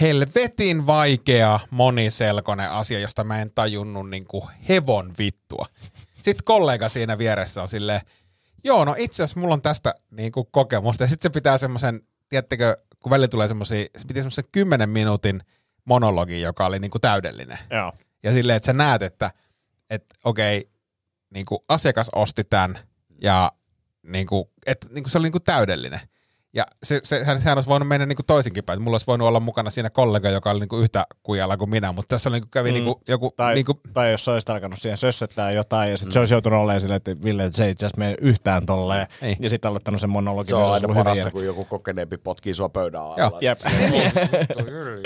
helvetin 0.00 0.86
vaikea 0.86 1.60
moniselkoinen 1.70 2.70
asia, 2.70 2.98
josta 2.98 3.24
mä 3.24 3.42
en 3.42 3.50
tajunnut 3.54 4.10
niinku 4.10 4.48
hevon 4.68 5.14
vittua. 5.18 5.66
Sitten 6.14 6.44
kollega 6.44 6.88
siinä 6.88 7.18
vieressä 7.18 7.62
on 7.62 7.68
silleen, 7.68 8.00
joo, 8.64 8.84
no 8.84 8.94
itse 8.98 9.22
asiassa 9.22 9.40
mulla 9.40 9.54
on 9.54 9.62
tästä 9.62 9.94
niinku 10.10 10.44
kokemusta. 10.44 11.04
Ja 11.04 11.08
sitten 11.08 11.30
se 11.30 11.32
pitää 11.32 11.58
semmoisen, 11.58 12.00
tiedättekö, 12.28 12.76
kun 13.02 13.10
välillä 13.10 13.28
tulee 13.28 13.48
semmoisia, 13.48 13.86
se 13.98 14.06
piti 14.08 14.20
semmoisen 14.20 14.44
kymmenen 14.52 14.88
minuutin 14.88 15.42
monologi, 15.84 16.40
joka 16.40 16.66
oli 16.66 16.78
niinku 16.78 16.98
täydellinen. 16.98 17.58
Joo. 17.70 17.92
Ja 18.22 18.32
silleen, 18.32 18.56
että 18.56 18.66
sä 18.66 18.72
näet, 18.72 19.02
että, 19.02 19.30
että 19.90 20.14
okei, 20.24 20.70
niin 21.30 21.46
kuin 21.46 21.58
asiakas 21.68 22.10
osti 22.14 22.44
tämän 22.44 22.78
ja 23.22 23.52
niin 24.02 24.26
kuin, 24.26 24.44
että 24.66 24.86
niin 24.90 25.04
kuin 25.04 25.10
se 25.10 25.18
oli 25.18 25.24
niin 25.24 25.32
kuin 25.32 25.44
täydellinen. 25.44 26.00
Ja 26.56 26.66
se, 26.82 27.00
se, 27.04 27.18
sehän, 27.18 27.40
sehän 27.40 27.58
olisi 27.58 27.70
voinut 27.70 27.88
mennä 27.88 28.06
niin 28.06 28.16
kuin 28.16 28.26
toisinkin 28.26 28.64
päin. 28.64 28.82
Mulla 28.82 28.94
olisi 28.94 29.06
voinut 29.06 29.28
olla 29.28 29.40
mukana 29.40 29.70
siinä 29.70 29.90
kollega, 29.90 30.30
joka 30.30 30.50
oli 30.50 30.60
niin 30.60 30.68
kuin 30.68 30.82
yhtä 30.82 31.06
kujalla 31.22 31.56
kuin 31.56 31.70
minä, 31.70 31.92
mutta 31.92 32.08
tässä 32.08 32.28
oli, 32.28 32.36
niin 32.36 32.42
kuin 32.42 32.50
kävi 32.50 32.68
Mm. 32.68 32.74
niin 32.74 32.84
kuin 32.84 32.96
joku... 33.08 33.34
Tai, 33.36 33.54
niin 33.54 33.66
kuin, 33.66 33.80
tai 33.92 34.10
jos 34.10 34.24
se 34.24 34.30
olisi 34.30 34.52
alkanut 34.52 34.78
siihen 34.78 34.96
sössöttää 34.96 35.50
jotain, 35.50 35.90
ja 35.90 35.96
sitten 35.96 36.10
mm. 36.10 36.12
se 36.12 36.18
olisi 36.18 36.34
joutunut 36.34 36.60
olemaan 36.60 36.80
silleen, 36.80 36.96
että 36.96 37.14
Ville, 37.24 37.44
että 37.44 37.56
se 37.56 37.64
ei 37.64 37.70
itse 37.70 37.86
asiassa 37.86 37.98
mene 37.98 38.16
yhtään 38.20 38.66
tolleen, 38.66 39.06
Ei. 39.22 39.36
ja 39.40 39.50
sitten 39.50 39.68
aloittanut 39.68 40.00
sen 40.00 40.10
monologin, 40.10 40.48
Se 40.48 40.54
on 40.54 40.62
niin 40.62 40.90
aina 40.90 41.04
parasta, 41.04 41.30
kun 41.30 41.44
joku 41.44 41.64
kokeneempi 41.64 42.18
potkii 42.18 42.54
sua 42.54 42.68
pöydän 42.68 43.02
alla. 43.02 43.16
Joo. 43.18 43.38
Jep. 43.40 43.58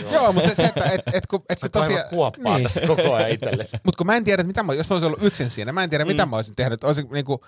joo, 0.13 0.33
mutta 0.33 0.49
se, 0.49 0.55
se 0.55 0.65
että 0.65 0.85
et, 0.85 1.01
et, 1.13 1.27
kun, 1.27 1.43
et, 1.49 1.61
kun 1.61 1.71
tosiaan... 1.71 2.09
kuoppaa 2.11 2.55
niin. 2.55 2.63
tässä 2.63 2.81
koko 2.87 3.15
ajan 3.15 3.31
itsellesi. 3.31 3.77
Mutta 3.85 3.99
kun 3.99 4.07
mä 4.07 4.17
en 4.17 4.25
tiedä, 4.25 4.41
että 4.41 4.49
mitä 4.49 4.63
mä, 4.63 4.75
jos 4.75 4.91
mä 4.91 4.95
olisin 4.95 5.07
ollut 5.07 5.23
yksin 5.23 5.51
siinä, 5.51 5.73
mä 5.73 5.85
en 5.85 5.91
tiedä, 5.91 6.05
mitä 6.05 6.27
mä 6.27 6.37
olisin 6.37 6.57
tehnyt. 6.57 6.85
Olisin, 6.85 7.09
niinku, 7.13 7.41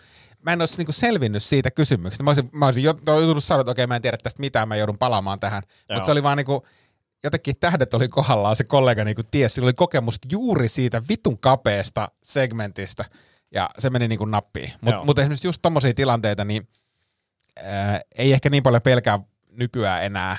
mä 0.43 0.53
en 0.53 0.61
olisi 0.61 0.77
niinku 0.79 0.93
selvinnyt 0.93 1.43
siitä 1.43 1.71
kysymyksestä. 1.71 2.25
Mä 2.25 2.31
olisin, 2.31 2.51
mä 2.53 2.65
olisin 2.67 2.83
jo- 2.83 2.99
joutunut 3.07 3.45
sanoa, 3.45 3.61
että 3.61 3.71
okei, 3.71 3.87
mä 3.87 3.97
en 3.97 4.03
tiedä 4.03 4.17
tästä 4.23 4.41
mitään, 4.41 4.69
mä 4.69 4.77
joudun 4.77 4.99
palaamaan 4.99 5.41
tähän. 5.41 5.63
Mutta 5.95 6.07
se 6.07 6.13
oli 6.13 6.23
vaan 6.23 6.37
niinku, 6.37 6.67
jotenkin 7.25 7.55
tähdet 7.61 7.95
oli 7.95 8.09
kohdallaan, 8.09 8.57
se 8.57 8.65
kollega 8.65 9.05
niinku 9.05 9.23
tiesi, 9.31 9.55
sillä 9.55 9.67
oli 9.67 9.73
kokemus 9.75 10.19
juuri 10.31 10.69
siitä 10.69 11.03
vitun 11.09 11.39
kapeasta 11.39 12.09
segmentistä, 12.23 13.05
ja 13.55 13.71
se 13.79 13.91
meni 13.91 14.09
niinku 14.09 14.25
nappiin. 14.25 14.73
Mutta 14.81 15.05
mut 15.05 15.19
esimerkiksi 15.19 15.49
just 15.49 15.63
tommosia 15.63 15.95
tilanteita, 15.95 16.45
niin 16.45 16.69
ää, 17.63 18.01
ei 18.19 18.33
ehkä 18.33 18.51
niin 18.51 18.63
paljon 18.63 18.83
pelkää 18.83 19.19
nykyään 19.51 20.05
enää, 20.05 20.37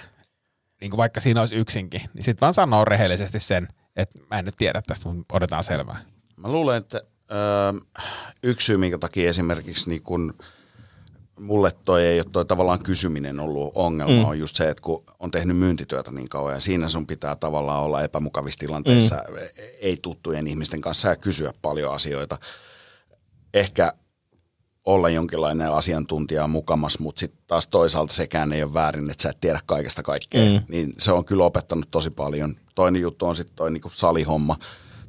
niin 0.81 0.91
kuin 0.91 0.97
vaikka 0.97 1.19
siinä 1.19 1.39
olisi 1.39 1.55
yksinkin, 1.55 2.01
niin 2.13 2.23
sitten 2.23 2.41
vaan 2.41 2.53
sanoo 2.53 2.85
rehellisesti 2.85 3.39
sen, 3.39 3.67
että 3.95 4.19
mä 4.31 4.39
en 4.39 4.45
nyt 4.45 4.55
tiedä 4.57 4.81
tästä, 4.87 5.09
mutta 5.09 5.35
odotetaan 5.35 5.63
selvää. 5.63 5.97
Mä 6.37 6.47
luulen, 6.47 6.77
että 6.77 7.01
öö, 7.33 7.73
yksi 8.43 8.65
syy, 8.65 8.77
minkä 8.77 8.97
takia 8.97 9.29
esimerkiksi 9.29 9.89
niin 9.89 10.01
kun 10.01 10.33
mulle 11.39 11.71
toi 11.85 12.05
ei 12.05 12.19
ole 12.19 12.25
toi 12.31 12.45
tavallaan 12.45 12.83
kysyminen 12.83 13.39
ollut 13.39 13.71
ongelma, 13.75 14.23
mm. 14.23 14.25
on 14.25 14.39
just 14.39 14.55
se, 14.55 14.69
että 14.69 14.83
kun 14.83 15.03
on 15.19 15.31
tehnyt 15.31 15.57
myyntityötä 15.57 16.11
niin 16.11 16.29
kauan 16.29 16.53
ja 16.53 16.59
siinä 16.59 16.89
sun 16.89 17.07
pitää 17.07 17.35
tavallaan 17.35 17.83
olla 17.83 18.03
epämukavissa 18.03 18.59
tilanteissa 18.59 19.15
mm. 19.15 19.35
ei 19.79 19.97
tuttujen 20.01 20.47
ihmisten 20.47 20.81
kanssa 20.81 21.09
ja 21.09 21.15
kysyä 21.15 21.53
paljon 21.61 21.93
asioita. 21.93 22.37
Ehkä 23.53 23.93
olla 24.85 25.09
jonkinlainen 25.09 25.71
asiantuntija 25.71 26.47
mukamas, 26.47 26.99
mutta 26.99 27.19
sitten 27.19 27.43
taas 27.47 27.67
toisaalta 27.67 28.13
sekään 28.13 28.53
ei 28.53 28.63
ole 28.63 28.73
väärin, 28.73 29.09
että 29.09 29.23
sä 29.23 29.29
et 29.29 29.41
tiedä 29.41 29.59
kaikesta 29.65 30.03
kaikkea. 30.03 30.51
Mm. 30.51 30.65
Niin 30.69 30.93
se 30.99 31.11
on 31.11 31.25
kyllä 31.25 31.45
opettanut 31.45 31.91
tosi 31.91 32.09
paljon. 32.09 32.55
Toinen 32.75 33.01
juttu 33.01 33.25
on 33.25 33.35
sitten 33.35 33.55
toi 33.55 33.71
niinku 33.71 33.89
salihomma 33.89 34.57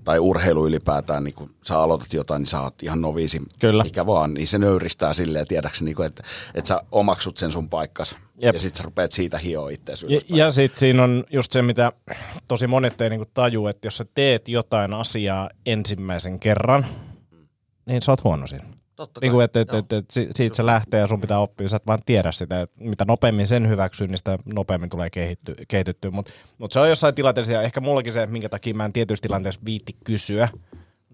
tai 0.04 0.18
urheilu 0.18 0.66
ylipäätään, 0.66 1.24
niin 1.24 1.34
kun 1.34 1.50
sä 1.62 1.78
aloitat 1.78 2.12
jotain, 2.12 2.40
niin 2.40 2.46
sä 2.46 2.60
oot 2.60 2.82
ihan 2.82 3.00
noviisi, 3.00 3.38
Kyllä. 3.58 3.84
mikä 3.84 4.06
vaan, 4.06 4.34
niin 4.34 4.48
se 4.48 4.58
nöyristää 4.58 5.14
silleen, 5.14 5.46
tiedäksä, 5.46 5.84
niin 5.84 6.02
että, 6.06 6.22
että 6.54 6.68
sä 6.68 6.82
omaksut 6.92 7.36
sen 7.36 7.52
sun 7.52 7.68
paikkas 7.68 8.16
Jep. 8.42 8.54
ja 8.54 8.60
sit 8.60 8.74
sä 8.74 8.82
rupeat 8.82 9.12
siitä 9.12 9.38
hioa 9.38 9.70
itseäsi 9.70 10.06
Ja, 10.08 10.20
ja 10.28 10.50
sitten 10.50 10.80
siinä 10.80 11.02
on 11.02 11.24
just 11.30 11.52
se, 11.52 11.62
mitä 11.62 11.92
tosi 12.48 12.66
monet 12.66 13.00
ei 13.00 13.10
niinku 13.10 13.30
taju, 13.34 13.66
että 13.66 13.86
jos 13.86 13.96
sä 13.96 14.06
teet 14.14 14.48
jotain 14.48 14.94
asiaa 14.94 15.50
ensimmäisen 15.66 16.40
kerran, 16.40 16.86
niin 17.86 18.02
sä 18.02 18.12
oot 18.12 18.24
huono 18.24 18.46
siinä. 18.46 18.73
Totta 18.96 19.20
Niin 19.20 19.32
kuin, 19.32 19.44
että 19.44 19.60
et, 19.60 19.74
et, 19.74 19.92
et, 19.92 20.10
si- 20.10 20.28
siitä 20.34 20.56
se 20.56 20.66
lähtee 20.66 21.00
ja 21.00 21.06
sun 21.06 21.20
pitää 21.20 21.38
oppia, 21.38 21.68
sä 21.68 21.76
et 21.76 21.86
vaan 21.86 21.98
tiedä 22.06 22.32
sitä, 22.32 22.60
että 22.60 22.76
mitä 22.84 23.04
nopeammin 23.04 23.46
sen 23.46 23.68
hyväksyy, 23.68 24.06
niin 24.08 24.18
sitä 24.18 24.38
nopeammin 24.54 24.90
tulee 24.90 25.10
kehitty, 25.10 25.54
kehityttyä. 25.68 26.10
Mutta 26.10 26.32
mut 26.58 26.72
se 26.72 26.80
on 26.80 26.88
jossain 26.88 27.14
tilanteessa, 27.14 27.52
ja 27.52 27.62
ehkä 27.62 27.80
mullakin 27.80 28.12
se, 28.12 28.26
minkä 28.26 28.48
takia 28.48 28.74
mä 28.74 28.84
en 28.84 28.92
tietyissä 28.92 29.22
tilanteissa 29.22 29.60
viitti 29.64 29.96
kysyä, 30.04 30.48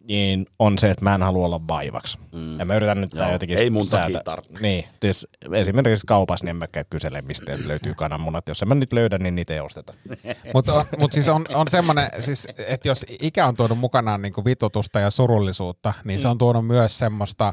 niin 0.04 0.46
on 0.58 0.78
se, 0.78 0.90
että 0.90 1.04
mä 1.04 1.14
en 1.14 1.22
halua 1.22 1.46
olla 1.46 1.60
vaivaksi. 1.68 2.18
Mm. 2.32 2.58
Ja 2.58 2.64
mä 2.64 2.76
yritän 2.76 3.00
nyt 3.00 3.10
tää 3.10 3.24
Joo, 3.26 3.32
jotenkin 3.32 3.58
ei 3.58 3.70
mun 3.70 3.88
takia 3.88 4.20
tarvitse. 4.24 4.62
Niin, 4.62 4.84
siis 5.02 5.26
esimerkiksi 5.52 6.06
kaupassa 6.06 6.44
niin 6.44 6.50
en 6.50 6.56
mä 6.56 6.66
käy 6.68 6.84
kysele, 6.90 7.22
mistä 7.22 7.52
löytyy 7.66 7.94
kananmunat. 7.94 8.48
Jos 8.48 8.62
en 8.62 8.68
mä 8.68 8.74
niitä 8.74 8.96
löydä, 8.96 9.18
niin 9.18 9.34
niitä 9.34 9.54
ei 9.54 9.60
osteta. 9.60 9.92
Mutta 10.54 10.86
mut 10.98 11.12
siis 11.12 11.28
on, 11.28 11.44
on 11.54 11.68
semmoinen, 11.68 12.08
siis, 12.20 12.48
että 12.68 12.88
jos 12.88 13.06
ikä 13.20 13.46
on 13.46 13.56
tuonut 13.56 13.78
mukanaan 13.78 14.22
niinku 14.22 14.44
vitutusta 14.44 15.00
ja 15.00 15.10
surullisuutta, 15.10 15.92
niin 16.04 16.18
Mm. 16.20 16.22
se 16.22 16.28
on 16.28 16.38
tuonut 16.38 16.66
myös 16.66 16.98
semmoista 16.98 17.52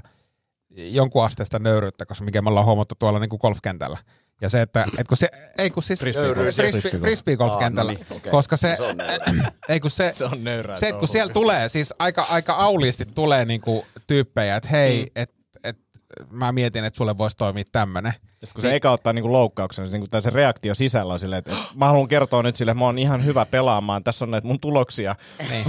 jonkun 0.77 1.25
asteista 1.25 1.59
nöyryyttä, 1.59 2.05
koska 2.05 2.25
mikä 2.25 2.41
me 2.41 2.49
ollaan 2.49 2.65
huomattu 2.65 2.95
tuolla 2.99 3.19
niinku 3.19 3.37
golfkentällä. 3.37 3.97
Ja 4.41 4.49
se, 4.49 4.61
että 4.61 4.85
et 4.97 5.07
kun 5.07 5.17
se, 5.17 5.29
ei 5.57 5.69
kun 5.69 5.83
siis 5.83 5.99
Frisbee- 6.03 6.99
frisbee, 7.01 7.35
no 7.69 7.83
niin, 7.83 8.05
koska 8.31 8.57
se, 8.57 8.75
Se 8.77 8.83
on 8.83 8.95
ei 9.69 9.79
kun 9.79 9.91
se, 9.91 10.11
Se 10.15 10.25
on 10.25 10.43
nöyrää 10.43 10.77
se, 10.77 10.87
että 10.87 10.99
kun 10.99 11.07
siellä 11.07 11.33
tulee, 11.33 11.69
siis 11.69 11.93
aika, 11.99 12.25
aika 12.29 12.53
auliisti 12.53 13.05
tulee 13.05 13.45
niinku 13.45 13.85
tyyppejä, 14.07 14.55
että 14.55 14.69
hei, 14.69 14.99
Mm. 15.01 15.07
että 15.15 15.21
et, 15.21 15.36
mä 16.31 16.51
mietin, 16.51 16.83
että 16.85 16.97
sulle 16.97 17.17
voisi 17.17 17.37
toimia 17.37 17.63
tämmönen. 17.71 18.11
Sitten 18.27 18.53
kun 18.55 18.61
se 18.61 18.75
eka 18.75 18.91
ottaa 18.91 19.13
niinku 19.13 19.31
loukkauksen, 19.31 19.83
niin 19.83 19.91
niinku, 19.91 20.07
tai 20.07 20.21
se 20.21 20.29
reaktio 20.29 20.75
sisällä 20.75 21.13
on 21.13 21.19
silleen, 21.19 21.39
että, 21.39 21.51
että 21.51 21.63
mä 21.75 21.85
haluan 21.87 22.07
kertoa 22.07 22.43
nyt 22.43 22.55
sille, 22.55 22.71
että 22.71 22.79
mä 22.79 22.85
oon 22.85 22.99
ihan 22.99 23.25
hyvä 23.25 23.45
pelaamaan, 23.45 24.03
tässä 24.03 24.25
on 24.25 24.31
näitä 24.31 24.47
mun 24.47 24.59
tuloksia, 24.59 25.15
Niin. 25.49 25.65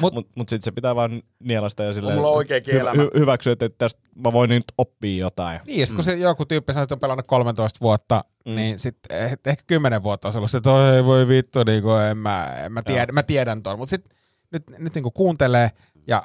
mutta 0.00 0.14
mut, 0.16 0.28
mut 0.34 0.48
sitten 0.48 0.64
se 0.64 0.72
pitää 0.72 0.94
vaan 0.96 1.22
nielasta 1.40 1.82
ja 1.82 1.92
silleen, 1.92 2.16
mulla 2.16 2.30
oikeakin 2.30 2.74
hy- 2.74 2.96
hy- 2.96 3.18
hyväksyä, 3.18 3.52
että 3.52 3.68
tästä 3.78 4.00
mä 4.14 4.32
voin 4.32 4.50
nyt 4.50 4.64
oppia 4.78 5.20
jotain. 5.20 5.60
Niin, 5.66 5.80
ja 5.80 5.86
sit 5.86 5.94
kun 5.96 6.04
se 6.04 6.16
joku 6.16 6.44
tyyppi 6.46 6.72
sanoo, 6.72 6.82
että 6.82 6.94
on 6.94 7.00
pelannut 7.00 7.26
13 7.26 7.80
vuotta, 7.80 8.24
mm. 8.46 8.54
niin 8.54 8.78
sitten 8.78 9.18
eh, 9.20 9.32
ehkä 9.46 9.64
10 9.66 10.02
vuotta 10.02 10.28
on 10.28 10.32
se 10.32 10.38
ollut 10.38 10.50
se, 10.50 10.56
että 10.58 10.72
"Oi, 10.72 10.96
ei 10.96 11.04
voi 11.04 11.28
vittu, 11.28 11.64
niin 11.64 11.82
kuin, 11.82 12.00
en 12.04 12.18
mä, 12.18 12.44
en 12.64 12.72
mä, 12.72 12.82
tiedä, 12.82 13.12
mä 13.12 13.22
tiedän 13.22 13.62
ton. 13.62 13.78
Mutta 13.78 13.90
sitten 13.90 14.16
nyt, 14.52 14.64
nyt 14.78 14.94
niin 14.94 15.02
kuin 15.02 15.12
kuuntelee, 15.12 15.70
ja 16.06 16.22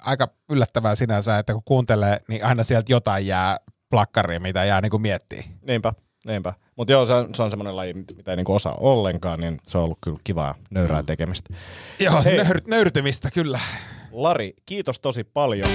aika 0.00 0.28
yllättävää 0.50 0.94
sinänsä, 0.94 1.38
että 1.38 1.52
kun 1.52 1.62
kuuntelee, 1.64 2.20
niin 2.28 2.44
aina 2.44 2.62
sieltä 2.62 2.92
jotain 2.92 3.26
jää 3.26 3.56
plakkariin, 3.90 4.42
mitä 4.42 4.64
jää 4.64 4.80
niin 4.80 4.90
kuin 4.90 5.02
miettii. 5.02 5.44
Niinpä, 5.66 5.92
niinpä. 6.26 6.52
Mutta 6.76 6.92
joo, 6.92 7.04
se 7.04 7.12
on, 7.12 7.34
se 7.34 7.42
on 7.42 7.50
semmoinen 7.50 7.76
laji, 7.76 7.94
mit- 7.94 8.16
mitä 8.16 8.30
ei 8.30 8.36
niinku 8.36 8.54
osaa 8.54 8.74
ollenkaan, 8.80 9.40
niin 9.40 9.58
se 9.66 9.78
on 9.78 9.84
ollut 9.84 9.98
kyllä 10.02 10.18
kivaa, 10.24 10.54
nöyrää 10.70 11.02
tekemistä. 11.02 11.54
Joo, 11.98 12.22
se 12.22 12.30
Hei. 12.30 12.44
nöyr, 12.44 12.60
nöyrtymistä 12.66 13.30
kyllä. 13.30 13.60
Lari, 14.12 14.54
kiitos 14.66 15.00
tosi 15.00 15.24
paljon, 15.24 15.70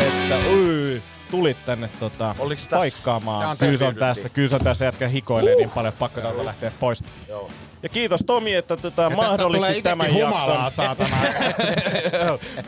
että 0.00 0.36
ui, 0.52 1.02
tulit 1.30 1.56
tänne 1.66 1.88
tota, 2.00 2.34
paikkaamaan. 2.70 3.40
Tää 3.40 3.50
on 3.50 3.56
Kyllä 3.58 3.76
se 3.78 3.84
on 3.84 3.94
tässä. 3.94 4.30
se 4.48 4.54
on 4.54 4.64
tässä 4.64 4.84
jätkä 4.84 5.08
hikoilee 5.08 5.54
niin 5.54 5.70
paljon, 5.70 5.92
pakko 5.92 6.20
täältä 6.20 6.44
lähteä 6.44 6.72
pois. 6.80 7.04
Joo. 7.28 7.50
Ja 7.82 7.88
kiitos 7.88 8.20
Tomi, 8.26 8.54
että 8.54 8.76
tota, 8.76 9.02
Ja 9.02 9.08
tässä 9.10 9.16
tulee 9.16 9.28
mahdollistit 9.28 9.76
itsekin 9.78 9.98
tämän 9.98 10.12
humalaa, 10.14 10.54
jakson. 10.64 10.70
saatana. 10.70 11.16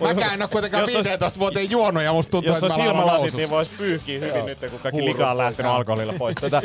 Mäkään 0.00 0.34
en 0.34 0.42
ole 0.42 0.48
kuitenkaan 0.48 0.80
Jos 0.80 0.96
on- 0.96 1.04
15 1.04 1.38
vuoteen 1.40 1.70
juonut 1.70 2.02
ja 2.02 2.12
musta 2.12 2.30
tuntuu, 2.30 2.48
Jos 2.54 2.62
että 2.62 2.74
on 2.74 2.80
mä 2.80 2.84
alan 2.84 2.88
olla 2.96 3.02
silmälasit, 3.04 3.34
niin 3.34 3.50
vois 3.50 3.68
pyyhkiä 3.68 4.20
hyvin 4.20 4.46
nyt, 4.46 4.58
kun 4.60 4.68
kaikki 4.80 4.90
Huurut 5.00 5.16
lika 5.16 5.30
on 5.30 5.38
lähtenyt 5.38 5.72
alkoholilla 5.72 6.12
pois. 6.18 6.34
Tätä. 6.40 6.62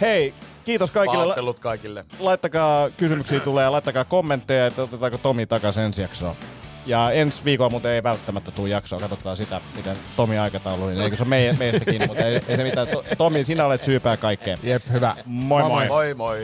Hei, 0.00 0.34
kiitos 0.64 0.90
kaikille. 0.90 1.18
Pahoittelut 1.18 1.58
kaikille. 1.60 2.04
laittakaa 2.18 2.90
kysymyksiä 2.90 3.40
tulee 3.40 3.64
ja 3.64 3.72
laittakaa 3.72 4.04
kommentteja, 4.04 4.66
että 4.66 4.82
otetaanko 4.82 5.18
Tomi 5.18 5.46
takaisin 5.46 5.82
ensi 5.82 6.02
jaksoon. 6.02 6.36
Ja 6.86 7.10
ensi 7.10 7.44
viikolla 7.44 7.70
muuten 7.70 7.92
ei 7.92 8.02
välttämättä 8.02 8.50
tule 8.50 8.68
jaksoa. 8.68 9.00
Katsotaan 9.00 9.36
sitä, 9.36 9.60
miten 9.76 9.96
Tomi 10.16 10.38
aikataulu, 10.38 10.86
niin 10.86 11.00
eikö 11.00 11.16
se 11.16 11.22
ole 11.22 11.52
meistä 11.58 11.84
kiinni, 11.84 12.06
mutta 12.06 12.22
ei, 12.24 12.40
ei 12.48 12.56
se 12.56 12.64
mitään. 12.64 12.88
To- 12.88 13.04
Tomi, 13.18 13.44
sinä 13.44 13.66
olet 13.66 13.82
syypää 13.82 14.16
kaikkeen. 14.16 14.58
Jep, 14.62 14.82
hyvä. 14.92 15.16
Moi 15.26 15.62
moi. 15.62 15.86
Moi 15.88 16.14
moi. 16.14 16.38